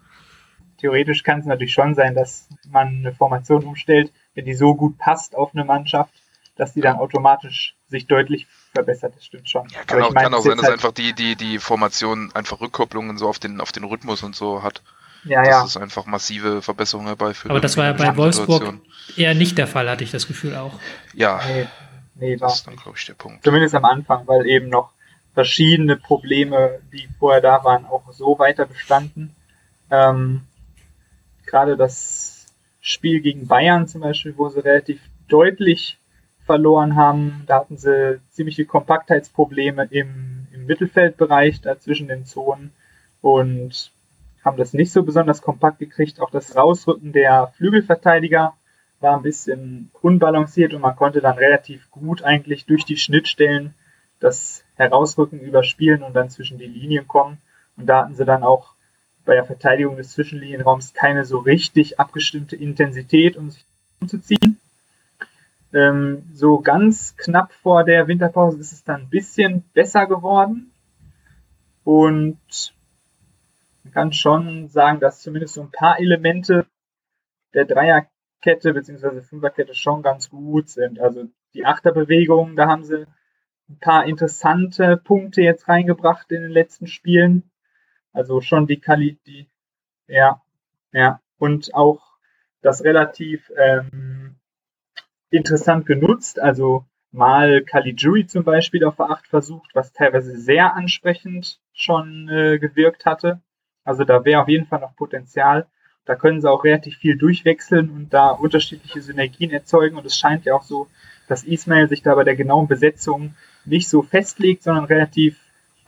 Theoretisch 0.80 1.22
kann 1.22 1.42
es 1.42 1.46
natürlich 1.46 1.74
schon 1.74 1.94
sein, 1.94 2.16
dass 2.16 2.50
man 2.72 2.88
eine 2.88 3.14
Formation 3.14 3.66
umstellt, 3.66 4.12
wenn 4.36 4.46
die 4.46 4.54
so 4.54 4.76
gut 4.76 4.98
passt 4.98 5.36
auf 5.36 5.52
eine 5.54 5.66
Mannschaft, 5.66 6.14
dass 6.56 6.74
die 6.74 6.82
dann 6.82 6.98
automatisch 6.98 7.76
sich 7.88 8.08
deutlich 8.08 8.48
verbessert, 8.74 9.16
das 9.16 9.26
stimmt 9.26 9.50
schon. 9.50 9.68
Ja, 9.70 9.84
kann 9.84 10.02
auch, 10.02 10.12
mein, 10.12 10.24
kann 10.24 10.34
auch 10.34 10.42
sein, 10.42 10.58
dass 10.58 10.66
halt 10.66 10.74
einfach 10.74 10.92
die, 10.92 11.14
die, 11.14 11.36
die 11.36 11.60
Formation 11.60 12.32
einfach 12.34 12.62
Rückkopplungen 12.62 13.18
so 13.18 13.28
auf 13.28 13.40
den, 13.40 13.62
auf 13.62 13.72
den 13.72 13.84
Rhythmus 13.84 14.24
und 14.24 14.36
so 14.36 14.64
hat. 14.64 14.82
Ja, 15.24 15.44
dass 15.44 15.50
ja. 15.50 15.64
es 15.66 15.78
einfach 15.78 16.08
massive 16.08 16.64
Verbesserungen 16.64 17.08
herbeiführt. 17.08 17.52
Aber 17.52 17.60
das 17.60 17.78
war 17.78 17.86
ja 17.86 17.94
bei 17.94 18.18
Wolfsburg 18.18 18.64
Situation. 18.64 18.82
eher 19.18 19.36
nicht 19.36 19.58
der 19.58 19.68
Fall, 19.68 19.88
hatte 19.88 20.04
ich 20.04 20.10
das 20.10 20.28
Gefühl 20.28 20.56
auch. 20.56 20.74
Ja, 21.14 21.40
nee, 21.48 21.68
nee, 22.16 22.36
das 22.38 22.56
ist 22.56 22.68
dann, 22.68 22.76
glaube 22.76 22.98
ich, 22.98 23.06
der 23.06 23.14
Punkt. 23.14 23.44
Zumindest 23.44 23.76
am 23.76 23.86
Anfang, 23.86 24.28
weil 24.28 24.48
eben 24.48 24.70
noch 24.70 24.94
verschiedene 25.36 25.96
Probleme, 25.96 26.80
die 26.92 27.08
vorher 27.20 27.42
da 27.42 27.64
waren, 27.64 27.86
auch 27.86 28.12
so 28.12 28.40
weiter 28.40 28.66
bestanden. 28.66 29.36
Ähm, 29.92 30.42
gerade 31.46 31.78
das 31.78 32.41
Spiel 32.82 33.22
gegen 33.22 33.48
Bayern 33.48 33.88
zum 33.88 34.02
Beispiel, 34.02 34.34
wo 34.38 34.50
sie 34.50 34.60
relativ 34.60 35.00
deutlich 35.28 36.00
verloren 36.46 36.96
haben. 36.96 37.44
Da 37.48 37.60
hatten 37.60 37.78
sie 37.78 38.20
ziemliche 38.30 38.66
Kompaktheitsprobleme 38.66 39.88
im, 39.92 40.48
im 40.52 40.66
Mittelfeldbereich, 40.66 41.62
da 41.62 41.80
zwischen 41.80 42.08
den 42.08 42.26
Zonen 42.26 42.72
und 43.22 43.92
haben 44.44 44.58
das 44.58 44.74
nicht 44.74 44.92
so 44.92 45.04
besonders 45.04 45.42
kompakt 45.42 45.80
gekriegt. 45.80 46.20
Auch 46.20 46.32
das 46.32 46.56
Rausrücken 46.56 47.14
der 47.14 47.54
Flügelverteidiger 47.56 48.54
war 49.00 49.16
ein 49.16 49.24
bisschen 49.24 49.92
unbalanciert 50.02 50.74
und 50.74 50.82
man 50.82 50.96
konnte 50.96 51.22
dann 51.22 51.38
relativ 51.38 51.90
gut 51.92 52.24
eigentlich 52.24 52.66
durch 52.66 52.86
die 52.86 52.98
Schnittstellen 52.98 53.74
das 54.20 54.64
Herausrücken 54.76 55.40
überspielen 55.40 56.04
und 56.04 56.16
dann 56.16 56.30
zwischen 56.30 56.58
die 56.58 56.68
Linien 56.68 57.08
kommen. 57.08 57.38
Und 57.78 57.88
da 57.88 58.04
hatten 58.04 58.16
sie 58.16 58.26
dann 58.26 58.44
auch 58.44 58.74
bei 59.26 59.36
der 59.36 59.46
Verteidigung 59.46 59.98
des 59.98 60.12
Zwischenlinienraums 60.12 60.94
keine 60.94 61.26
so 61.26 61.38
richtig 61.40 62.00
abgestimmte 62.00 62.56
Intensität, 62.56 63.38
um 63.38 63.50
sich 63.50 63.66
umzuziehen. 64.00 64.60
Ähm, 65.74 66.24
so 66.34 66.60
ganz 66.60 67.16
knapp 67.16 67.54
vor 67.54 67.84
der 67.84 68.08
Winterpause 68.08 68.60
ist 68.60 68.74
es 68.74 68.84
dann 68.84 69.02
ein 69.02 69.10
bisschen 69.10 69.64
besser 69.74 70.06
geworden. 70.06 70.72
Und 71.84 72.74
man 73.84 73.94
kann 73.94 74.14
schon 74.14 74.68
sagen, 74.68 75.00
dass 75.00 75.22
zumindest 75.22 75.56
so 75.56 75.62
ein 75.62 75.72
paar 75.72 76.00
Elemente 76.00 76.66
der 77.54 77.66
Dreierkette 77.66 78.74
bzw. 78.74 79.22
Fünferkette 79.22 79.74
schon 79.74 80.02
ganz 80.02 80.30
gut 80.30 80.70
sind. 80.70 81.00
Also 81.00 81.28
die 81.54 81.66
Achterbewegung, 81.66 82.56
da 82.56 82.68
haben 82.68 82.84
sie 82.84 83.06
ein 83.70 83.80
paar 83.80 84.06
interessante 84.06 84.98
Punkte 84.98 85.42
jetzt 85.42 85.68
reingebracht 85.68 86.32
in 86.32 86.42
den 86.42 86.52
letzten 86.52 86.88
Spielen. 86.88 87.51
Also 88.14 88.42
schon 88.42 88.68
die 88.68 88.80
Qualität, 88.80 89.48
ja, 90.08 90.42
ja. 90.92 91.22
Und 91.38 91.74
auch 91.74 92.02
das 92.62 92.84
relativ 92.84 93.52
ähm, 93.58 94.36
interessant 95.30 95.86
genutzt. 95.86 96.40
Also 96.40 96.86
mal 97.12 97.64
Caligiuri 97.64 98.28
zum 98.28 98.44
Beispiel 98.44 98.84
auf 98.86 99.00
8 99.00 99.28
versucht, 99.28 99.72
was 99.74 99.94
teilweise 99.94 100.38
sehr 100.38 100.76
ansprechend 100.76 101.60
schon 101.74 102.30
äh, 102.30 102.60
gewirkt 102.60 103.06
hatte. 103.06 103.42
Also 103.84 104.04
da 104.04 104.24
wäre 104.26 104.42
auf 104.42 104.48
jeden 104.48 104.68
Fall 104.68 104.82
noch 104.82 104.96
Potenzial. 104.96 105.68
Da 106.06 106.16
können 106.16 106.42
sie 106.42 106.50
auch 106.50 106.64
relativ 106.64 106.98
viel 106.98 107.18
durchwechseln 107.18 107.90
und 107.90 108.14
da 108.14 108.30
unterschiedliche 108.30 109.02
Synergien 109.02 109.52
erzeugen. 109.52 109.98
Und 109.98 110.06
es 110.06 110.18
scheint 110.18 110.46
ja 110.46 110.56
auch 110.56 110.64
so, 110.64 110.88
dass 111.28 111.44
Ismail 111.44 111.88
sich 111.88 112.02
da 112.02 112.16
bei 112.16 112.24
der 112.24 112.36
genauen 112.36 112.68
Besetzung 112.68 113.36
nicht 113.66 113.88
so 113.88 114.02
festlegt, 114.02 114.64
sondern 114.64 114.86
relativ 114.86 115.38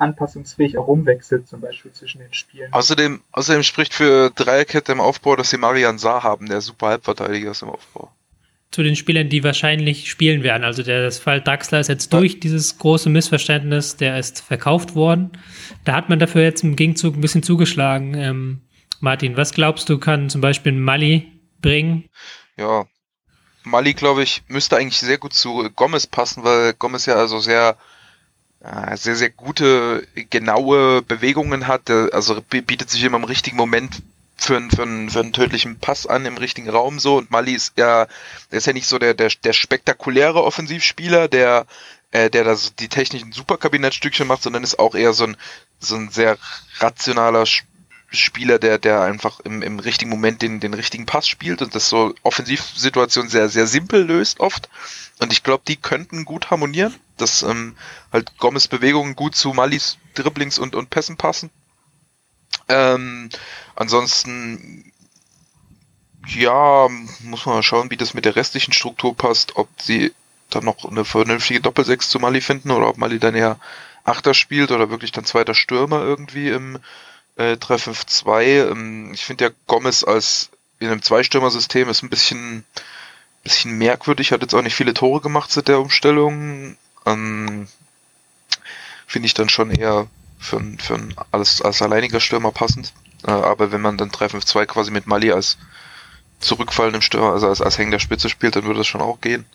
anpassungsfähig 0.03 0.77
auch 0.77 0.87
rumwechselt, 0.87 1.47
zum 1.47 1.61
Beispiel 1.61 1.91
zwischen 1.91 2.19
den 2.19 2.33
Spielen. 2.33 2.71
Außerdem, 2.71 3.21
außerdem 3.31 3.63
spricht 3.63 3.93
für 3.93 4.29
Dreierkette 4.29 4.91
im 4.91 5.01
Aufbau, 5.01 5.35
dass 5.35 5.49
sie 5.49 5.57
Marian 5.57 5.97
Saar 5.97 6.23
haben, 6.23 6.47
der 6.47 6.61
super 6.61 6.87
Halbverteidiger 6.87 7.51
ist 7.51 7.63
im 7.63 7.69
Aufbau 7.69 8.11
zu 8.73 8.81
den 8.81 8.95
Spielern, 8.95 9.29
die 9.29 9.43
wahrscheinlich 9.43 10.09
spielen 10.09 10.41
werden. 10.41 10.63
Also 10.63 10.81
der 10.81 11.03
das 11.03 11.19
Fall 11.19 11.41
Daxler 11.41 11.79
ist 11.79 11.89
jetzt 11.89 12.11
durch 12.11 12.39
dieses 12.39 12.79
große 12.79 13.07
Missverständnis, 13.07 13.97
der 13.97 14.17
ist 14.17 14.41
verkauft 14.41 14.95
worden. 14.95 15.31
Da 15.85 15.93
hat 15.93 16.09
man 16.09 16.17
dafür 16.17 16.41
jetzt 16.41 16.63
im 16.63 16.75
Gegenzug 16.75 17.15
ein 17.15 17.21
bisschen 17.21 17.43
zugeschlagen. 17.43 18.15
Ähm, 18.15 18.61
Martin, 18.99 19.37
was 19.37 19.53
glaubst 19.53 19.89
du, 19.89 19.99
kann 19.99 20.29
zum 20.31 20.41
Beispiel 20.41 20.71
Mali 20.71 21.31
bringen? 21.61 22.09
Ja, 22.57 22.85
Mali, 23.63 23.93
glaube 23.93 24.23
ich, 24.23 24.41
müsste 24.47 24.77
eigentlich 24.77 24.99
sehr 24.99 25.19
gut 25.19 25.33
zu 25.33 25.69
Gomez 25.75 26.07
passen, 26.07 26.43
weil 26.43 26.73
Gomez 26.73 27.05
ja 27.05 27.15
also 27.15 27.39
sehr 27.39 27.69
äh, 27.69 27.75
sehr, 28.95 29.15
sehr 29.15 29.29
gute, 29.29 30.07
genaue 30.29 31.01
Bewegungen 31.01 31.67
hat. 31.67 31.89
Also 31.89 32.41
bietet 32.41 32.89
sich 32.89 33.03
immer 33.03 33.17
im 33.17 33.25
richtigen 33.25 33.57
Moment 33.57 34.01
für, 34.37 34.57
einen, 34.57 34.71
für, 34.71 34.83
einen, 34.83 35.09
für 35.09 35.19
einen 35.19 35.33
tödlichen 35.33 35.79
Pass 35.79 36.07
an 36.07 36.25
im 36.25 36.37
richtigen 36.37 36.69
Raum 36.69 36.99
so 36.99 37.17
und 37.17 37.31
Mali 37.31 37.53
ist 37.53 37.77
ja, 37.77 38.07
ist 38.49 38.67
ja 38.67 38.73
nicht 38.73 38.87
so 38.87 38.99
der, 38.99 39.13
der, 39.13 39.29
der 39.43 39.53
spektakuläre 39.53 40.43
Offensivspieler, 40.43 41.27
der, 41.27 41.65
äh, 42.11 42.29
der 42.29 42.43
das 42.43 42.75
die 42.75 42.89
technischen 42.89 43.31
Superkabinettstückchen 43.31 44.27
macht, 44.27 44.43
sondern 44.43 44.63
ist 44.63 44.79
auch 44.79 44.95
eher 44.95 45.13
so 45.13 45.25
ein, 45.25 45.37
so 45.79 45.95
ein 45.95 46.09
sehr 46.09 46.37
rationaler 46.79 47.45
Spieler, 48.11 48.59
der, 48.59 48.77
der 48.77 49.01
einfach 49.01 49.39
im, 49.41 49.61
im 49.61 49.79
richtigen 49.79 50.11
Moment 50.11 50.41
den, 50.41 50.59
den 50.59 50.73
richtigen 50.73 51.05
Pass 51.05 51.27
spielt 51.27 51.61
und 51.61 51.73
das 51.73 51.89
so 51.89 52.13
Offensivsituation 52.23 53.29
sehr, 53.29 53.49
sehr 53.49 53.65
simpel 53.65 54.03
löst 54.03 54.39
oft. 54.39 54.69
Und 55.19 55.31
ich 55.31 55.43
glaube, 55.43 55.63
die 55.67 55.77
könnten 55.77 56.25
gut 56.25 56.51
harmonieren, 56.51 56.93
dass 57.17 57.43
ähm, 57.43 57.75
halt 58.11 58.37
Gomez 58.37 58.67
Bewegungen 58.67 59.15
gut 59.15 59.35
zu 59.35 59.53
Malis 59.53 59.97
Dribblings 60.15 60.59
und, 60.59 60.75
und 60.75 60.89
Pässen 60.89 61.17
passen. 61.17 61.49
Ähm, 62.69 63.29
ansonsten, 63.75 64.91
ja, 66.27 66.87
muss 67.21 67.45
man 67.45 67.55
mal 67.55 67.63
schauen, 67.63 67.91
wie 67.91 67.97
das 67.97 68.13
mit 68.13 68.25
der 68.25 68.35
restlichen 68.35 68.73
Struktur 68.73 69.15
passt, 69.15 69.55
ob 69.55 69.69
sie 69.81 70.13
dann 70.49 70.65
noch 70.65 70.85
eine 70.85 71.05
vernünftige 71.05 71.61
Doppelsechs 71.61 72.09
zu 72.09 72.19
Mali 72.19 72.41
finden 72.41 72.71
oder 72.71 72.87
ob 72.89 72.97
Mali 72.97 73.19
dann 73.19 73.35
eher 73.35 73.59
Achter 74.03 74.33
spielt 74.33 74.71
oder 74.71 74.89
wirklich 74.89 75.11
dann 75.11 75.25
zweiter 75.25 75.55
Stürmer 75.55 76.01
irgendwie 76.01 76.49
im 76.49 76.77
äh, 77.37 77.53
3-5-2. 77.53 78.71
Ähm, 78.71 79.11
ich 79.13 79.25
finde 79.25 79.45
ja 79.45 79.51
Gomez 79.67 80.03
als 80.03 80.49
in 80.79 80.89
einem 80.89 81.01
Zweistürmer-System 81.01 81.87
ist 81.89 82.03
ein 82.03 82.09
bisschen, 82.09 82.65
bisschen 83.43 83.77
merkwürdig, 83.77 84.31
hat 84.31 84.41
jetzt 84.41 84.53
auch 84.53 84.61
nicht 84.61 84.75
viele 84.75 84.93
Tore 84.93 85.21
gemacht 85.21 85.51
seit 85.51 85.69
der 85.69 85.79
Umstellung. 85.79 86.77
Ähm, 87.05 87.67
finde 89.07 89.25
ich 89.25 89.33
dann 89.33 89.49
schon 89.49 89.71
eher 89.71 90.07
für, 90.39 90.61
für 90.79 90.95
ein 90.95 91.13
alles 91.31 91.61
als 91.61 91.81
alleiniger 91.81 92.19
Stürmer 92.19 92.51
passend. 92.51 92.93
Äh, 93.25 93.31
aber 93.31 93.71
wenn 93.71 93.81
man 93.81 93.97
dann 93.97 94.09
3-5-2 94.09 94.65
quasi 94.65 94.91
mit 94.91 95.07
Mali 95.07 95.31
als 95.31 95.57
zurückfallendem 96.39 97.01
Stürmer, 97.01 97.33
also 97.33 97.47
als, 97.47 97.61
als 97.61 97.77
hängender 97.77 97.99
Spitze 97.99 98.29
spielt, 98.29 98.55
dann 98.55 98.65
würde 98.65 98.79
das 98.79 98.87
schon 98.87 99.01
auch 99.01 99.21
gehen. 99.21 99.45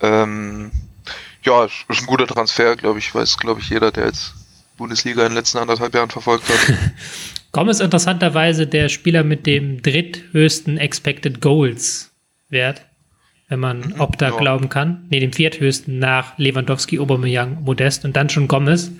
Ähm, 0.00 0.70
ja, 1.42 1.64
ist 1.64 1.84
ein 1.88 2.06
guter 2.06 2.26
Transfer, 2.26 2.76
glaube 2.76 2.98
ich, 2.98 3.14
weiß, 3.14 3.36
glaube 3.38 3.60
ich, 3.60 3.70
jeder, 3.70 3.90
der 3.90 4.06
jetzt 4.06 4.34
Bundesliga 4.76 5.22
in 5.22 5.30
den 5.30 5.36
letzten 5.36 5.58
anderthalb 5.58 5.94
Jahren 5.94 6.10
verfolgt 6.10 6.48
hat. 6.48 6.76
Gomez 7.52 7.80
interessanterweise 7.80 8.66
der 8.66 8.88
Spieler 8.88 9.24
mit 9.24 9.46
dem 9.46 9.82
dritthöchsten 9.82 10.78
Expected 10.78 11.40
Goals 11.40 12.10
Wert, 12.48 12.82
wenn 13.48 13.60
man 13.60 13.80
mhm, 13.80 14.00
Opta 14.00 14.30
ja. 14.30 14.36
glauben 14.36 14.68
kann. 14.68 15.06
Ne, 15.10 15.20
dem 15.20 15.32
vierthöchsten 15.32 15.98
nach 15.98 16.36
Lewandowski, 16.38 16.98
Aubameyang, 16.98 17.62
Modest 17.62 18.04
und 18.04 18.16
dann 18.16 18.28
schon 18.28 18.48
Gomez. 18.48 18.90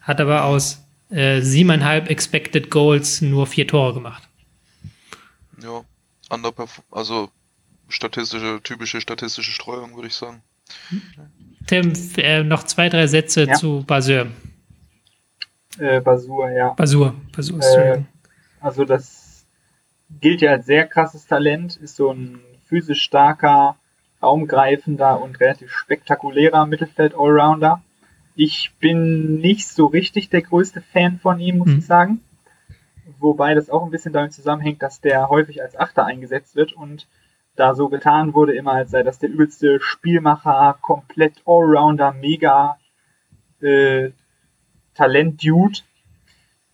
Hat 0.00 0.20
aber 0.20 0.44
aus 0.44 0.84
äh, 1.10 1.40
siebeneinhalb 1.40 2.10
Expected 2.10 2.70
Goals 2.70 3.20
nur 3.20 3.46
vier 3.46 3.66
Tore 3.66 3.94
gemacht. 3.94 4.28
Ja, 5.62 5.82
also 6.90 7.30
statistische, 7.88 8.60
typische 8.62 9.00
statistische 9.00 9.52
Streuung, 9.52 9.94
würde 9.94 10.08
ich 10.08 10.14
sagen. 10.14 10.42
Tim, 11.66 11.92
äh, 12.16 12.42
noch 12.42 12.64
zwei, 12.64 12.88
drei 12.88 13.06
Sätze 13.06 13.44
ja. 13.44 13.54
zu 13.54 13.84
Basur. 13.86 14.26
Äh, 15.78 16.00
Basur, 16.00 16.50
ja. 16.50 16.70
Basur, 16.70 17.14
Basur, 17.34 17.60
äh, 17.62 18.02
Also 18.60 18.84
das 18.84 19.44
gilt 20.20 20.40
ja 20.40 20.52
als 20.52 20.66
sehr 20.66 20.86
krasses 20.86 21.26
Talent, 21.26 21.76
ist 21.76 21.96
so 21.96 22.10
ein 22.10 22.40
physisch 22.66 23.02
starker, 23.02 23.76
raumgreifender 24.22 25.20
und 25.20 25.40
relativ 25.40 25.72
spektakulärer 25.72 26.66
Mittelfeld-Allrounder. 26.66 27.82
Ich 28.34 28.72
bin 28.80 29.40
nicht 29.40 29.68
so 29.68 29.86
richtig 29.86 30.30
der 30.30 30.42
größte 30.42 30.80
Fan 30.80 31.18
von 31.18 31.40
ihm, 31.40 31.58
muss 31.58 31.68
hm. 31.68 31.78
ich 31.78 31.86
sagen. 31.86 32.20
Wobei 33.18 33.54
das 33.54 33.70
auch 33.70 33.84
ein 33.84 33.90
bisschen 33.90 34.12
damit 34.12 34.32
zusammenhängt, 34.32 34.82
dass 34.82 35.00
der 35.00 35.28
häufig 35.28 35.62
als 35.62 35.76
Achter 35.76 36.06
eingesetzt 36.06 36.56
wird 36.56 36.72
und 36.72 37.08
da 37.56 37.74
so 37.74 37.88
getan 37.88 38.32
wurde, 38.34 38.54
immer 38.54 38.72
als 38.72 38.90
sei 38.90 39.02
das 39.02 39.18
der 39.18 39.28
übelste 39.28 39.78
Spielmacher, 39.80 40.78
komplett 40.80 41.42
Allrounder, 41.44 42.12
mega 42.12 42.78
äh, 43.60 44.10
Talent-Dude. 44.94 45.80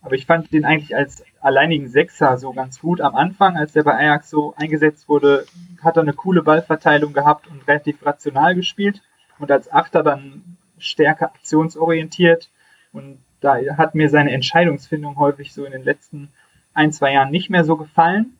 Aber 0.01 0.15
ich 0.15 0.25
fand 0.25 0.53
den 0.53 0.65
eigentlich 0.65 0.95
als 0.95 1.23
alleinigen 1.41 1.87
Sechser 1.87 2.37
so 2.37 2.53
ganz 2.53 2.79
gut. 2.79 3.01
Am 3.01 3.15
Anfang, 3.15 3.57
als 3.57 3.73
der 3.73 3.83
bei 3.83 3.95
Ajax 3.95 4.29
so 4.29 4.53
eingesetzt 4.57 5.09
wurde, 5.09 5.45
hat 5.81 5.97
er 5.97 6.03
eine 6.03 6.13
coole 6.13 6.43
Ballverteilung 6.43 7.13
gehabt 7.13 7.47
und 7.47 7.67
relativ 7.67 8.05
rational 8.05 8.55
gespielt. 8.55 9.01
Und 9.39 9.51
als 9.51 9.71
Achter 9.71 10.03
dann 10.03 10.57
stärker 10.77 11.27
aktionsorientiert. 11.27 12.49
Und 12.91 13.19
da 13.41 13.57
hat 13.77 13.95
mir 13.95 14.09
seine 14.09 14.31
Entscheidungsfindung 14.31 15.17
häufig 15.17 15.53
so 15.53 15.65
in 15.65 15.71
den 15.71 15.83
letzten 15.83 16.29
ein, 16.73 16.91
zwei 16.91 17.13
Jahren 17.13 17.31
nicht 17.31 17.49
mehr 17.49 17.63
so 17.63 17.77
gefallen. 17.77 18.37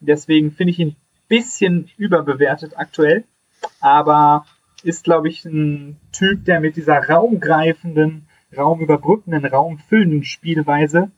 Deswegen 0.00 0.52
finde 0.52 0.72
ich 0.72 0.78
ihn 0.78 0.96
bisschen 1.28 1.88
überbewertet 1.96 2.72
aktuell, 2.76 3.24
aber 3.80 4.44
ist, 4.82 5.04
glaube 5.04 5.28
ich, 5.28 5.44
ein 5.44 5.96
Typ, 6.12 6.44
der 6.44 6.60
mit 6.60 6.76
dieser 6.76 7.08
raumgreifenden, 7.08 8.26
raumüberbrückenden, 8.56 9.44
raumfüllenden 9.44 10.24
Spielweise 10.24 11.10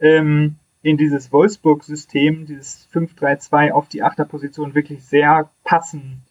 ähm, 0.00 0.56
in 0.82 0.96
dieses 0.96 1.32
Wolfsburg-System, 1.32 2.46
dieses 2.46 2.88
5-3-2 2.92 3.72
auf 3.72 3.88
die 3.88 4.02
Achterposition 4.02 4.74
wirklich 4.74 5.04
sehr 5.04 5.50
passend 5.64 6.22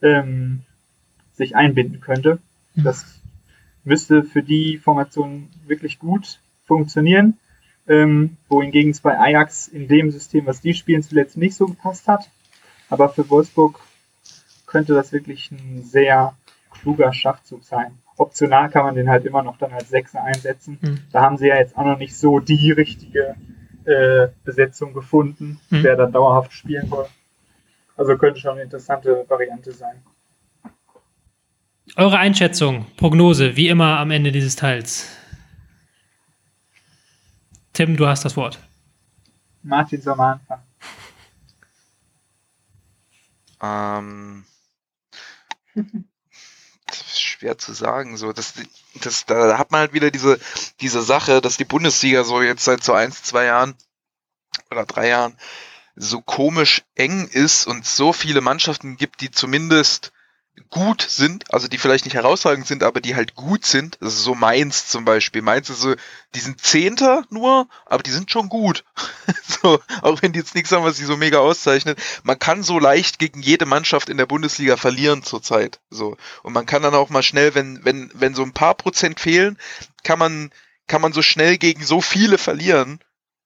ähm, 0.00 0.62
sich 1.32 1.56
einbinden 1.56 2.00
könnte. 2.00 2.38
Mhm. 2.74 2.84
Das 2.84 3.20
müsste 3.84 4.22
für 4.22 4.42
die 4.42 4.78
Formation 4.78 5.48
wirklich 5.66 5.98
gut 5.98 6.40
funktionieren, 6.64 7.38
ähm, 7.88 8.36
wohingegen 8.48 8.92
es 8.92 9.00
bei 9.00 9.18
Ajax 9.18 9.66
in 9.66 9.88
dem 9.88 10.10
System, 10.10 10.46
was 10.46 10.60
die 10.60 10.74
spielen, 10.74 11.02
zuletzt 11.02 11.36
nicht 11.36 11.56
so 11.56 11.66
gepasst 11.66 12.06
hat. 12.06 12.30
Aber 12.88 13.08
für 13.08 13.28
Wolfsburg 13.28 13.80
könnte 14.66 14.94
das 14.94 15.12
wirklich 15.12 15.50
ein 15.50 15.82
sehr 15.82 16.36
kluger 16.70 17.12
Schachzug 17.12 17.64
sein. 17.64 17.98
Optional 18.20 18.68
kann 18.70 18.84
man 18.84 18.94
den 18.94 19.08
halt 19.08 19.24
immer 19.24 19.42
noch 19.42 19.56
dann 19.56 19.72
als 19.72 19.88
Sechser 19.88 20.22
einsetzen. 20.22 20.78
Mhm. 20.80 21.00
Da 21.10 21.22
haben 21.22 21.38
sie 21.38 21.48
ja 21.48 21.56
jetzt 21.56 21.76
auch 21.76 21.84
noch 21.84 21.98
nicht 21.98 22.16
so 22.16 22.38
die 22.38 22.70
richtige 22.70 23.34
äh, 23.84 24.28
Besetzung 24.44 24.92
gefunden, 24.92 25.58
mhm. 25.70 25.82
wer 25.82 25.96
dann 25.96 26.12
dauerhaft 26.12 26.52
spielen 26.52 26.88
soll. 26.88 27.06
Also 27.96 28.16
könnte 28.18 28.38
schon 28.38 28.52
eine 28.52 28.62
interessante 28.62 29.24
Variante 29.28 29.72
sein. 29.72 30.02
Eure 31.96 32.18
Einschätzung, 32.18 32.86
Prognose, 32.96 33.56
wie 33.56 33.68
immer 33.68 33.98
am 33.98 34.10
Ende 34.10 34.32
dieses 34.32 34.54
Teils. 34.54 35.16
Tim, 37.72 37.96
du 37.96 38.06
hast 38.06 38.24
das 38.24 38.36
Wort. 38.36 38.58
Martin 39.62 40.00
soll 40.00 40.16
mal 40.16 40.40
anfangen. 40.40 40.62
Ähm, 43.62 44.44
schwer 47.40 47.56
zu 47.56 47.72
sagen. 47.72 48.18
So, 48.18 48.32
das, 48.32 48.52
das, 48.96 49.24
da 49.24 49.56
hat 49.56 49.70
man 49.70 49.80
halt 49.80 49.92
wieder 49.94 50.10
diese, 50.10 50.38
diese 50.80 51.00
Sache, 51.00 51.40
dass 51.40 51.56
die 51.56 51.64
Bundesliga 51.64 52.22
so 52.22 52.42
jetzt 52.42 52.64
seit 52.64 52.84
so 52.84 52.92
eins, 52.92 53.22
zwei 53.22 53.46
Jahren 53.46 53.74
oder 54.70 54.84
drei 54.84 55.08
Jahren 55.08 55.38
so 55.96 56.20
komisch 56.20 56.82
eng 56.96 57.26
ist 57.28 57.66
und 57.66 57.86
so 57.86 58.12
viele 58.12 58.42
Mannschaften 58.42 58.96
gibt, 58.96 59.22
die 59.22 59.30
zumindest 59.30 60.12
gut 60.68 61.02
sind, 61.08 61.52
also 61.52 61.68
die 61.68 61.78
vielleicht 61.78 62.04
nicht 62.04 62.14
herausragend 62.14 62.66
sind, 62.66 62.82
aber 62.82 63.00
die 63.00 63.14
halt 63.14 63.34
gut 63.34 63.64
sind. 63.64 63.96
Das 64.00 64.14
ist 64.14 64.22
so 64.22 64.34
Mainz 64.34 64.88
zum 64.88 65.04
Beispiel. 65.04 65.42
Mainz 65.42 65.70
ist 65.70 65.80
so, 65.80 65.94
die 66.34 66.40
sind 66.40 66.60
Zehnter 66.60 67.24
nur, 67.30 67.68
aber 67.86 68.02
die 68.02 68.10
sind 68.10 68.30
schon 68.30 68.48
gut. 68.48 68.84
so, 69.62 69.80
auch 70.02 70.22
wenn 70.22 70.32
die 70.32 70.38
jetzt 70.38 70.54
nichts 70.54 70.72
haben, 70.72 70.84
was 70.84 70.96
sie 70.96 71.04
so 71.04 71.16
mega 71.16 71.38
auszeichnet. 71.38 72.00
Man 72.22 72.38
kann 72.38 72.62
so 72.62 72.78
leicht 72.78 73.18
gegen 73.18 73.42
jede 73.42 73.66
Mannschaft 73.66 74.08
in 74.08 74.16
der 74.16 74.26
Bundesliga 74.26 74.76
verlieren 74.76 75.22
zurzeit. 75.22 75.80
So. 75.90 76.16
Und 76.42 76.52
man 76.52 76.66
kann 76.66 76.82
dann 76.82 76.94
auch 76.94 77.10
mal 77.10 77.22
schnell, 77.22 77.54
wenn, 77.54 77.84
wenn, 77.84 78.10
wenn 78.14 78.34
so 78.34 78.42
ein 78.42 78.52
paar 78.52 78.74
Prozent 78.74 79.20
fehlen, 79.20 79.58
kann 80.02 80.18
man, 80.18 80.50
kann 80.86 81.00
man 81.00 81.12
so 81.12 81.22
schnell 81.22 81.58
gegen 81.58 81.84
so 81.84 82.00
viele 82.00 82.38
verlieren 82.38 83.00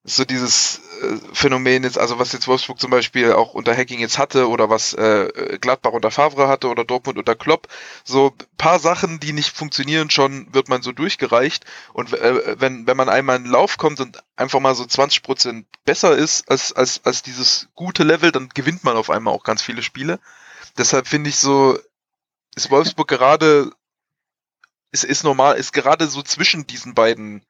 so 0.07 0.27
dieses 0.27 0.83
äh, 1.01 1.17
Phänomen 1.33 1.83
jetzt, 1.83 1.99
also 1.99 2.19
was 2.19 2.33
jetzt 2.33 2.47
Wolfsburg 2.47 2.79
zum 2.79 2.91
Beispiel 2.91 3.33
auch 3.33 3.55
unter 3.55 3.75
Hacking 3.75 4.01
jetzt 4.01 4.19
hatte 4.19 4.51
oder 4.51 4.69
was 4.69 4.93
äh, 4.93 5.59
Gladbach 5.59 5.93
unter 5.93 6.11
Favre 6.11 6.47
hatte 6.47 6.69
oder 6.69 6.85
Dortmund 6.85 7.17
unter 7.17 7.35
Klopp, 7.35 7.69
so 8.05 8.35
paar 8.59 8.79
Sachen, 8.79 9.19
die 9.19 9.33
nicht 9.33 9.57
funktionieren, 9.57 10.11
schon 10.11 10.53
wird 10.53 10.69
man 10.69 10.83
so 10.83 10.93
durchgereicht 10.93 11.65
und 11.95 12.13
äh, 12.13 12.61
wenn 12.61 12.87
wenn 12.87 12.99
man 12.99 13.09
einmal 13.09 13.37
in 13.37 13.45
den 13.45 13.53
Lauf 13.53 13.79
kommt 13.79 13.99
und 13.99 14.23
einfach 14.37 14.61
mal 14.61 14.75
so 14.75 14.85
20 14.85 15.23
Prozent 15.23 15.67
besser 15.87 16.15
ist 16.15 16.51
als 16.51 16.73
als 16.73 17.01
als 17.05 17.23
dieses 17.23 17.69
gute 17.75 18.05
Level, 18.05 18.31
dann 18.31 18.51
gewinnt 18.51 18.85
man 18.85 18.97
auf 18.99 19.09
einmal 19.09 19.33
auch 19.33 19.43
ganz 19.43 19.63
viele 19.63 19.83
Spiele. 19.83 20.21
Deshalb 20.77 21.09
finde 21.09 21.31
ich 21.31 21.37
so 21.37 21.79
ist 22.55 22.71
Wolfsburg 22.71 23.09
gerade 23.09 23.71
ist 24.93 25.05
ist 25.05 25.25
normal 25.25 25.57
ist 25.57 25.73
gerade 25.73 26.09
so 26.09 26.23
zwischen 26.23 26.67
diesen 26.67 26.95
beiden 26.95 27.43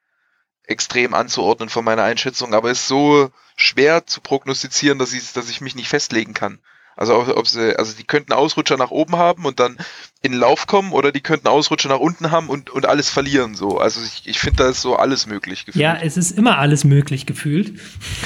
extrem 0.67 1.13
anzuordnen 1.13 1.69
von 1.69 1.85
meiner 1.85 2.03
Einschätzung, 2.03 2.53
aber 2.53 2.71
ist 2.71 2.87
so 2.87 3.29
schwer 3.55 4.05
zu 4.05 4.21
prognostizieren, 4.21 4.99
dass 4.99 5.13
ich, 5.13 5.33
dass 5.33 5.49
ich 5.49 5.61
mich 5.61 5.75
nicht 5.75 5.87
festlegen 5.87 6.33
kann. 6.33 6.59
Also 6.97 7.35
ob 7.35 7.45
sie, 7.45 7.77
also 7.77 7.93
die 7.93 8.05
könnten 8.05 8.31
Ausrutscher 8.31 8.77
nach 8.77 8.89
oben 8.89 9.17
haben 9.17 9.45
und 9.45 9.59
dann 9.59 9.77
in 10.21 10.31
den 10.31 10.39
Lauf 10.39 10.65
kommen 10.65 10.93
oder 10.93 11.11
die 11.11 11.19
könnten 11.19 11.47
Ausrutscher 11.47 11.89
nach 11.89 11.99
unten 11.99 12.31
haben 12.31 12.47
und, 12.47 12.69
und 12.69 12.85
alles 12.85 13.09
verlieren 13.09 13.53
so. 13.53 13.77
Also 13.79 14.01
ich, 14.01 14.25
ich 14.25 14.39
finde, 14.39 14.63
da 14.63 14.69
ist 14.69 14.81
so 14.81 14.95
alles 14.95 15.25
möglich 15.25 15.65
gefühlt. 15.65 15.83
Ja, 15.83 15.97
es 16.01 16.15
ist 16.15 16.31
immer 16.31 16.57
alles 16.57 16.85
möglich 16.85 17.25
gefühlt. 17.25 17.79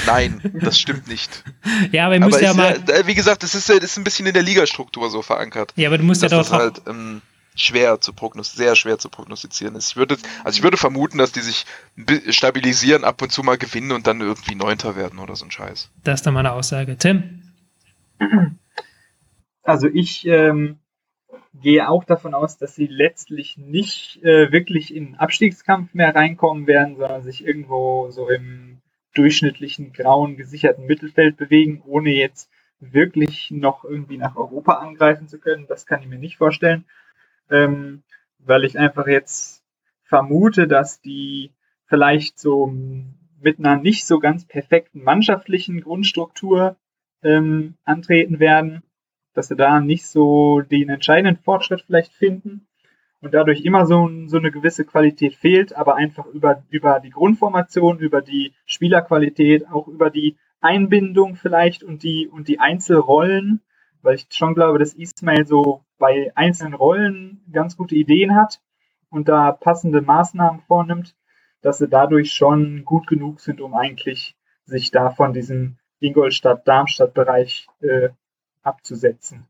Nein, 0.06 0.40
das 0.62 0.80
stimmt 0.80 1.08
nicht. 1.08 1.44
ja, 1.92 2.06
aber 2.06 2.16
ihr 2.16 2.20
müsst 2.20 2.36
aber 2.36 2.44
ja 2.44 2.54
mal. 2.54 2.80
Ja, 2.88 3.08
wie 3.08 3.16
gesagt, 3.16 3.42
das 3.42 3.56
ist, 3.56 3.72
ist 3.72 3.98
ein 3.98 4.04
bisschen 4.04 4.28
in 4.28 4.36
der 4.36 4.44
Ligastruktur 4.44 5.10
so 5.10 5.24
verankert. 5.24 5.74
Ja, 5.76 5.90
aber 5.90 5.98
du 5.98 6.04
musst 6.04 6.22
ja 6.22 6.30
doch. 6.30 6.52
Halt, 6.52 6.84
ähm, 6.88 7.24
schwer 7.62 8.00
zu 8.02 8.14
prognostizieren, 8.14 8.68
sehr 8.68 8.76
schwer 8.76 8.98
zu 8.98 9.10
prognostizieren 9.10 9.76
ist. 9.76 9.90
Ich 9.90 9.96
würde, 9.98 10.18
also 10.44 10.58
ich 10.58 10.64
würde 10.64 10.78
vermuten, 10.78 11.18
dass 11.18 11.32
die 11.32 11.42
sich 11.42 11.66
stabilisieren, 12.30 13.04
ab 13.04 13.22
und 13.22 13.32
zu 13.32 13.44
mal 13.44 13.58
gewinnen 13.58 13.92
und 13.92 14.08
dann 14.08 14.22
irgendwie 14.22 14.56
Neunter 14.56 14.96
werden 14.96 15.20
oder 15.20 15.36
so 15.36 15.46
ein 15.46 15.52
Scheiß. 15.52 15.92
Das 16.04 16.20
ist 16.20 16.26
dann 16.26 16.34
meine 16.34 16.54
Aussage. 16.54 16.98
Tim? 16.98 17.44
Also 19.64 19.88
ich 19.88 20.26
ähm, 20.26 20.80
gehe 21.54 21.88
auch 21.90 22.04
davon 22.04 22.34
aus, 22.34 22.58
dass 22.58 22.76
sie 22.76 22.88
letztlich 22.88 23.58
nicht 23.58 24.24
äh, 24.24 24.52
wirklich 24.52 24.96
in 24.96 25.16
Abstiegskampf 25.16 25.94
mehr 25.94 26.16
reinkommen 26.16 26.68
werden, 26.68 26.96
sondern 26.98 27.24
sich 27.24 27.46
irgendwo 27.46 28.10
so 28.12 28.30
im 28.30 28.82
durchschnittlichen 29.14 29.92
grauen 29.92 30.38
gesicherten 30.38 30.86
Mittelfeld 30.86 31.38
bewegen, 31.38 31.82
ohne 31.86 32.12
jetzt 32.12 32.50
wirklich 32.80 33.52
noch 33.52 33.84
irgendwie 33.84 34.18
nach 34.18 34.36
Europa 34.36 34.74
angreifen 34.74 35.28
zu 35.28 35.40
können. 35.40 35.66
Das 35.68 35.86
kann 35.86 36.02
ich 36.02 36.08
mir 36.08 36.20
nicht 36.20 36.38
vorstellen, 36.38 36.86
ähm, 37.50 38.04
weil 38.40 38.64
ich 38.66 38.78
einfach 38.78 39.08
jetzt 39.08 39.64
vermute, 40.04 40.68
dass 40.68 41.02
die 41.02 41.52
vielleicht 41.86 42.40
so 42.40 42.74
mit 43.42 43.60
einer 43.60 43.78
nicht 43.78 44.06
so 44.06 44.20
ganz 44.20 44.46
perfekten 44.46 45.04
mannschaftlichen 45.04 45.82
Grundstruktur 45.82 46.78
ähm, 47.24 47.76
antreten 47.84 48.40
werden, 48.40 48.84
dass 49.34 49.48
sie 49.48 49.56
da 49.56 49.80
nicht 49.80 50.06
so 50.06 50.62
den 50.62 50.90
entscheidenden 50.90 51.42
Fortschritt 51.42 51.82
vielleicht 51.82 52.14
finden 52.14 52.68
und 53.22 53.34
dadurch 53.34 53.62
immer 53.62 53.86
so, 53.86 54.10
so 54.28 54.38
eine 54.38 54.52
gewisse 54.52 54.86
Qualität 54.86 55.36
fehlt, 55.36 55.76
aber 55.76 55.96
einfach 55.96 56.26
über, 56.28 56.64
über 56.70 57.00
die 57.00 57.10
Grundformation, 57.10 58.00
über 58.00 58.22
die 58.22 58.54
Spielerqualität, 58.66 59.70
auch 59.70 59.88
über 59.88 60.10
die 60.10 60.38
Einbindung 60.62 61.36
vielleicht 61.36 61.84
und 61.84 62.04
die, 62.04 62.28
und 62.28 62.48
die 62.48 62.60
Einzelrollen, 62.60 63.62
weil 64.02 64.16
ich 64.16 64.28
schon 64.32 64.56
glaube, 64.56 64.80
dass 64.80 64.94
Ismail 64.94 65.46
so 65.46 65.84
bei 65.98 66.32
einzelnen 66.36 66.74
Rollen 66.74 67.42
ganz 67.52 67.78
gute 67.78 67.96
Ideen 67.96 68.36
hat 68.36 68.62
und 69.10 69.28
da 69.28 69.52
passende 69.52 70.02
Maßnahmen 70.02 70.62
vornimmt, 70.62 71.16
dass 71.62 71.80
sie 71.80 71.88
dadurch 71.88 72.34
schon 72.34 72.86
gut 72.86 73.08
genug 73.08 73.42
sind, 73.42 73.62
um 73.62 73.74
eigentlich 73.74 74.36
sich 74.66 74.92
da 74.92 75.10
von 75.10 75.34
diesem 75.34 75.78
Ingolstadt-Darmstadt-Bereich 76.00 77.68
äh, 77.82 78.10
abzusetzen. 78.64 79.46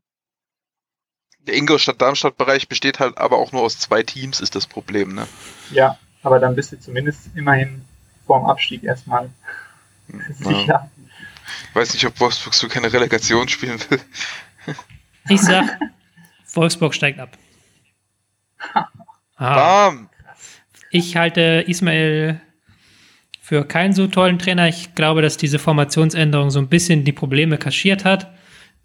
Der 1.46 1.54
Ingolstadt-Darmstadt-Bereich 1.56 2.68
besteht 2.68 3.00
halt 3.00 3.18
aber 3.18 3.38
auch 3.38 3.52
nur 3.52 3.62
aus 3.62 3.78
zwei 3.78 4.02
Teams, 4.02 4.40
ist 4.40 4.56
das 4.56 4.66
Problem, 4.66 5.14
ne? 5.14 5.26
Ja, 5.70 5.98
aber 6.22 6.38
dann 6.38 6.54
bist 6.54 6.72
du 6.72 6.80
zumindest 6.80 7.30
immerhin 7.34 7.84
vorm 8.26 8.46
Abstieg 8.46 8.82
erstmal 8.82 9.30
sicher. 10.30 10.90
Ich 11.70 11.74
weiß 11.74 11.94
nicht, 11.94 12.06
ob 12.06 12.18
Wolfsburg 12.20 12.54
so 12.54 12.68
keine 12.68 12.92
Relegation 12.92 13.48
spielen 13.48 13.80
will. 13.88 14.00
Ich 15.28 15.40
sag, 15.40 15.78
Wolfsburg 16.54 16.94
steigt 16.94 17.18
ab. 17.18 17.36
Ah. 19.36 19.92
Ich 20.90 21.16
halte 21.16 21.64
Ismail 21.66 22.40
für 23.40 23.64
keinen 23.64 23.92
so 23.92 24.06
tollen 24.06 24.38
Trainer. 24.38 24.68
Ich 24.68 24.94
glaube, 24.94 25.22
dass 25.22 25.36
diese 25.36 25.58
Formationsänderung 25.58 26.50
so 26.50 26.58
ein 26.58 26.68
bisschen 26.68 27.04
die 27.04 27.12
Probleme 27.12 27.58
kaschiert 27.58 28.04
hat, 28.04 28.32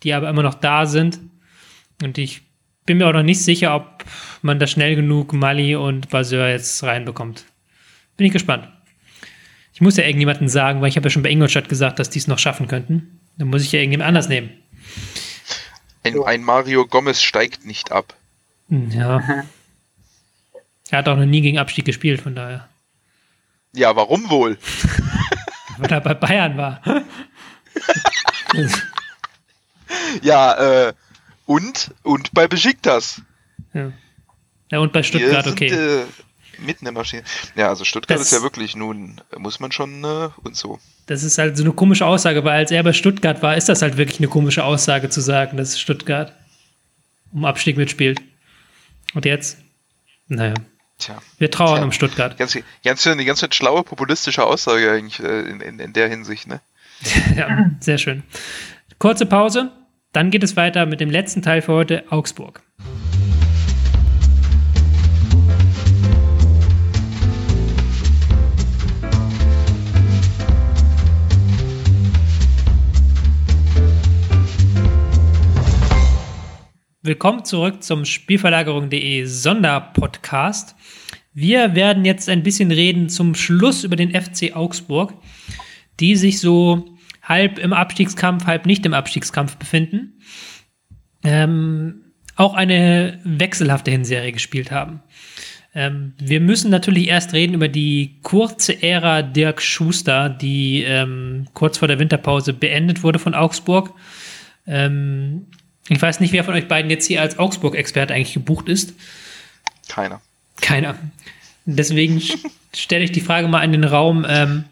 die 0.04 0.14
aber 0.14 0.30
immer 0.30 0.44
noch 0.44 0.56
da 0.56 0.86
sind. 0.86 1.20
Und 2.02 2.18
ich 2.18 2.42
bin 2.86 2.98
mir 2.98 3.08
auch 3.08 3.14
noch 3.14 3.24
nicht 3.24 3.44
sicher, 3.44 3.76
ob 3.76 4.06
man 4.42 4.60
da 4.60 4.68
schnell 4.68 4.96
genug 4.96 5.34
Mali 5.34 5.76
und 5.76 6.10
Baseur 6.10 6.50
jetzt 6.50 6.84
reinbekommt. 6.84 7.46
Bin 8.18 8.28
ich 8.28 8.34
gespannt. 8.34 8.70
Ich 9.76 9.82
muss 9.82 9.98
ja 9.98 10.06
irgendjemanden 10.06 10.48
sagen, 10.48 10.80
weil 10.80 10.88
ich 10.88 10.96
habe 10.96 11.08
ja 11.08 11.10
schon 11.10 11.22
bei 11.22 11.30
Ingolstadt 11.30 11.68
gesagt, 11.68 12.00
dass 12.00 12.10
die 12.10 12.20
es 12.20 12.28
noch 12.28 12.40
schaffen 12.40 12.70
könnten. 12.70 13.20
Dann 13.38 13.50
muss 13.50 13.62
ich 13.62 13.74
ja 13.74 13.80
irgendjemand 13.80 14.08
anders 14.08 14.30
nehmen. 14.30 14.52
Ein, 16.04 16.24
ein 16.24 16.44
Mario 16.44 16.88
Gomez 16.88 17.22
steigt 17.22 17.66
nicht 17.66 17.92
ab. 17.92 18.14
Ja. 18.70 19.44
Er 20.90 20.98
hat 20.98 21.10
auch 21.10 21.18
noch 21.18 21.26
nie 21.26 21.42
gegen 21.42 21.58
Abstieg 21.58 21.84
gespielt, 21.84 22.22
von 22.22 22.36
daher. 22.36 22.70
Ja, 23.74 23.94
warum 23.98 24.30
wohl? 24.30 24.58
Weil 25.78 25.92
er 25.92 26.00
bei 26.00 26.14
Bayern 26.14 26.56
war. 26.56 26.82
ja, 30.22 30.88
äh, 30.88 30.94
und, 31.46 31.94
und 32.04 32.34
bei 32.34 32.48
Besiktas. 32.48 33.22
Ja. 33.74 33.92
ja, 34.72 34.80
und 34.80 34.94
bei 34.94 35.04
Stuttgart, 35.04 35.44
sind, 35.44 35.52
okay. 35.52 35.68
Äh, 35.68 36.06
mitten 36.60 36.86
in 36.88 36.94
der 36.94 37.02
Maschine. 37.02 37.24
Ja, 37.56 37.70
also 37.70 37.84
Stuttgart 37.84 38.20
das, 38.20 38.28
ist 38.28 38.34
ja 38.34 38.42
wirklich 38.42 38.76
nun, 38.76 39.22
muss 39.38 39.60
man 39.60 39.72
schon 39.72 40.04
äh, 40.04 40.30
und 40.44 40.56
so. 40.56 40.80
Das 41.08 41.24
ist 41.24 41.38
halt 41.38 41.58
so 41.58 41.64
eine 41.64 41.74
komische 41.74 42.06
Aussage, 42.06 42.44
weil 42.44 42.58
als 42.58 42.72
er 42.72 42.84
bei 42.84 42.94
Stuttgart 42.94 43.42
war, 43.42 43.56
ist 43.56 43.70
das 43.70 43.82
halt 43.82 43.98
wirklich 43.98 44.20
eine 44.20 44.28
komische 44.28 44.64
Aussage 44.64 45.10
zu 45.10 45.22
sagen, 45.22 45.58
dass 45.58 45.80
Stuttgart 45.80 46.34
um 47.32 47.46
Abstieg 47.46 47.78
mitspielt. 47.78 48.22
Und 49.14 49.26
jetzt? 49.26 49.58
Naja. 50.28 50.54
Tja. 50.98 51.22
Wir 51.38 51.52
trauern 51.52 51.78
Tja. 51.78 51.86
um 51.86 51.92
Stuttgart. 51.92 52.38
Ganz, 52.38 52.58
ganz, 52.84 53.06
eine 53.06 53.26
ganz 53.26 53.46
schlaue 53.54 53.84
populistische 53.84 54.44
Aussage 54.44 54.92
eigentlich 54.92 55.20
äh, 55.20 55.42
in, 55.42 55.62
in, 55.62 55.80
in 55.80 55.94
der 55.94 56.08
Hinsicht, 56.08 56.48
ne? 56.48 56.62
ja, 57.36 57.72
sehr 57.82 57.98
schön. 57.98 58.24
Kurze 58.98 59.26
Pause, 59.26 59.72
dann 60.14 60.32
geht 60.32 60.44
es 60.44 60.56
weiter 60.56 60.86
mit 60.86 61.02
dem 61.02 61.10
letzten 61.10 61.42
Teil 61.42 61.62
für 61.62 61.74
heute, 61.74 62.06
Augsburg. 62.10 62.62
Willkommen 77.06 77.46
zurück 77.46 77.84
zum 77.84 78.04
Spielverlagerung.de 78.04 79.26
Sonderpodcast. 79.26 80.76
Wir 81.36 81.76
werden 81.76 82.04
jetzt 82.04 82.28
ein 82.30 82.42
bisschen 82.42 82.72
reden 82.72 83.10
zum 83.10 83.36
Schluss 83.36 83.84
über 83.84 83.96
den 83.96 84.20
FC 84.20 84.56
Augsburg, 84.56 85.14
die 86.00 86.16
sich 86.16 86.40
so 86.40 86.98
halb 87.22 87.60
im 87.60 87.74
Abstiegskampf, 87.74 88.48
halb 88.48 88.66
nicht 88.66 88.88
im 88.88 88.96
Abstiegskampf 88.96 89.58
befinden. 89.58 90.20
Ähm, 91.24 92.06
auch 92.38 92.56
eine 92.56 93.20
wechselhafte 93.24 93.92
Hinserie 93.92 94.32
gespielt 94.32 94.72
haben. 94.72 95.04
Ähm, 95.76 96.14
wir 96.18 96.42
müssen 96.42 96.72
natürlich 96.72 97.08
erst 97.10 97.34
reden 97.34 97.54
über 97.54 97.68
die 97.68 98.16
kurze 98.24 98.82
Ära 98.82 99.22
Dirk 99.22 99.62
Schuster, 99.62 100.28
die 100.30 100.82
ähm, 100.82 101.46
kurz 101.54 101.78
vor 101.78 101.88
der 101.88 102.00
Winterpause 102.00 102.52
beendet 102.52 103.04
wurde 103.04 103.20
von 103.20 103.36
Augsburg. 103.36 103.94
Ähm, 104.66 105.46
ich 105.88 106.02
weiß 106.02 106.20
nicht, 106.20 106.34
wer 106.34 106.44
von 106.44 106.56
euch 106.56 106.68
beiden 106.68 106.90
jetzt 106.90 107.06
hier 107.06 107.22
als 107.22 107.38
Augsburg-Experte 107.38 108.14
eigentlich 108.14 108.34
gebucht 108.34 108.70
ist. 108.70 108.94
Keiner. 109.88 110.22
Keiner. 110.62 110.98
Deswegen 111.66 112.22
stelle 112.74 113.04
ich 113.04 113.12
die 113.12 113.22
Frage 113.22 113.48
mal 113.48 113.64
in 113.64 113.72
den 113.72 113.84
Raum. 113.84 114.26
Ähm, 114.28 114.66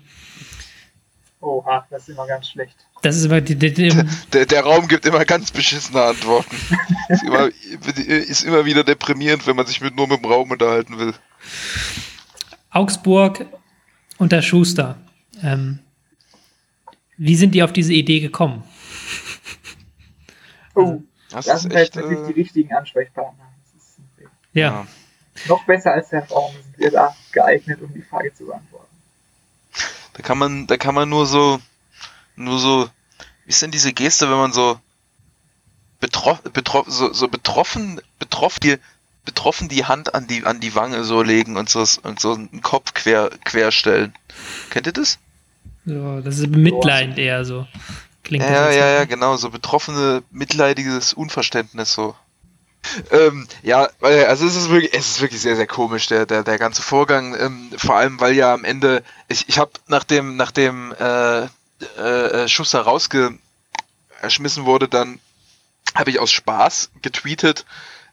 Oha, 1.39 1.85
das 1.89 2.03
ist 2.03 2.09
immer 2.09 2.25
ganz 2.25 2.49
schlecht. 2.49 2.75
Das 3.01 3.17
ist 3.17 3.25
immer 3.25 3.41
die, 3.41 3.55
die, 3.55 3.73
die, 3.73 3.91
der, 4.31 4.45
der, 4.45 4.61
Raum 4.61 4.87
gibt 4.87 5.05
immer 5.05 5.25
ganz 5.25 5.51
beschissene 5.51 6.01
Antworten. 6.01 6.55
ist, 7.09 7.23
immer, 7.23 7.49
ist 7.97 8.43
immer 8.43 8.63
wieder 8.63 8.85
deprimierend, 8.85 9.45
wenn 9.45 9.57
man 9.57 9.65
sich 9.65 9.81
mit, 9.81 9.93
nur 9.93 10.07
mit 10.07 10.23
dem 10.23 10.25
Raum 10.25 10.51
unterhalten 10.51 10.97
will. 10.97 11.13
Augsburg 12.71 13.45
unter 14.17 14.41
Schuster. 14.41 14.97
Ähm, 15.43 15.79
wie 17.17 17.35
sind 17.35 17.53
die 17.53 17.61
auf 17.61 17.73
diese 17.73 17.93
Idee 17.93 18.21
gekommen? 18.21 18.63
Oh, 20.75 21.01
das, 21.31 21.45
das 21.45 21.61
sind 21.61 21.73
echt, 21.73 21.95
wirklich 21.95 22.19
äh... 22.19 22.33
die 22.33 22.41
richtigen 22.41 22.73
Ansprechpartner. 22.73 23.45
ja. 24.53 24.61
ja. 24.61 24.87
Noch 25.47 25.65
besser 25.65 25.93
als 25.93 26.11
Herr 26.11 26.27
Raum 26.29 26.53
sind 26.53 26.77
wir 26.77 26.91
da 26.91 27.15
geeignet, 27.31 27.81
um 27.81 27.91
die 27.91 28.03
Frage 28.03 28.33
zu 28.33 28.45
beantworten. 28.45 28.85
Da 30.13 30.21
kann 30.21 30.37
man, 30.37 30.67
da 30.67 30.77
kann 30.77 30.93
man 30.93 31.09
nur 31.09 31.25
so, 31.25 31.59
nur 32.35 32.59
so, 32.59 32.87
wie 33.45 33.49
ist 33.49 33.61
denn 33.61 33.71
diese 33.71 33.93
Geste, 33.93 34.29
wenn 34.29 34.37
man 34.37 34.53
so 34.53 34.79
betroffen, 35.99 36.51
betroffen, 36.51 36.91
so, 36.91 37.13
so 37.13 37.27
betroffen, 37.27 37.99
betroffen 38.19 38.59
die, 38.61 38.77
betroffen 39.25 39.69
die 39.69 39.85
Hand 39.85 40.13
an 40.13 40.27
die, 40.27 40.45
an 40.45 40.59
die 40.59 40.75
Wange 40.75 41.03
so 41.03 41.23
legen 41.23 41.57
und 41.57 41.69
so, 41.69 41.83
und 42.03 42.19
so 42.19 42.33
einen 42.33 42.61
Kopf 42.61 42.93
quer, 42.93 43.31
quer 43.43 43.71
stellen. 43.71 44.13
Kennt 44.69 44.85
ihr 44.85 44.93
das? 44.93 45.17
Ja, 45.85 46.21
das 46.21 46.39
ist 46.39 46.49
mitleidend 46.49 47.17
eher 47.17 47.43
so. 47.43 47.65
Klingt 48.23 48.43
ja, 48.43 48.71
ja, 48.71 48.89
ja, 48.89 49.05
genau, 49.05 49.35
so 49.37 49.49
betroffene, 49.49 50.23
mitleidiges 50.31 51.13
Unverständnis 51.13 51.93
so. 51.93 52.15
Ähm, 53.11 53.47
ja, 53.61 53.87
also 54.01 54.45
es 54.45 54.55
ist 54.55 54.69
wirklich, 54.69 54.93
es 54.93 55.07
ist 55.07 55.21
wirklich 55.21 55.41
sehr, 55.41 55.55
sehr 55.55 55.67
komisch, 55.67 56.07
der, 56.07 56.25
der, 56.25 56.43
der 56.43 56.57
ganze 56.57 56.81
Vorgang. 56.81 57.35
Ähm, 57.39 57.69
vor 57.77 57.95
allem, 57.95 58.19
weil 58.19 58.33
ja 58.33 58.53
am 58.53 58.65
Ende, 58.65 59.03
ich, 59.27 59.47
ich 59.47 59.57
habe 59.57 59.71
nach 59.87 60.03
dem, 60.03 60.35
nach 60.35 60.51
dem 60.51 60.93
äh, 60.99 61.47
äh, 61.97 62.47
Schuster 62.47 62.81
rausgeschmissen 62.81 64.65
wurde, 64.65 64.87
dann 64.87 65.19
habe 65.95 66.09
ich 66.09 66.19
aus 66.19 66.31
Spaß 66.31 66.91
getweetet, 67.01 67.65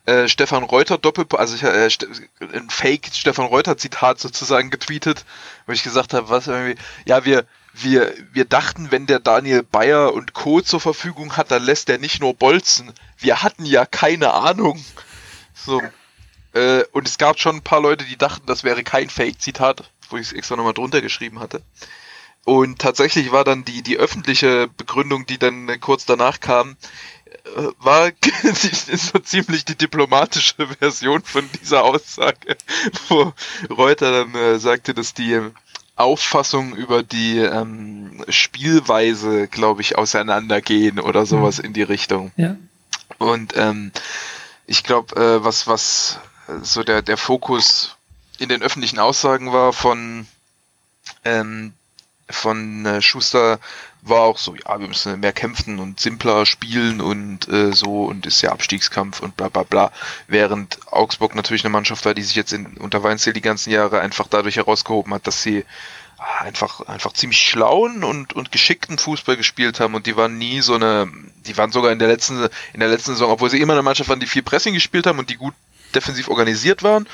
äh, 0.07 0.29
Stefan 0.29 0.63
Reuter 0.63 0.99
Doppel, 0.99 1.27
also 1.37 1.55
ich, 1.55 1.63
äh, 1.63 1.89
ein 2.53 2.71
Fake 2.71 3.11
Stefan 3.13 3.47
Reuter 3.47 3.77
Zitat 3.77 4.21
sozusagen 4.21 4.71
getweetet, 4.71 5.25
wo 5.67 5.73
ich 5.73 5.83
gesagt 5.83 6.15
habe, 6.15 6.29
was 6.29 6.47
irgendwie, 6.47 6.81
ja, 7.05 7.25
wir, 7.25 7.45
wir, 7.73 8.15
wir 8.33 8.45
dachten, 8.45 8.91
wenn 8.91 9.07
der 9.07 9.21
Daniel 9.21 9.63
Bayer 9.63 10.13
und 10.13 10.33
Co. 10.33 10.61
zur 10.61 10.81
Verfügung 10.81 11.37
hat, 11.37 11.51
dann 11.51 11.63
lässt 11.63 11.89
er 11.89 11.99
nicht 11.99 12.21
nur 12.21 12.35
bolzen. 12.35 12.93
Wir 13.19 13.43
hatten 13.43 13.65
ja 13.65 13.87
keine 13.87 14.33
Ahnung. 14.35 14.83
So. 15.55 15.81
Äh, 16.53 16.85
und 16.93 17.07
es 17.07 17.19
gab 17.19 17.39
schon 17.39 17.57
ein 17.57 17.63
paar 17.63 17.81
Leute, 17.81 18.05
die 18.05 18.17
dachten, 18.17 18.47
das 18.47 18.65
wäre 18.65 18.83
kein 18.83 19.09
Fake-Zitat, 19.09 19.91
wo 20.09 20.17
ich 20.17 20.29
es 20.29 20.33
extra 20.33 20.57
nochmal 20.57 20.75
drunter 20.75 21.01
geschrieben 21.01 21.39
hatte. 21.39 21.63
Und 22.45 22.81
tatsächlich 22.81 23.33
war 23.33 23.45
dann 23.45 23.65
die, 23.65 23.83
die 23.83 23.99
öffentliche 23.99 24.69
Begründung, 24.69 25.27
die 25.27 25.39
dann 25.39 25.79
kurz 25.81 26.07
danach 26.07 26.41
kam, 26.41 26.77
äh, 27.27 27.69
war 27.79 28.11
so 28.53 29.19
ziemlich 29.21 29.65
die 29.65 29.77
diplomatische 29.77 30.67
Version 30.79 31.23
von 31.23 31.49
dieser 31.61 31.85
Aussage, 31.85 32.57
wo 33.09 33.33
Reuter 33.69 34.11
dann 34.11 34.35
äh, 34.35 34.59
sagte, 34.59 34.95
dass 34.95 35.15
die 35.15 35.41
Auffassung 36.01 36.75
über 36.75 37.03
die 37.03 37.39
ähm, 37.39 38.25
Spielweise, 38.29 39.49
glaube 39.49 39.83
ich, 39.83 39.97
auseinandergehen 39.97 40.99
oder 40.99 41.27
sowas 41.27 41.59
mhm. 41.59 41.65
in 41.67 41.73
die 41.73 41.83
Richtung. 41.83 42.33
Ja. 42.37 42.57
Und 43.19 43.55
ähm, 43.57 43.93
ich 44.67 44.83
glaube, 44.83 45.17
äh, 45.17 45.45
was, 45.45 45.67
was 45.67 46.19
so 46.63 46.83
der, 46.83 47.03
der 47.03 47.17
Fokus 47.17 47.97
in 48.39 48.49
den 48.49 48.63
öffentlichen 48.63 48.99
Aussagen 48.99 49.53
war 49.53 49.73
von, 49.73 50.27
ähm, 51.25 51.73
von 52.33 52.87
äh, 52.87 53.03
Schuster, 53.03 53.59
war 54.03 54.21
auch 54.23 54.39
so, 54.39 54.55
ja, 54.55 54.81
wir 54.81 54.89
müssen 54.89 55.21
mehr 55.21 55.33
kämpfen 55.33 55.79
und 55.79 56.01
simpler 56.01 56.47
spielen 56.47 57.01
und 57.01 57.49
äh, 57.49 57.73
so 57.73 58.05
und 58.05 58.27
ist 58.27 58.41
ja 58.43 58.51
Abstiegskampf 58.51 59.21
und 59.21 59.37
bla 59.37 59.49
bla 59.49 59.63
bla. 59.63 59.93
Während 60.27 60.79
Augsburg 60.91 61.35
natürlich 61.35 61.65
eine 61.65 61.73
Mannschaft 61.73 62.05
war, 62.05 62.15
die 62.15 62.23
sich 62.23 62.37
jetzt 62.37 62.53
in, 62.53 62.79
unter 62.79 63.03
Weinzel 63.03 63.33
die 63.33 63.41
ganzen 63.41 63.71
Jahre 63.71 64.01
einfach 64.01 64.27
dadurch 64.29 64.57
herausgehoben 64.57 65.13
hat, 65.13 65.27
dass 65.27 65.43
sie 65.43 65.65
ah, 66.19 66.45
einfach, 66.45 66.81
einfach 66.83 67.13
ziemlich 67.13 67.41
schlauen 67.41 68.03
und, 68.03 68.33
und 68.33 68.53
geschickten 68.53 68.97
Fußball 68.99 69.37
gespielt 69.37 69.81
haben 69.81 69.95
und 69.95 70.07
die 70.07 70.17
waren 70.17 70.39
nie 70.39 70.61
so 70.63 70.75
eine, 70.75 71.11
die 71.47 71.57
waren 71.59 71.73
sogar 71.73 71.93
in 71.93 71.99
der 71.99 72.09
letzten, 72.09 72.49
in 72.73 72.81
der 72.81 72.89
letzten 72.89 73.13
Saison, 73.13 73.31
obwohl 73.31 73.51
sie 73.51 73.61
immer 73.61 73.75
eine 73.75 73.83
Mannschaft 73.83 74.09
waren, 74.09 74.21
die 74.21 74.27
viel 74.27 74.43
Pressing 74.43 74.75
gespielt 74.75 75.07
haben 75.07 75.19
und 75.19 75.29
die 75.29 75.37
gut 75.37 75.55
defensiv 75.95 76.29
organisiert 76.29 76.83
waren, 76.83 77.07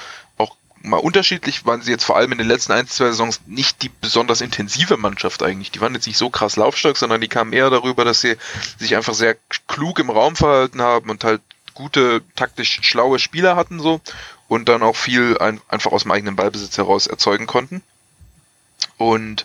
mal 0.87 0.99
unterschiedlich, 0.99 1.66
waren 1.66 1.82
sie 1.82 1.91
jetzt 1.91 2.05
vor 2.05 2.16
allem 2.16 2.32
in 2.32 2.39
den 2.39 2.47
letzten 2.47 2.72
ein, 2.72 2.87
zwei 2.87 3.07
Saisons 3.07 3.41
nicht 3.47 3.82
die 3.82 3.91
besonders 4.01 4.41
intensive 4.41 4.97
Mannschaft 4.97 5.43
eigentlich. 5.43 5.70
Die 5.70 5.80
waren 5.80 5.95
jetzt 5.95 6.07
nicht 6.07 6.16
so 6.16 6.30
krass 6.30 6.57
laufstark, 6.57 6.97
sondern 6.97 7.20
die 7.20 7.28
kamen 7.28 7.53
eher 7.53 7.70
darüber, 7.70 8.05
dass 8.05 8.20
sie 8.20 8.37
sich 8.78 8.97
einfach 8.97 9.14
sehr 9.14 9.37
klug 9.68 9.99
im 9.99 10.11
Raum 10.11 10.37
verhalten 10.37 10.80
haben 10.80 11.11
und 11.11 11.24
halt 11.24 11.43
gute, 11.74 12.22
taktisch 12.37 12.80
schlaue 12.82 13.18
Spieler 13.18 13.57
hatten 13.57 13.80
so 13.80 14.01
und 14.49 14.68
dann 14.68 14.82
auch 14.82 14.97
viel 14.97 15.37
ein, 15.39 15.61
einfach 15.68 15.93
aus 15.93 16.03
dem 16.03 16.12
eigenen 16.12 16.37
Ballbesitz 16.37 16.78
heraus 16.78 17.07
erzeugen 17.07 17.47
konnten. 17.47 17.82
Und 18.99 19.45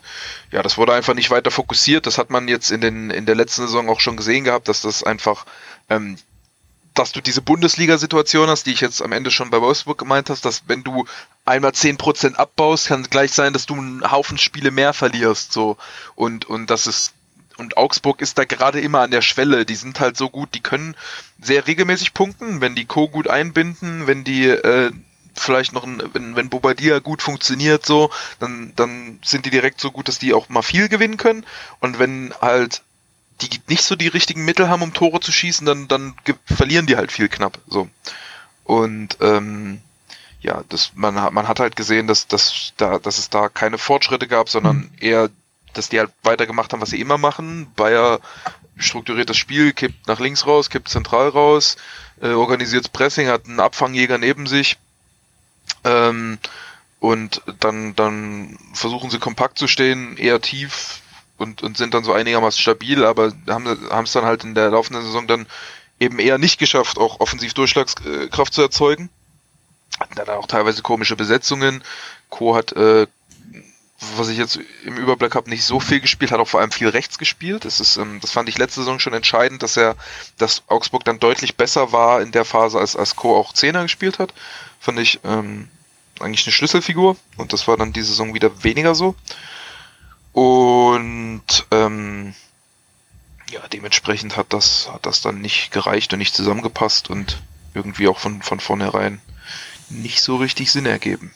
ja, 0.51 0.61
das 0.61 0.77
wurde 0.77 0.93
einfach 0.93 1.13
nicht 1.13 1.31
weiter 1.31 1.51
fokussiert. 1.51 2.05
Das 2.05 2.17
hat 2.17 2.29
man 2.29 2.47
jetzt 2.47 2.71
in, 2.71 2.81
den, 2.81 3.09
in 3.09 3.25
der 3.25 3.35
letzten 3.35 3.63
Saison 3.63 3.89
auch 3.89 3.99
schon 3.99 4.15
gesehen 4.17 4.43
gehabt, 4.43 4.67
dass 4.67 4.81
das 4.81 5.03
einfach 5.03 5.45
ähm, 5.89 6.17
dass 6.93 7.11
du 7.11 7.21
diese 7.21 7.41
Bundesliga-Situation 7.41 8.49
hast, 8.49 8.65
die 8.65 8.73
ich 8.73 8.81
jetzt 8.81 9.01
am 9.01 9.11
Ende 9.11 9.31
schon 9.31 9.49
bei 9.49 9.61
Wolfsburg 9.61 9.97
gemeint 9.97 10.29
hast, 10.29 10.43
dass 10.43 10.63
wenn 10.67 10.83
du 10.83 11.05
einmal 11.45 11.71
10% 11.71 12.35
abbaust, 12.35 12.87
kann 12.87 13.01
es 13.01 13.09
gleich 13.09 13.31
sein, 13.31 13.53
dass 13.53 13.65
du 13.65 13.75
einen 13.75 14.11
Haufen 14.11 14.37
Spiele 14.37 14.71
mehr 14.71 14.93
verlierst, 14.93 15.53
so. 15.53 15.77
Und, 16.15 16.45
und 16.45 16.69
das 16.69 16.87
ist, 16.87 17.13
und 17.57 17.77
Augsburg 17.77 18.21
ist 18.21 18.37
da 18.37 18.45
gerade 18.45 18.81
immer 18.81 19.01
an 19.01 19.11
der 19.11 19.21
Schwelle. 19.21 19.65
Die 19.65 19.75
sind 19.75 19.99
halt 19.99 20.17
so 20.17 20.29
gut, 20.29 20.49
die 20.53 20.61
können 20.61 20.95
sehr 21.41 21.67
regelmäßig 21.67 22.13
punkten, 22.13 22.59
wenn 22.59 22.75
die 22.75 22.85
Co. 22.85 23.07
gut 23.07 23.27
einbinden, 23.27 24.07
wenn 24.07 24.23
die, 24.23 24.47
äh, 24.47 24.91
vielleicht 25.33 25.71
noch 25.71 25.85
ein, 25.85 26.01
wenn, 26.13 26.35
wenn 26.35 26.49
Bobadilla 26.49 26.99
gut 26.99 27.21
funktioniert, 27.21 27.85
so, 27.85 28.09
dann, 28.39 28.73
dann 28.75 29.19
sind 29.23 29.45
die 29.45 29.49
direkt 29.49 29.79
so 29.79 29.91
gut, 29.91 30.07
dass 30.07 30.19
die 30.19 30.33
auch 30.33 30.49
mal 30.49 30.61
viel 30.61 30.89
gewinnen 30.89 31.17
können. 31.17 31.45
Und 31.79 31.99
wenn 31.99 32.33
halt 32.41 32.81
die 33.41 33.61
nicht 33.67 33.83
so 33.83 33.95
die 33.95 34.07
richtigen 34.07 34.45
Mittel 34.45 34.69
haben, 34.69 34.81
um 34.81 34.93
Tore 34.93 35.19
zu 35.19 35.31
schießen, 35.31 35.65
dann, 35.65 35.87
dann 35.87 36.13
verlieren 36.45 36.85
die 36.85 36.95
halt 36.95 37.11
viel 37.11 37.29
knapp. 37.29 37.59
So. 37.67 37.89
Und 38.63 39.17
ähm, 39.21 39.81
ja, 40.41 40.63
das, 40.69 40.91
man, 40.95 41.15
man 41.15 41.47
hat 41.47 41.59
halt 41.59 41.75
gesehen, 41.75 42.07
dass, 42.07 42.27
dass, 42.27 42.73
da, 42.77 42.99
dass 42.99 43.17
es 43.17 43.29
da 43.29 43.49
keine 43.49 43.77
Fortschritte 43.77 44.27
gab, 44.27 44.49
sondern 44.49 44.77
mhm. 44.77 44.91
eher, 44.99 45.29
dass 45.73 45.89
die 45.89 45.99
halt 45.99 46.11
weitergemacht 46.23 46.73
haben, 46.73 46.81
was 46.81 46.89
sie 46.89 46.99
immer 47.01 47.17
machen. 47.17 47.71
Bayer 47.75 48.19
strukturiert 48.77 49.29
das 49.29 49.37
Spiel, 49.37 49.73
kippt 49.73 50.07
nach 50.07 50.19
links 50.19 50.47
raus, 50.47 50.69
kippt 50.69 50.89
zentral 50.89 51.29
raus, 51.29 51.77
äh, 52.21 52.29
organisiert 52.29 52.91
Pressing, 52.91 53.27
hat 53.27 53.45
einen 53.45 53.59
Abfangjäger 53.59 54.17
neben 54.17 54.47
sich. 54.47 54.77
Ähm, 55.83 56.39
und 56.99 57.41
dann, 57.59 57.95
dann 57.95 58.57
versuchen 58.73 59.09
sie 59.09 59.19
kompakt 59.19 59.57
zu 59.57 59.67
stehen, 59.67 60.17
eher 60.17 60.41
tief, 60.41 61.01
und, 61.41 61.61
und 61.63 61.77
sind 61.77 61.93
dann 61.93 62.03
so 62.03 62.13
einigermaßen 62.13 62.61
stabil, 62.61 63.03
aber 63.03 63.33
haben 63.49 64.03
es 64.03 64.11
dann 64.13 64.25
halt 64.25 64.43
in 64.43 64.55
der 64.55 64.69
laufenden 64.69 65.03
Saison 65.03 65.27
dann 65.27 65.47
eben 65.99 66.19
eher 66.19 66.37
nicht 66.37 66.59
geschafft, 66.59 66.97
auch 66.97 67.19
offensiv 67.19 67.53
Durchschlagskraft 67.53 68.53
zu 68.53 68.61
erzeugen. 68.61 69.09
Hatten 69.99 70.15
dann 70.15 70.29
auch 70.29 70.47
teilweise 70.47 70.81
komische 70.81 71.15
Besetzungen. 71.15 71.83
Co 72.29 72.55
hat, 72.55 72.71
äh, 72.73 73.07
was 74.17 74.29
ich 74.29 74.37
jetzt 74.37 74.59
im 74.83 74.97
Überblick 74.97 75.35
habe, 75.35 75.49
nicht 75.49 75.63
so 75.63 75.79
viel 75.79 75.99
gespielt, 75.99 76.31
hat 76.31 76.39
auch 76.39 76.47
vor 76.47 76.59
allem 76.59 76.71
viel 76.71 76.89
rechts 76.89 77.19
gespielt. 77.19 77.65
Das 77.65 77.79
ist, 77.79 77.97
ähm, 77.97 78.19
das 78.21 78.31
fand 78.31 78.49
ich 78.49 78.57
letzte 78.57 78.81
Saison 78.81 78.99
schon 78.99 79.13
entscheidend, 79.13 79.61
dass 79.61 79.77
er, 79.77 79.95
dass 80.37 80.63
Augsburg 80.67 81.03
dann 81.03 81.19
deutlich 81.19 81.55
besser 81.55 81.91
war 81.91 82.21
in 82.21 82.31
der 82.31 82.45
Phase, 82.45 82.79
als, 82.79 82.95
als 82.95 83.15
Co 83.15 83.35
auch 83.35 83.53
Zehner 83.53 83.83
gespielt 83.83 84.17
hat. 84.17 84.33
Fand 84.79 84.97
ich 84.97 85.19
ähm, 85.23 85.67
eigentlich 86.19 86.45
eine 86.47 86.53
Schlüsselfigur 86.53 87.15
und 87.37 87.53
das 87.53 87.67
war 87.67 87.77
dann 87.77 87.93
diese 87.93 88.07
Saison 88.07 88.33
wieder 88.33 88.63
weniger 88.63 88.95
so. 88.95 89.15
Und 90.34 91.43
ähm, 91.71 92.34
ja, 93.51 93.59
dementsprechend 93.71 94.38
hat 94.38 94.53
das, 94.53 94.89
hat 94.91 95.05
das 95.05 95.21
dann 95.21 95.41
nicht 95.41 95.71
gereicht 95.71 96.13
und 96.13 96.19
nicht 96.19 96.34
zusammengepasst 96.34 97.09
und 97.09 97.41
irgendwie 97.73 98.07
auch 98.07 98.19
von, 98.19 98.41
von 98.41 98.59
vornherein 98.59 99.21
nicht 99.89 100.21
so 100.21 100.38
richtig 100.38 100.71
Sinn 100.71 100.86
ergeben. 100.86 101.32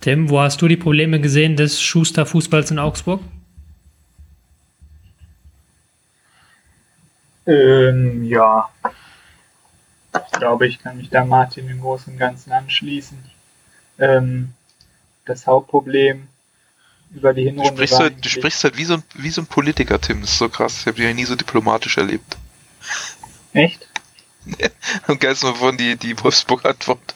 Tim, 0.00 0.28
wo 0.28 0.40
hast 0.40 0.60
du 0.62 0.68
die 0.68 0.76
Probleme 0.76 1.20
gesehen 1.20 1.56
des 1.56 1.80
Schuster-Fußballs 1.80 2.70
in 2.70 2.78
Augsburg? 2.78 3.20
Ähm, 7.46 8.24
ja, 8.24 8.68
ich 10.14 10.38
glaube, 10.38 10.66
ich 10.66 10.78
kann 10.78 10.96
mich 10.96 11.10
da 11.10 11.24
Martin 11.24 11.68
im 11.68 11.80
Großen 11.80 12.12
und 12.12 12.18
Ganzen 12.18 12.52
anschließen. 12.52 13.18
Ähm, 13.98 14.52
das 15.24 15.46
Hauptproblem 15.46 16.28
über 17.14 17.32
die 17.32 17.44
Hinrunde. 17.44 17.70
Du 17.70 17.76
sprichst, 17.76 17.98
halt, 17.98 18.24
du 18.24 18.28
sprichst 18.28 18.64
halt 18.64 18.76
wie 18.76 18.84
so, 18.84 18.94
ein, 18.94 19.02
wie 19.14 19.30
so 19.30 19.40
ein 19.42 19.46
Politiker, 19.46 20.00
Tim. 20.00 20.20
Das 20.20 20.30
ist 20.30 20.38
so 20.38 20.48
krass. 20.48 20.80
Ich 20.80 20.86
habe 20.86 20.96
dich 20.96 21.04
ja 21.04 21.14
nie 21.14 21.24
so 21.24 21.36
diplomatisch 21.36 21.96
erlebt. 21.96 22.36
Echt? 23.52 23.88
Am 25.06 25.18
geilsten 25.18 25.54
von 25.54 25.78
die, 25.78 25.96
die 25.96 26.22
Wolfsburg-Antwort. 26.22 27.14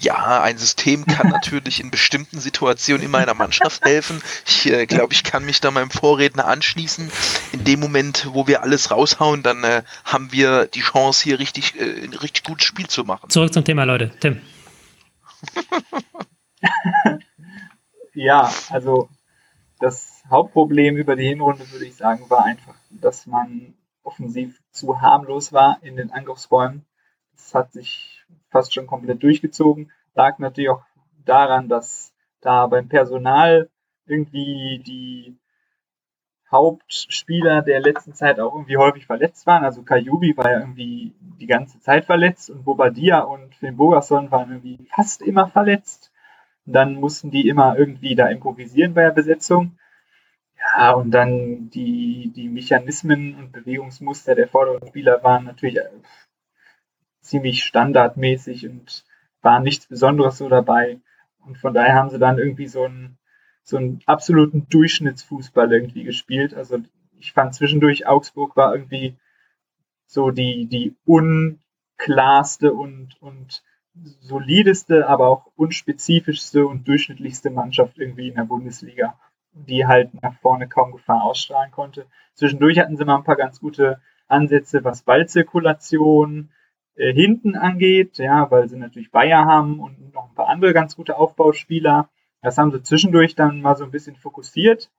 Ja, 0.00 0.42
ein 0.42 0.58
System 0.58 1.06
kann 1.06 1.28
natürlich 1.30 1.80
in 1.80 1.90
bestimmten 1.90 2.38
Situationen 2.38 3.02
in 3.02 3.10
meiner 3.10 3.32
Mannschaft 3.32 3.82
helfen. 3.84 4.20
Ich 4.46 4.70
äh, 4.70 4.84
glaube, 4.84 5.14
ich 5.14 5.24
kann 5.24 5.46
mich 5.46 5.62
da 5.62 5.70
meinem 5.70 5.90
Vorredner 5.90 6.46
anschließen. 6.46 7.10
In 7.52 7.64
dem 7.64 7.80
Moment, 7.80 8.28
wo 8.32 8.46
wir 8.46 8.62
alles 8.62 8.90
raushauen, 8.90 9.42
dann 9.42 9.64
äh, 9.64 9.84
haben 10.04 10.32
wir 10.32 10.66
die 10.66 10.82
Chance, 10.82 11.24
hier 11.24 11.38
richtig, 11.38 11.80
äh, 11.80 12.04
ein 12.04 12.12
richtig 12.12 12.44
gutes 12.44 12.66
Spiel 12.66 12.88
zu 12.88 13.04
machen. 13.04 13.30
Zurück 13.30 13.54
zum 13.54 13.64
Thema, 13.64 13.84
Leute. 13.84 14.12
Tim. 14.20 14.42
Ja, 18.14 18.50
also 18.70 19.08
das 19.80 20.22
Hauptproblem 20.30 20.96
über 20.96 21.16
die 21.16 21.26
Hinrunde, 21.26 21.70
würde 21.72 21.84
ich 21.84 21.96
sagen, 21.96 22.30
war 22.30 22.44
einfach, 22.44 22.76
dass 22.90 23.26
man 23.26 23.74
offensiv 24.02 24.62
zu 24.70 25.00
harmlos 25.00 25.52
war 25.52 25.78
in 25.82 25.96
den 25.96 26.12
Angriffsräumen. 26.12 26.84
Das 27.32 27.54
hat 27.54 27.72
sich 27.72 28.24
fast 28.50 28.72
schon 28.72 28.86
komplett 28.86 29.22
durchgezogen. 29.22 29.90
Lag 30.14 30.38
natürlich 30.38 30.70
auch 30.70 30.84
daran, 31.24 31.68
dass 31.68 32.12
da 32.40 32.66
beim 32.66 32.88
Personal 32.88 33.68
irgendwie 34.06 34.82
die 34.86 35.36
Hauptspieler 36.50 37.62
der 37.62 37.80
letzten 37.80 38.14
Zeit 38.14 38.38
auch 38.38 38.54
irgendwie 38.54 38.76
häufig 38.76 39.06
verletzt 39.06 39.46
waren. 39.46 39.64
Also 39.64 39.82
Kajubi 39.82 40.36
war 40.36 40.50
ja 40.50 40.60
irgendwie 40.60 41.14
die 41.20 41.46
ganze 41.46 41.80
Zeit 41.80 42.04
verletzt 42.04 42.48
und 42.50 42.64
Bobadilla 42.64 43.20
und 43.20 43.54
Finn 43.56 43.76
Bogerson 43.76 44.30
waren 44.30 44.50
irgendwie 44.50 44.86
fast 44.94 45.22
immer 45.22 45.48
verletzt. 45.48 46.12
Dann 46.66 46.94
mussten 46.94 47.30
die 47.30 47.48
immer 47.48 47.76
irgendwie 47.78 48.14
da 48.14 48.28
improvisieren 48.28 48.94
bei 48.94 49.02
der 49.02 49.10
Besetzung. 49.10 49.78
Ja, 50.58 50.92
und 50.92 51.10
dann 51.10 51.70
die, 51.70 52.32
die 52.34 52.48
Mechanismen 52.48 53.34
und 53.34 53.52
Bewegungsmuster 53.52 54.34
der 54.34 54.48
vorderen 54.48 54.88
Spieler 54.88 55.22
waren 55.22 55.44
natürlich 55.44 55.76
äh, 55.76 55.90
ziemlich 57.20 57.64
standardmäßig 57.64 58.68
und 58.68 59.04
waren 59.42 59.62
nichts 59.62 59.86
Besonderes 59.86 60.38
so 60.38 60.48
dabei. 60.48 61.00
Und 61.44 61.58
von 61.58 61.74
daher 61.74 61.94
haben 61.94 62.10
sie 62.10 62.18
dann 62.18 62.38
irgendwie 62.38 62.66
so 62.66 62.84
einen, 62.84 63.18
so 63.62 63.76
einen 63.76 64.00
absoluten 64.06 64.68
Durchschnittsfußball 64.68 65.72
irgendwie 65.72 66.04
gespielt. 66.04 66.54
Also 66.54 66.78
ich 67.18 67.32
fand 67.32 67.54
zwischendurch 67.54 68.06
Augsburg 68.06 68.56
war 68.56 68.74
irgendwie 68.74 69.16
so 70.06 70.30
die, 70.30 70.66
die 70.66 70.96
unklarste 71.04 72.72
und, 72.72 73.20
und 73.20 73.62
solideste, 74.20 75.08
aber 75.08 75.28
auch 75.28 75.46
unspezifischste 75.56 76.66
und 76.66 76.86
durchschnittlichste 76.88 77.50
Mannschaft 77.50 77.98
irgendwie 77.98 78.28
in 78.28 78.34
der 78.34 78.44
Bundesliga, 78.44 79.18
die 79.52 79.86
halt 79.86 80.20
nach 80.22 80.34
vorne 80.40 80.68
kaum 80.68 80.92
Gefahr 80.92 81.22
ausstrahlen 81.22 81.70
konnte. 81.70 82.06
Zwischendurch 82.34 82.78
hatten 82.78 82.96
sie 82.96 83.04
mal 83.04 83.16
ein 83.16 83.24
paar 83.24 83.36
ganz 83.36 83.60
gute 83.60 84.00
Ansätze, 84.26 84.82
was 84.84 85.02
Ballzirkulation, 85.02 86.50
äh, 86.96 87.12
hinten 87.12 87.56
angeht, 87.56 88.18
ja, 88.18 88.50
weil 88.50 88.68
sie 88.68 88.76
natürlich 88.76 89.10
Bayer 89.10 89.44
haben 89.44 89.80
und 89.80 90.12
noch 90.12 90.28
ein 90.28 90.34
paar 90.34 90.48
andere 90.48 90.72
ganz 90.72 90.96
gute 90.96 91.16
Aufbauspieler. 91.16 92.08
Das 92.42 92.58
haben 92.58 92.72
sie 92.72 92.82
zwischendurch 92.82 93.34
dann 93.34 93.62
mal 93.62 93.76
so 93.76 93.84
ein 93.84 93.90
bisschen 93.90 94.16
fokussiert. 94.16 94.90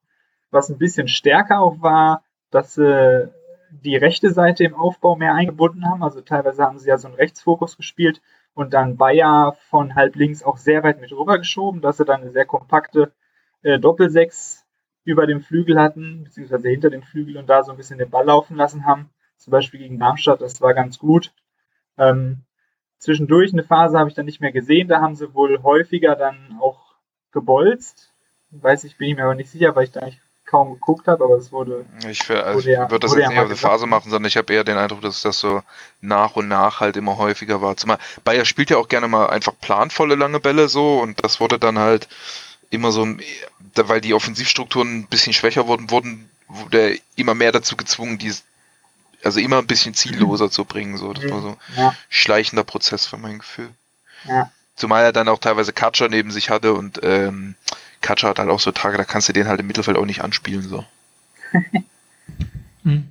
Was 0.51 0.69
ein 0.69 0.77
bisschen 0.77 1.07
stärker 1.07 1.59
auch 1.59 1.81
war, 1.81 2.23
dass 2.49 2.75
sie 2.75 3.31
die 3.71 3.95
rechte 3.97 4.31
Seite 4.31 4.63
im 4.63 4.75
Aufbau 4.75 5.15
mehr 5.15 5.33
eingebunden 5.33 5.85
haben. 5.85 6.03
Also 6.03 6.21
teilweise 6.21 6.63
haben 6.63 6.79
sie 6.79 6.89
ja 6.89 6.97
so 6.97 7.07
einen 7.07 7.17
Rechtsfokus 7.17 7.77
gespielt 7.77 8.21
und 8.55 8.73
dann 8.73 8.97
Bayer 8.97 9.55
von 9.69 9.95
halb 9.95 10.15
links 10.15 10.41
auch 10.41 10.57
sehr 10.57 10.81
weit 10.83 10.99
mit 10.99 11.11
rüber 11.11 11.37
geschoben, 11.37 11.81
dass 11.81 11.97
sie 11.97 12.05
dann 12.05 12.21
eine 12.21 12.31
sehr 12.31 12.45
kompakte 12.45 13.11
äh, 13.61 13.77
Doppelsechs 13.79 14.65
über 15.03 15.27
dem 15.27 15.41
Flügel 15.41 15.79
hatten, 15.79 16.23
beziehungsweise 16.23 16.69
hinter 16.69 16.89
dem 16.89 17.03
Flügel 17.03 17.37
und 17.37 17.47
da 17.47 17.63
so 17.63 17.71
ein 17.71 17.77
bisschen 17.77 17.99
den 17.99 18.09
Ball 18.09 18.25
laufen 18.25 18.55
lassen 18.55 18.85
haben. 18.85 19.09
Zum 19.37 19.51
Beispiel 19.51 19.81
gegen 19.81 19.99
Darmstadt, 19.99 20.41
das 20.41 20.61
war 20.61 20.73
ganz 20.73 20.97
gut. 20.97 21.33
Ähm, 21.97 22.43
zwischendurch 22.97 23.53
eine 23.53 23.63
Phase 23.63 23.99
habe 23.99 24.09
ich 24.09 24.15
dann 24.15 24.25
nicht 24.25 24.41
mehr 24.41 24.53
gesehen, 24.53 24.87
da 24.87 25.01
haben 25.01 25.15
sie 25.15 25.33
wohl 25.33 25.61
häufiger 25.61 26.15
dann 26.15 26.57
auch 26.61 26.95
gebolzt. 27.31 28.13
Weiß 28.51 28.85
ich, 28.85 28.97
bin 28.97 29.09
ich 29.09 29.15
mir 29.17 29.25
aber 29.25 29.35
nicht 29.35 29.51
sicher, 29.51 29.75
weil 29.75 29.83
ich 29.83 29.91
da 29.91 29.99
eigentlich 29.99 30.21
kaum 30.45 30.73
geguckt 30.73 31.07
habe, 31.07 31.23
aber 31.23 31.35
es 31.35 31.51
wurde. 31.51 31.85
Ich, 32.09 32.29
also 32.29 32.59
ich 32.59 32.77
würde 32.77 32.99
das 32.99 33.15
jetzt 33.15 33.29
nicht 33.29 33.39
auf 33.39 33.49
die 33.49 33.55
Phase 33.55 33.87
machen, 33.87 34.09
sondern 34.09 34.27
ich 34.27 34.37
habe 34.37 34.53
eher 34.53 34.63
den 34.63 34.77
Eindruck, 34.77 35.01
dass 35.01 35.21
das 35.21 35.39
so 35.39 35.61
nach 36.01 36.35
und 36.35 36.47
nach 36.47 36.79
halt 36.79 36.97
immer 36.97 37.17
häufiger 37.17 37.61
war. 37.61 37.77
Zumal 37.77 37.97
Bayer 38.23 38.45
spielt 38.45 38.69
ja 38.69 38.77
auch 38.77 38.87
gerne 38.87 39.07
mal 39.07 39.27
einfach 39.27 39.53
planvolle 39.59 40.15
lange 40.15 40.39
Bälle 40.39 40.67
so 40.67 40.99
und 40.99 41.23
das 41.23 41.39
wurde 41.39 41.59
dann 41.59 41.79
halt 41.79 42.07
immer 42.69 42.91
so, 42.91 43.07
weil 43.75 44.01
die 44.01 44.13
Offensivstrukturen 44.13 44.99
ein 44.99 45.07
bisschen 45.07 45.33
schwächer 45.33 45.67
wurden, 45.67 45.89
wurden 45.89 46.29
wurde 46.47 46.99
immer 47.15 47.33
mehr 47.33 47.51
dazu 47.51 47.75
gezwungen, 47.75 48.17
die 48.17 48.33
also 49.23 49.39
immer 49.39 49.57
ein 49.57 49.67
bisschen 49.67 49.95
zielloser 49.95 50.51
zu 50.51 50.65
bringen. 50.65 50.97
So, 50.97 51.13
das 51.13 51.29
war 51.31 51.41
so 51.41 51.57
ja. 51.75 51.95
schleichender 52.09 52.63
Prozess 52.63 53.07
für 53.07 53.17
mein 53.17 53.39
Gefühl. 53.39 53.69
Ja. 54.25 54.51
Zumal 54.75 55.03
er 55.03 55.13
dann 55.13 55.29
auch 55.29 55.39
teilweise 55.39 55.73
Katscher 55.73 56.09
neben 56.09 56.31
sich 56.31 56.49
hatte 56.49 56.73
und 56.73 56.99
ähm, 57.01 57.55
Katscher 58.05 58.29
hat 58.29 58.39
halt 58.39 58.49
auch 58.49 58.59
so 58.59 58.71
Tage, 58.71 58.97
da 58.97 59.03
kannst 59.03 59.29
du 59.29 59.33
den 59.33 59.47
halt 59.47 59.59
im 59.59 59.67
Mittelfeld 59.67 59.97
auch 59.97 60.05
nicht 60.05 60.21
anspielen. 60.21 60.61
So. 60.61 60.85
Hm. 62.83 63.07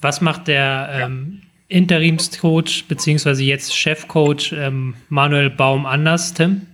Was 0.00 0.22
macht 0.22 0.48
der 0.48 0.88
ähm, 0.94 1.42
Interimscoach 1.68 2.86
beziehungsweise 2.88 3.44
jetzt 3.44 3.76
Chefcoach 3.76 4.54
ähm, 4.54 4.94
Manuel 5.10 5.50
Baum 5.50 5.84
anders, 5.84 6.32
Tim? 6.32 6.66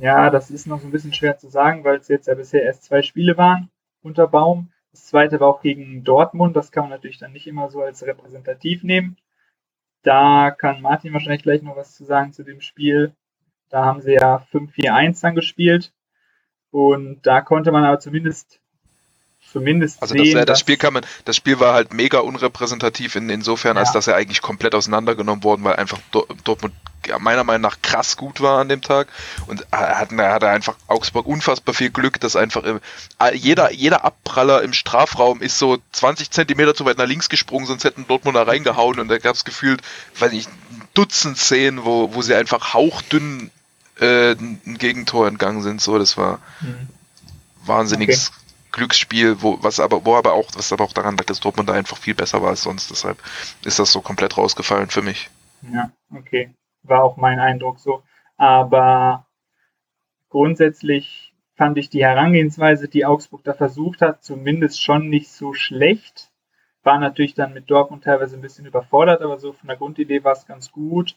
Ja, 0.00 0.28
das 0.30 0.50
ist 0.50 0.66
noch 0.66 0.80
so 0.80 0.88
ein 0.88 0.90
bisschen 0.90 1.14
schwer 1.14 1.38
zu 1.38 1.48
sagen, 1.48 1.84
weil 1.84 1.98
es 1.98 2.08
jetzt 2.08 2.26
ja 2.26 2.34
bisher 2.34 2.64
erst 2.64 2.82
zwei 2.82 3.02
Spiele 3.02 3.36
waren 3.36 3.70
unter 4.02 4.26
Baum. 4.26 4.72
Das 4.90 5.06
zweite 5.06 5.38
war 5.38 5.46
auch 5.46 5.62
gegen 5.62 6.02
Dortmund. 6.02 6.56
Das 6.56 6.72
kann 6.72 6.82
man 6.82 6.90
natürlich 6.90 7.18
dann 7.18 7.32
nicht 7.32 7.46
immer 7.46 7.70
so 7.70 7.80
als 7.82 8.04
repräsentativ 8.04 8.82
nehmen. 8.82 9.16
Da 10.02 10.50
kann 10.50 10.82
Martin 10.82 11.12
wahrscheinlich 11.12 11.44
gleich 11.44 11.62
noch 11.62 11.76
was 11.76 11.94
zu 11.94 12.04
sagen 12.04 12.32
zu 12.32 12.42
dem 12.42 12.60
Spiel. 12.60 13.14
Da 13.68 13.84
haben 13.84 14.00
sie 14.00 14.14
ja 14.14 14.44
5-4-1 14.52 15.20
dann 15.22 15.36
gespielt. 15.36 15.92
Und 16.70 17.20
da 17.22 17.40
konnte 17.40 17.72
man 17.72 17.84
aber 17.84 17.98
zumindest 17.98 18.60
zumindest 19.52 20.02
also 20.02 20.14
sehen, 20.14 20.36
das, 20.36 20.46
das 20.46 20.60
Spiel 20.60 20.76
kann 20.76 20.92
man, 20.92 21.04
das 21.24 21.36
Spiel 21.36 21.58
war 21.60 21.74
halt 21.74 21.92
mega 21.92 22.18
unrepräsentativ 22.18 23.16
in, 23.16 23.30
insofern, 23.30 23.76
ja. 23.76 23.82
als 23.82 23.92
dass 23.92 24.06
er 24.06 24.16
eigentlich 24.16 24.42
komplett 24.42 24.74
auseinandergenommen 24.74 25.42
worden, 25.44 25.64
weil 25.64 25.76
einfach 25.76 25.98
Dortmund 26.44 26.74
meiner 27.20 27.44
Meinung 27.44 27.62
nach 27.62 27.80
krass 27.80 28.18
gut 28.18 28.42
war 28.42 28.58
an 28.58 28.68
dem 28.68 28.82
Tag 28.82 29.08
und 29.46 29.64
er 29.70 29.98
hat, 29.98 30.12
er 30.12 30.32
hatte 30.32 30.48
einfach 30.48 30.76
Augsburg 30.88 31.26
unfassbar 31.26 31.74
viel 31.74 31.88
Glück, 31.88 32.20
dass 32.20 32.36
einfach 32.36 32.62
jeder, 33.32 33.72
jeder 33.72 34.04
Abpraller 34.04 34.62
im 34.62 34.74
Strafraum 34.74 35.40
ist 35.40 35.58
so 35.58 35.78
20 35.92 36.30
Zentimeter 36.30 36.74
zu 36.74 36.84
weit 36.84 36.98
nach 36.98 37.06
links 37.06 37.30
gesprungen, 37.30 37.66
sonst 37.66 37.84
hätten 37.84 38.06
Dortmund 38.06 38.36
da 38.36 38.42
reingehauen 38.42 39.00
und 39.00 39.08
da 39.08 39.16
gab 39.16 39.36
es 39.36 39.44
gefühlt, 39.44 39.80
weiß 40.18 40.32
ich, 40.32 40.48
Dutzend 40.92 41.38
Szenen, 41.38 41.84
wo, 41.84 42.14
wo 42.14 42.22
sie 42.22 42.34
einfach 42.34 42.74
hauchdünn 42.74 43.50
äh, 44.00 44.32
ein 44.32 44.76
Gegentor 44.78 45.28
entgangen 45.28 45.62
sind. 45.62 45.80
So, 45.80 45.98
das 45.98 46.16
war 46.16 46.40
mhm. 46.60 46.88
wahnsinniges 47.64 48.30
okay. 48.30 48.48
Glücksspiel, 48.72 49.42
wo, 49.42 49.58
was 49.62 49.80
aber, 49.80 50.04
wo 50.04 50.16
aber 50.16 50.34
auch, 50.34 50.50
was 50.54 50.72
aber 50.72 50.84
auch 50.84 50.92
daran 50.92 51.16
lag, 51.16 51.24
dass 51.24 51.40
Dortmund 51.40 51.68
da 51.68 51.72
einfach 51.72 51.96
viel 51.96 52.14
besser 52.14 52.42
war 52.42 52.50
als 52.50 52.62
sonst. 52.62 52.90
Deshalb 52.90 53.18
ist 53.64 53.78
das 53.78 53.92
so 53.92 54.00
komplett 54.00 54.36
rausgefallen 54.36 54.90
für 54.90 55.02
mich. 55.02 55.30
Ja, 55.72 55.90
okay. 56.14 56.54
War 56.82 57.02
auch 57.02 57.16
mein 57.16 57.40
Eindruck 57.40 57.78
so. 57.80 58.02
Aber 58.36 59.26
grundsätzlich 60.28 61.34
fand 61.56 61.76
ich 61.76 61.90
die 61.90 62.04
Herangehensweise, 62.04 62.88
die 62.88 63.04
Augsburg 63.04 63.42
da 63.42 63.52
versucht 63.52 64.00
hat, 64.00 64.22
zumindest 64.22 64.82
schon 64.82 65.08
nicht 65.08 65.30
so 65.30 65.54
schlecht. 65.54 66.30
War 66.84 66.98
natürlich 66.98 67.34
dann 67.34 67.52
mit 67.52 67.68
Dortmund 67.68 68.04
teilweise 68.04 68.36
ein 68.36 68.42
bisschen 68.42 68.64
überfordert, 68.64 69.22
aber 69.22 69.38
so 69.38 69.52
von 69.52 69.66
der 69.66 69.76
Grundidee 69.76 70.22
war 70.22 70.32
es 70.32 70.46
ganz 70.46 70.70
gut. 70.70 71.16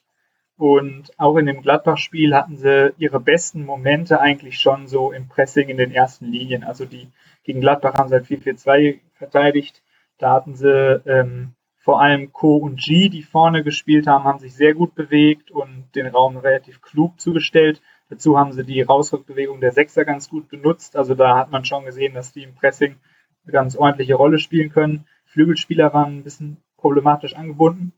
Und 0.62 1.10
auch 1.18 1.38
in 1.38 1.48
dem 1.48 1.64
Gladbach-Spiel 1.64 2.36
hatten 2.36 2.56
sie 2.56 2.94
ihre 3.00 3.20
besten 3.20 3.66
Momente 3.66 4.20
eigentlich 4.20 4.60
schon 4.60 4.86
so 4.86 5.12
im 5.12 5.28
Pressing 5.28 5.70
in 5.70 5.78
den 5.78 5.92
ersten 5.92 6.28
Linien. 6.28 6.64
Also 6.64 6.86
die 6.86 7.10
gegen 7.44 7.62
Gladbach 7.62 7.96
haben 7.96 8.10
sie 8.10 8.14
halt 8.14 8.28
4-4-2 8.28 9.00
verteidigt. 9.16 9.82
Da 10.20 10.34
hatten 10.34 10.54
sie 10.54 11.02
ähm, 11.08 11.54
vor 11.78 12.00
allem 12.00 12.32
Co 12.32 12.58
und 12.58 12.80
G, 12.80 13.10
die 13.10 13.24
vorne 13.24 13.64
gespielt 13.64 14.06
haben, 14.06 14.24
haben 14.24 14.38
sich 14.38 14.54
sehr 14.54 14.76
gut 14.76 14.94
bewegt 14.94 15.50
und 15.50 15.88
den 15.96 16.06
Raum 16.06 16.38
relativ 16.38 16.80
klug 16.84 17.20
zugestellt. 17.20 17.82
Dazu 18.12 18.38
haben 18.38 18.52
sie 18.52 18.64
die 18.64 18.84
Rausrückbewegung 18.84 19.62
der 19.62 19.72
Sechser 19.72 20.06
ganz 20.06 20.30
gut 20.30 20.48
benutzt. 20.48 20.96
Also 20.96 21.16
da 21.16 21.40
hat 21.40 21.50
man 21.50 21.66
schon 21.66 21.86
gesehen, 21.86 22.14
dass 22.14 22.34
die 22.34 22.44
im 22.44 22.54
Pressing 22.54 22.98
eine 23.46 23.52
ganz 23.52 23.76
ordentliche 23.76 24.14
Rolle 24.14 24.38
spielen 24.38 24.70
können. 24.70 25.08
Flügelspieler 25.26 25.92
waren 25.96 26.18
ein 26.18 26.24
bisschen 26.24 26.58
problematisch 26.78 27.36
angebunden 27.36 27.94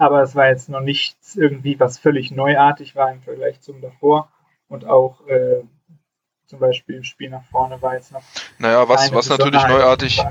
aber 0.00 0.22
es 0.22 0.34
war 0.34 0.48
jetzt 0.48 0.70
noch 0.70 0.80
nichts 0.80 1.36
irgendwie, 1.36 1.78
was 1.78 1.98
völlig 1.98 2.30
neuartig 2.30 2.96
war 2.96 3.12
im 3.12 3.20
Vergleich 3.20 3.60
zum 3.60 3.82
davor. 3.82 4.32
Und 4.66 4.86
auch 4.86 5.26
äh, 5.26 5.62
zum 6.46 6.58
Beispiel 6.58 6.96
im 6.96 7.04
Spiel 7.04 7.28
nach 7.28 7.44
vorne 7.50 7.82
war 7.82 7.94
jetzt 7.94 8.10
noch. 8.10 8.22
Naja, 8.58 8.88
was, 8.88 9.12
was 9.12 9.28
natürlich 9.28 9.62
neuartig, 9.66 10.24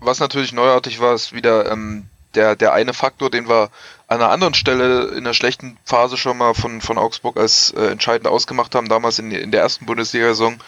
was 0.00 0.18
natürlich 0.18 0.52
neuartig 0.52 1.00
war, 1.00 1.14
ist 1.14 1.32
wieder 1.32 1.70
ähm, 1.70 2.08
der, 2.34 2.56
der 2.56 2.72
eine 2.72 2.92
Faktor, 2.92 3.30
den 3.30 3.48
wir 3.48 3.70
an 4.08 4.20
einer 4.20 4.30
anderen 4.30 4.54
Stelle 4.54 5.04
in 5.16 5.22
der 5.22 5.34
schlechten 5.34 5.78
Phase 5.84 6.16
schon 6.16 6.36
mal 6.36 6.54
von, 6.54 6.80
von 6.80 6.98
Augsburg 6.98 7.36
als 7.36 7.70
äh, 7.70 7.92
entscheidend 7.92 8.26
ausgemacht 8.26 8.74
haben, 8.74 8.88
damals 8.88 9.20
in, 9.20 9.30
in 9.30 9.52
der 9.52 9.62
ersten 9.62 9.86
Bundesliga-Saison, 9.86 10.58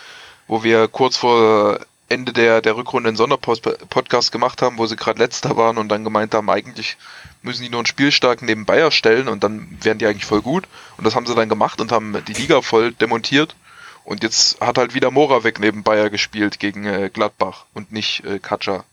wo 0.46 0.62
wir 0.62 0.86
kurz 0.86 1.16
vor 1.16 1.80
Ende 2.08 2.32
der, 2.32 2.60
der 2.60 2.76
Rückrunde 2.76 3.08
einen 3.08 3.16
Sonderpodcast 3.16 4.30
gemacht 4.30 4.62
haben, 4.62 4.78
wo 4.78 4.86
sie 4.86 4.96
gerade 4.96 5.18
letzter 5.18 5.56
waren 5.56 5.78
und 5.78 5.88
dann 5.88 6.04
gemeint 6.04 6.34
haben, 6.34 6.50
eigentlich 6.50 6.98
müssen 7.42 7.62
die 7.62 7.68
nur 7.68 7.80
einen 7.80 7.86
Spielstarken 7.86 8.46
neben 8.46 8.64
Bayer 8.64 8.90
stellen 8.90 9.28
und 9.28 9.42
dann 9.44 9.78
wären 9.82 9.98
die 9.98 10.06
eigentlich 10.06 10.24
voll 10.24 10.42
gut. 10.42 10.68
Und 10.96 11.06
das 11.06 11.14
haben 11.14 11.26
sie 11.26 11.34
dann 11.34 11.48
gemacht 11.48 11.80
und 11.80 11.92
haben 11.92 12.16
die 12.26 12.32
Liga 12.32 12.62
voll 12.62 12.92
demontiert. 12.92 13.56
Und 14.04 14.22
jetzt 14.22 14.60
hat 14.60 14.78
halt 14.78 14.94
wieder 14.94 15.10
Moravec 15.10 15.60
neben 15.60 15.82
Bayer 15.82 16.10
gespielt 16.10 16.58
gegen 16.58 16.86
äh, 16.86 17.10
Gladbach 17.12 17.66
und 17.72 17.92
nicht 17.92 18.24
äh, 18.24 18.38
Katscha. 18.38 18.84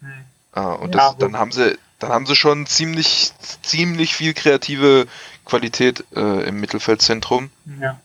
Hm. 0.00 0.10
Ah, 0.52 0.72
und 0.72 0.94
ja, 0.94 1.10
das, 1.10 1.18
dann 1.18 1.38
haben 1.38 1.52
sie, 1.52 1.78
dann 1.98 2.10
haben 2.10 2.26
sie 2.26 2.36
schon 2.36 2.66
ziemlich, 2.66 3.32
ziemlich 3.62 4.14
viel 4.14 4.34
kreative 4.34 5.06
Qualität 5.44 6.04
äh, 6.14 6.48
im 6.48 6.60
Mittelfeldzentrum. 6.60 7.50
Ja. 7.80 8.00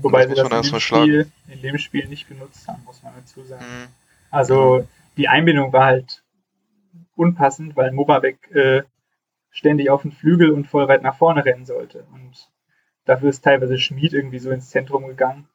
Wobei 0.00 0.26
das 0.26 0.36
sie 0.36 0.48
das 0.48 0.66
in 0.66 0.72
dem, 0.72 0.80
Spiel, 0.80 1.32
in 1.48 1.62
dem 1.62 1.78
Spiel 1.78 2.08
nicht 2.08 2.28
genutzt 2.28 2.68
haben, 2.68 2.82
muss 2.84 3.02
man 3.02 3.12
dazu 3.16 3.42
sagen. 3.44 3.64
Mhm. 3.64 3.88
Also 4.30 4.86
die 5.16 5.28
Einbindung 5.28 5.72
war 5.72 5.86
halt 5.86 6.22
unpassend, 7.16 7.76
weil 7.76 7.92
Moravec 7.92 8.38
äh, 8.52 8.82
ständig 9.50 9.90
auf 9.90 10.02
den 10.02 10.12
Flügel 10.12 10.50
und 10.50 10.66
voll 10.66 10.88
weit 10.88 11.02
nach 11.02 11.16
vorne 11.16 11.44
rennen 11.44 11.64
sollte. 11.64 12.06
Und 12.12 12.50
dafür 13.04 13.30
ist 13.30 13.44
teilweise 13.44 13.78
Schmied 13.78 14.12
irgendwie 14.12 14.38
so 14.38 14.50
ins 14.50 14.70
Zentrum 14.70 15.06
gegangen. 15.06 15.48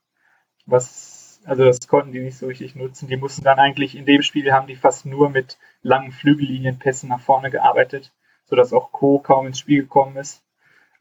Was, 0.66 1.41
also 1.46 1.66
das 1.66 1.88
konnten 1.88 2.12
die 2.12 2.22
nicht 2.22 2.38
so 2.38 2.48
richtig 2.48 2.76
nutzen. 2.76 3.08
Die 3.08 3.18
mussten 3.18 3.44
dann 3.44 3.60
eigentlich 3.60 3.96
in 3.96 4.06
dem 4.06 4.22
Spiel 4.22 4.52
haben 4.52 4.68
die 4.68 4.76
fast 4.76 5.06
nur 5.06 5.30
mit 5.30 5.58
langen 5.82 6.12
Flügellinienpässen 6.12 7.10
nach 7.10 7.22
vorne 7.22 7.52
gearbeitet, 7.52 8.12
sodass 8.46 8.74
auch 8.74 8.91
Co 8.91 9.20
kaum 9.20 9.48
ins 9.48 9.60
Spiel 9.60 9.84
gekommen 9.84 10.18
ist. 10.18 10.44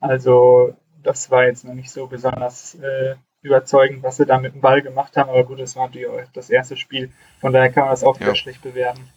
Also 0.00 0.76
das 1.02 1.30
war 1.30 1.44
jetzt 1.44 1.64
noch 1.64 1.74
nicht 1.74 1.90
so 1.90 2.06
besonders 2.06 2.74
äh, 2.76 3.14
überzeugend, 3.42 4.02
was 4.02 4.16
sie 4.16 4.26
da 4.26 4.38
mit 4.38 4.54
dem 4.54 4.60
Ball 4.60 4.82
gemacht 4.82 5.16
haben. 5.16 5.30
Aber 5.30 5.44
gut, 5.44 5.60
das 5.60 5.76
war 5.76 5.86
natürlich 5.86 6.08
auch 6.08 6.20
das 6.32 6.50
erste 6.50 6.76
Spiel. 6.76 7.10
Von 7.40 7.52
daher 7.52 7.70
kann 7.70 7.84
man 7.84 7.92
das 7.92 8.04
auch 8.04 8.16
ja. 8.16 8.26
wieder 8.26 8.34
schlecht 8.34 8.62
bewerten. 8.62 9.08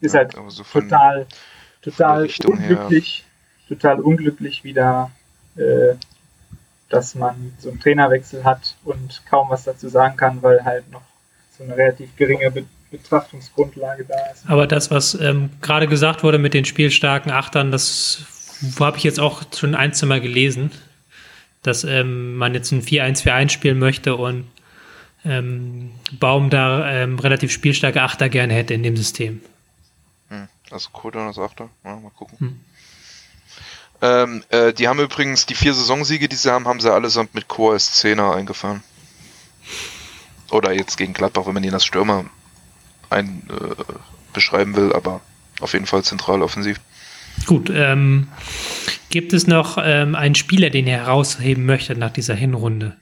Ist 0.00 0.14
ja, 0.14 0.20
halt 0.20 0.34
so 0.48 0.62
total 0.62 1.26
total 1.82 2.28
unglücklich, 2.44 3.24
her. 3.68 3.76
total 3.76 4.00
unglücklich 4.00 4.64
wieder, 4.64 5.10
äh, 5.56 5.94
dass 6.88 7.14
man 7.14 7.52
so 7.58 7.70
einen 7.70 7.80
Trainerwechsel 7.80 8.44
hat 8.44 8.76
und 8.84 9.22
kaum 9.28 9.50
was 9.50 9.64
dazu 9.64 9.88
sagen 9.88 10.16
kann, 10.16 10.42
weil 10.42 10.64
halt 10.64 10.90
noch 10.90 11.02
so 11.56 11.64
eine 11.64 11.76
relativ 11.76 12.14
geringe 12.16 12.50
Be 12.50 12.64
Betrachtungsgrundlage 12.90 14.04
da 14.04 14.16
ist. 14.32 14.42
Aber 14.48 14.66
das, 14.66 14.90
was 14.90 15.14
ähm, 15.14 15.50
gerade 15.62 15.86
gesagt 15.86 16.24
wurde 16.24 16.38
mit 16.38 16.54
den 16.54 16.64
spielstarken 16.64 17.30
Achtern, 17.30 17.70
das 17.70 18.24
habe 18.80 18.96
ich 18.96 19.04
jetzt 19.04 19.20
auch 19.20 19.42
schon 19.56 19.76
ein, 19.76 19.92
zwei 19.92 20.06
Mal 20.06 20.20
gelesen, 20.20 20.72
dass 21.62 21.84
ähm, 21.84 22.34
man 22.34 22.52
jetzt 22.52 22.72
ein 22.72 22.82
4-1-4-1 22.82 23.50
spielen 23.50 23.78
möchte 23.78 24.16
und 24.16 24.46
ähm, 25.24 25.90
Baum 26.18 26.50
da 26.50 26.90
ähm, 26.90 27.18
relativ 27.18 27.52
spielstarke 27.52 28.02
Achter 28.02 28.28
gerne 28.28 28.54
hätte 28.54 28.74
in 28.74 28.82
dem 28.82 28.96
System. 28.96 29.40
Also 30.70 30.90
Cooldown 30.90 31.30
ist 31.30 31.38
Achter. 31.38 31.68
Ja, 31.84 31.96
mal 31.96 32.10
gucken. 32.10 32.38
Hm. 32.38 32.60
Ähm, 34.02 34.44
äh, 34.48 34.72
die 34.72 34.88
haben 34.88 35.00
übrigens 35.00 35.46
die 35.46 35.54
vier 35.54 35.74
Saisonsiege, 35.74 36.28
die 36.28 36.36
sie 36.36 36.50
haben, 36.50 36.66
haben 36.66 36.80
sie 36.80 36.92
allesamt 36.92 37.34
mit 37.34 37.48
Chor 37.48 37.72
als 37.72 37.92
Zehner 37.92 38.34
eingefahren. 38.34 38.82
Oder 40.50 40.72
jetzt 40.72 40.96
gegen 40.96 41.12
Gladbach, 41.12 41.46
wenn 41.46 41.54
man 41.54 41.64
ihn 41.64 41.74
als 41.74 41.84
Stürmer 41.84 42.24
ein, 43.10 43.42
äh, 43.50 43.74
beschreiben 44.32 44.74
will, 44.74 44.92
aber 44.92 45.20
auf 45.60 45.74
jeden 45.74 45.86
Fall 45.86 46.02
zentral 46.02 46.42
offensiv. 46.42 46.80
Gut, 47.46 47.70
ähm, 47.70 48.28
gibt 49.10 49.32
es 49.32 49.46
noch 49.46 49.78
ähm, 49.80 50.14
einen 50.14 50.34
Spieler, 50.34 50.70
den 50.70 50.86
ihr 50.86 50.96
herausheben 50.96 51.66
möchtet 51.66 51.98
nach 51.98 52.12
dieser 52.12 52.34
Hinrunde? 52.34 52.96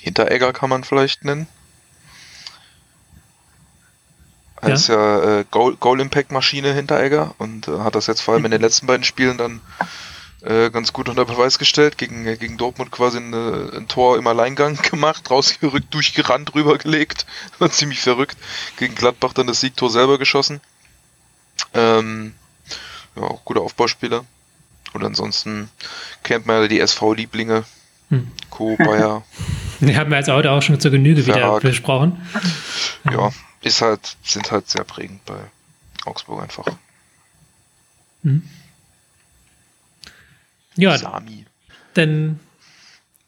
Hinteregger 0.00 0.52
kann 0.52 0.70
man 0.70 0.84
vielleicht 0.84 1.24
nennen. 1.24 1.46
Er 4.60 4.70
ja. 4.70 4.74
ist 4.74 4.88
ja 4.88 5.40
äh, 5.40 5.44
Goal-Impact-Maschine 5.50 6.72
Hinteregger 6.72 7.34
und 7.38 7.68
äh, 7.68 7.78
hat 7.80 7.94
das 7.94 8.06
jetzt 8.06 8.20
vor 8.20 8.34
allem 8.34 8.44
in 8.44 8.50
den 8.50 8.60
letzten 8.60 8.86
beiden 8.86 9.04
Spielen 9.04 9.38
dann 9.38 9.60
äh, 10.42 10.70
ganz 10.70 10.92
gut 10.92 11.08
unter 11.08 11.24
Beweis 11.24 11.58
gestellt. 11.58 11.98
Gegen, 11.98 12.24
gegen 12.38 12.56
Dortmund 12.56 12.90
quasi 12.90 13.18
ein, 13.18 13.32
ein 13.34 13.88
Tor 13.88 14.18
im 14.18 14.26
Alleingang 14.26 14.76
gemacht, 14.90 15.30
rausgerückt, 15.30 15.92
durchgerannt, 15.94 16.54
rübergelegt. 16.54 17.26
War 17.58 17.70
ziemlich 17.70 18.00
verrückt. 18.00 18.36
Gegen 18.76 18.94
Gladbach 18.94 19.32
dann 19.32 19.46
das 19.46 19.60
Siegtor 19.60 19.90
selber 19.90 20.18
geschossen. 20.18 20.60
Ähm, 21.74 22.34
ja, 23.16 23.22
auch 23.22 23.44
guter 23.44 23.60
Aufbauspieler. 23.60 24.24
Und 24.92 25.04
ansonsten 25.04 25.70
kennt 26.22 26.46
man 26.46 26.62
ja 26.62 26.68
die 26.68 26.80
SV-Lieblinge. 26.80 27.64
Hm. 28.08 28.28
Co, 28.50 28.76
Bayer. 28.76 29.22
Die 29.80 29.96
haben 29.96 30.10
wir 30.10 30.18
jetzt 30.18 30.28
heute 30.28 30.50
auch 30.50 30.62
schon 30.62 30.80
zur 30.80 30.90
Genüge 30.90 31.22
Verhag. 31.22 31.60
wieder 31.60 31.60
besprochen. 31.60 32.26
Ja, 33.04 33.30
ist 33.62 33.82
halt, 33.82 34.16
sind 34.22 34.50
halt 34.50 34.68
sehr 34.68 34.84
prägend 34.84 35.24
bei 35.24 35.38
Augsburg 36.04 36.42
einfach. 36.42 36.66
Hm. 38.22 38.42
Ja, 40.76 40.96
Sami. 40.96 41.44
Denn 41.96 42.38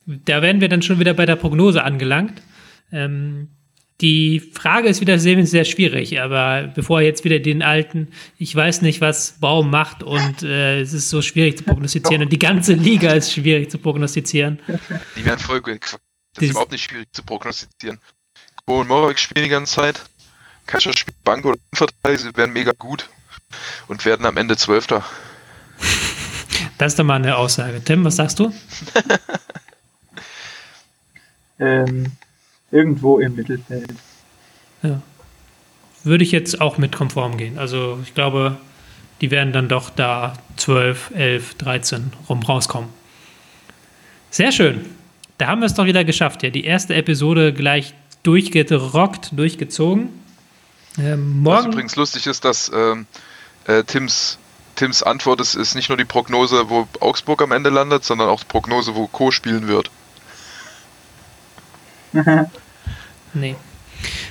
da 0.07 0.43
werden 0.43 0.61
wir 0.61 0.69
dann 0.69 0.83
schon 0.83 1.01
wieder 1.01 1.15
bei 1.15 1.27
der 1.27 1.37
Prognose 1.37 1.83
angelangt. 1.83 2.41
Ähm, 2.93 3.49
die 4.01 4.41
Frage 4.41 4.89
ist 4.89 5.01
wieder 5.01 5.19
sehr, 5.19 5.45
sehr 5.45 5.65
schwierig, 5.65 6.21
aber 6.21 6.73
bevor 6.75 7.03
jetzt 7.03 7.25
wieder 7.25 7.39
den 7.39 7.63
alten, 7.63 8.09
ich 8.39 8.55
weiß 8.55 8.81
nicht, 8.81 9.01
was 9.03 9.39
Baum 9.41 9.69
macht 9.71 10.03
und 10.03 10.43
äh, 10.43 10.81
es 10.81 10.95
ist 10.95 11.11
so 11.11 11.21
schwierig 11.21 11.59
zu 11.59 11.65
prognostizieren 11.65 12.23
und 12.25 12.33
die 12.33 12.39
ganze 12.39 12.73
Liga 12.75 13.13
ist 13.13 13.33
schwierig 13.33 13.71
zu 13.71 13.79
prognostizieren. 13.79 14.59
Die 15.17 15.25
werden 15.25 15.39
voll 15.39 15.61
Das 15.61 15.99
ist 16.39 16.51
überhaupt 16.51 16.73
nicht 16.73 16.85
schwierig 16.85 17.09
zu 17.13 17.23
prognostizieren. 17.23 17.99
Bo 18.65 18.81
und 18.81 18.89
Morak 18.89 19.19
spielen 19.19 19.45
die 19.45 19.51
ganze 19.51 19.75
Zeit. 19.75 20.03
Spielt 20.79 21.25
Bank 21.25 21.45
oder 21.45 21.59
Innenverteidiger, 21.73 22.31
sie 22.31 22.37
werden 22.37 22.53
mega 22.53 22.73
gut 22.79 23.09
und 23.89 24.05
werden 24.05 24.27
am 24.27 24.37
Ende 24.37 24.57
Zwölfter. 24.57 25.05
Das 26.79 26.93
ist 26.93 26.99
doch 26.99 27.05
mal 27.05 27.17
eine 27.17 27.37
Aussage. 27.37 27.83
Tim, 27.85 28.05
was 28.05 28.17
sagst 28.17 28.39
du? 28.39 28.49
ähm, 31.59 32.13
irgendwo 32.71 33.19
im 33.19 33.35
Mittelfeld. 33.35 33.95
Ja. 34.83 35.03
Würde 36.05 36.25
ich 36.25 36.33
jetzt 36.33 36.61
auch 36.61 36.79
mit 36.79 36.93
konform 36.93 37.37
gehen. 37.37 37.59
Also 37.59 37.99
ich 38.03 38.15
glaube, 38.15 38.57
die 39.21 39.31
werden 39.31 39.53
dann 39.53 39.69
doch 39.69 39.91
da 39.91 40.35
12, 40.57 41.11
11, 41.15 41.55
13 41.57 42.13
rum 42.29 42.43
rauskommen. 42.43 42.89
Sehr 44.31 44.53
schön. 44.53 44.87
Da 45.37 45.49
haben 45.49 45.61
wir 45.61 45.67
es 45.67 45.75
doch 45.75 45.87
wieder 45.87 46.05
geschafft. 46.05 46.43
Ja, 46.43 46.51
die 46.51 46.65
erste 46.65 46.95
Episode 46.95 47.53
gleich 47.53 47.95
durchgerockt, 48.23 49.37
durchgezogen. 49.37 50.20
Ähm, 50.99 51.43
morgen 51.43 51.59
Was 51.59 51.67
übrigens 51.67 51.97
lustig 51.97 52.27
ist, 52.27 52.45
dass 52.45 52.71
ähm, 52.75 53.07
äh, 53.67 53.85
Tims, 53.85 54.39
Tims 54.77 55.03
Antwort 55.03 55.41
ist, 55.41 55.55
ist 55.55 55.75
nicht 55.75 55.89
nur 55.89 55.99
die 55.99 56.05
Prognose, 56.05 56.69
wo 56.69 56.89
Augsburg 57.01 57.43
am 57.43 57.53
Ende 57.53 57.71
landet, 57.71 58.05
sondern 58.05 58.29
auch 58.29 58.41
die 58.41 58.47
Prognose, 58.47 58.95
wo 58.95 59.07
Co 59.07 59.31
spielen 59.31 59.69
wird. 59.69 59.91
Nee. 63.33 63.55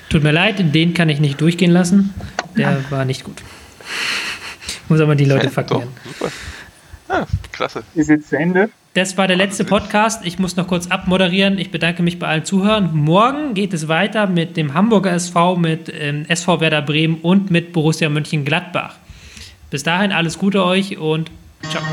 Tut 0.09 0.23
mir 0.23 0.31
leid, 0.33 0.75
den 0.75 0.93
kann 0.93 1.07
ich 1.07 1.21
nicht 1.21 1.39
durchgehen 1.39 1.71
lassen. 1.71 2.13
Der 2.57 2.83
war 2.91 3.05
nicht 3.05 3.23
gut. 3.23 3.41
Muss 4.89 4.99
aber 4.99 5.15
die 5.15 5.23
Leute 5.23 5.49
faktieren. 5.51 5.87
Super. 6.03 6.31
Ah, 7.07 7.25
klasse. 7.51 7.83
Ist 7.95 8.09
jetzt 8.09 8.29
zu 8.29 8.37
Ende? 8.37 8.69
Das 8.95 9.17
war 9.17 9.27
der 9.27 9.37
letzte 9.37 9.65
Podcast. 9.65 10.25
Ich 10.25 10.39
muss 10.39 10.55
noch 10.55 10.67
kurz 10.67 10.87
abmoderieren. 10.87 11.59
Ich 11.59 11.69
bedanke 11.69 12.01
mich 12.01 12.17
bei 12.17 12.27
allen 12.27 12.43
Zuhörern. 12.43 12.89
Morgen 12.95 13.53
geht 13.53 13.73
es 13.73 13.87
weiter 13.87 14.25
mit 14.25 14.57
dem 14.57 14.73
Hamburger 14.73 15.11
SV, 15.11 15.57
mit 15.57 15.93
ähm, 15.93 16.25
SV 16.27 16.59
Werder 16.59 16.81
Bremen 16.81 17.17
und 17.21 17.51
mit 17.51 17.71
Borussia 17.71 18.09
Mönchengladbach. 18.09 18.95
Bis 19.69 19.83
dahin 19.83 20.11
alles 20.11 20.39
Gute 20.39 20.65
euch 20.65 20.97
und 20.97 21.29
ciao. 21.69 21.83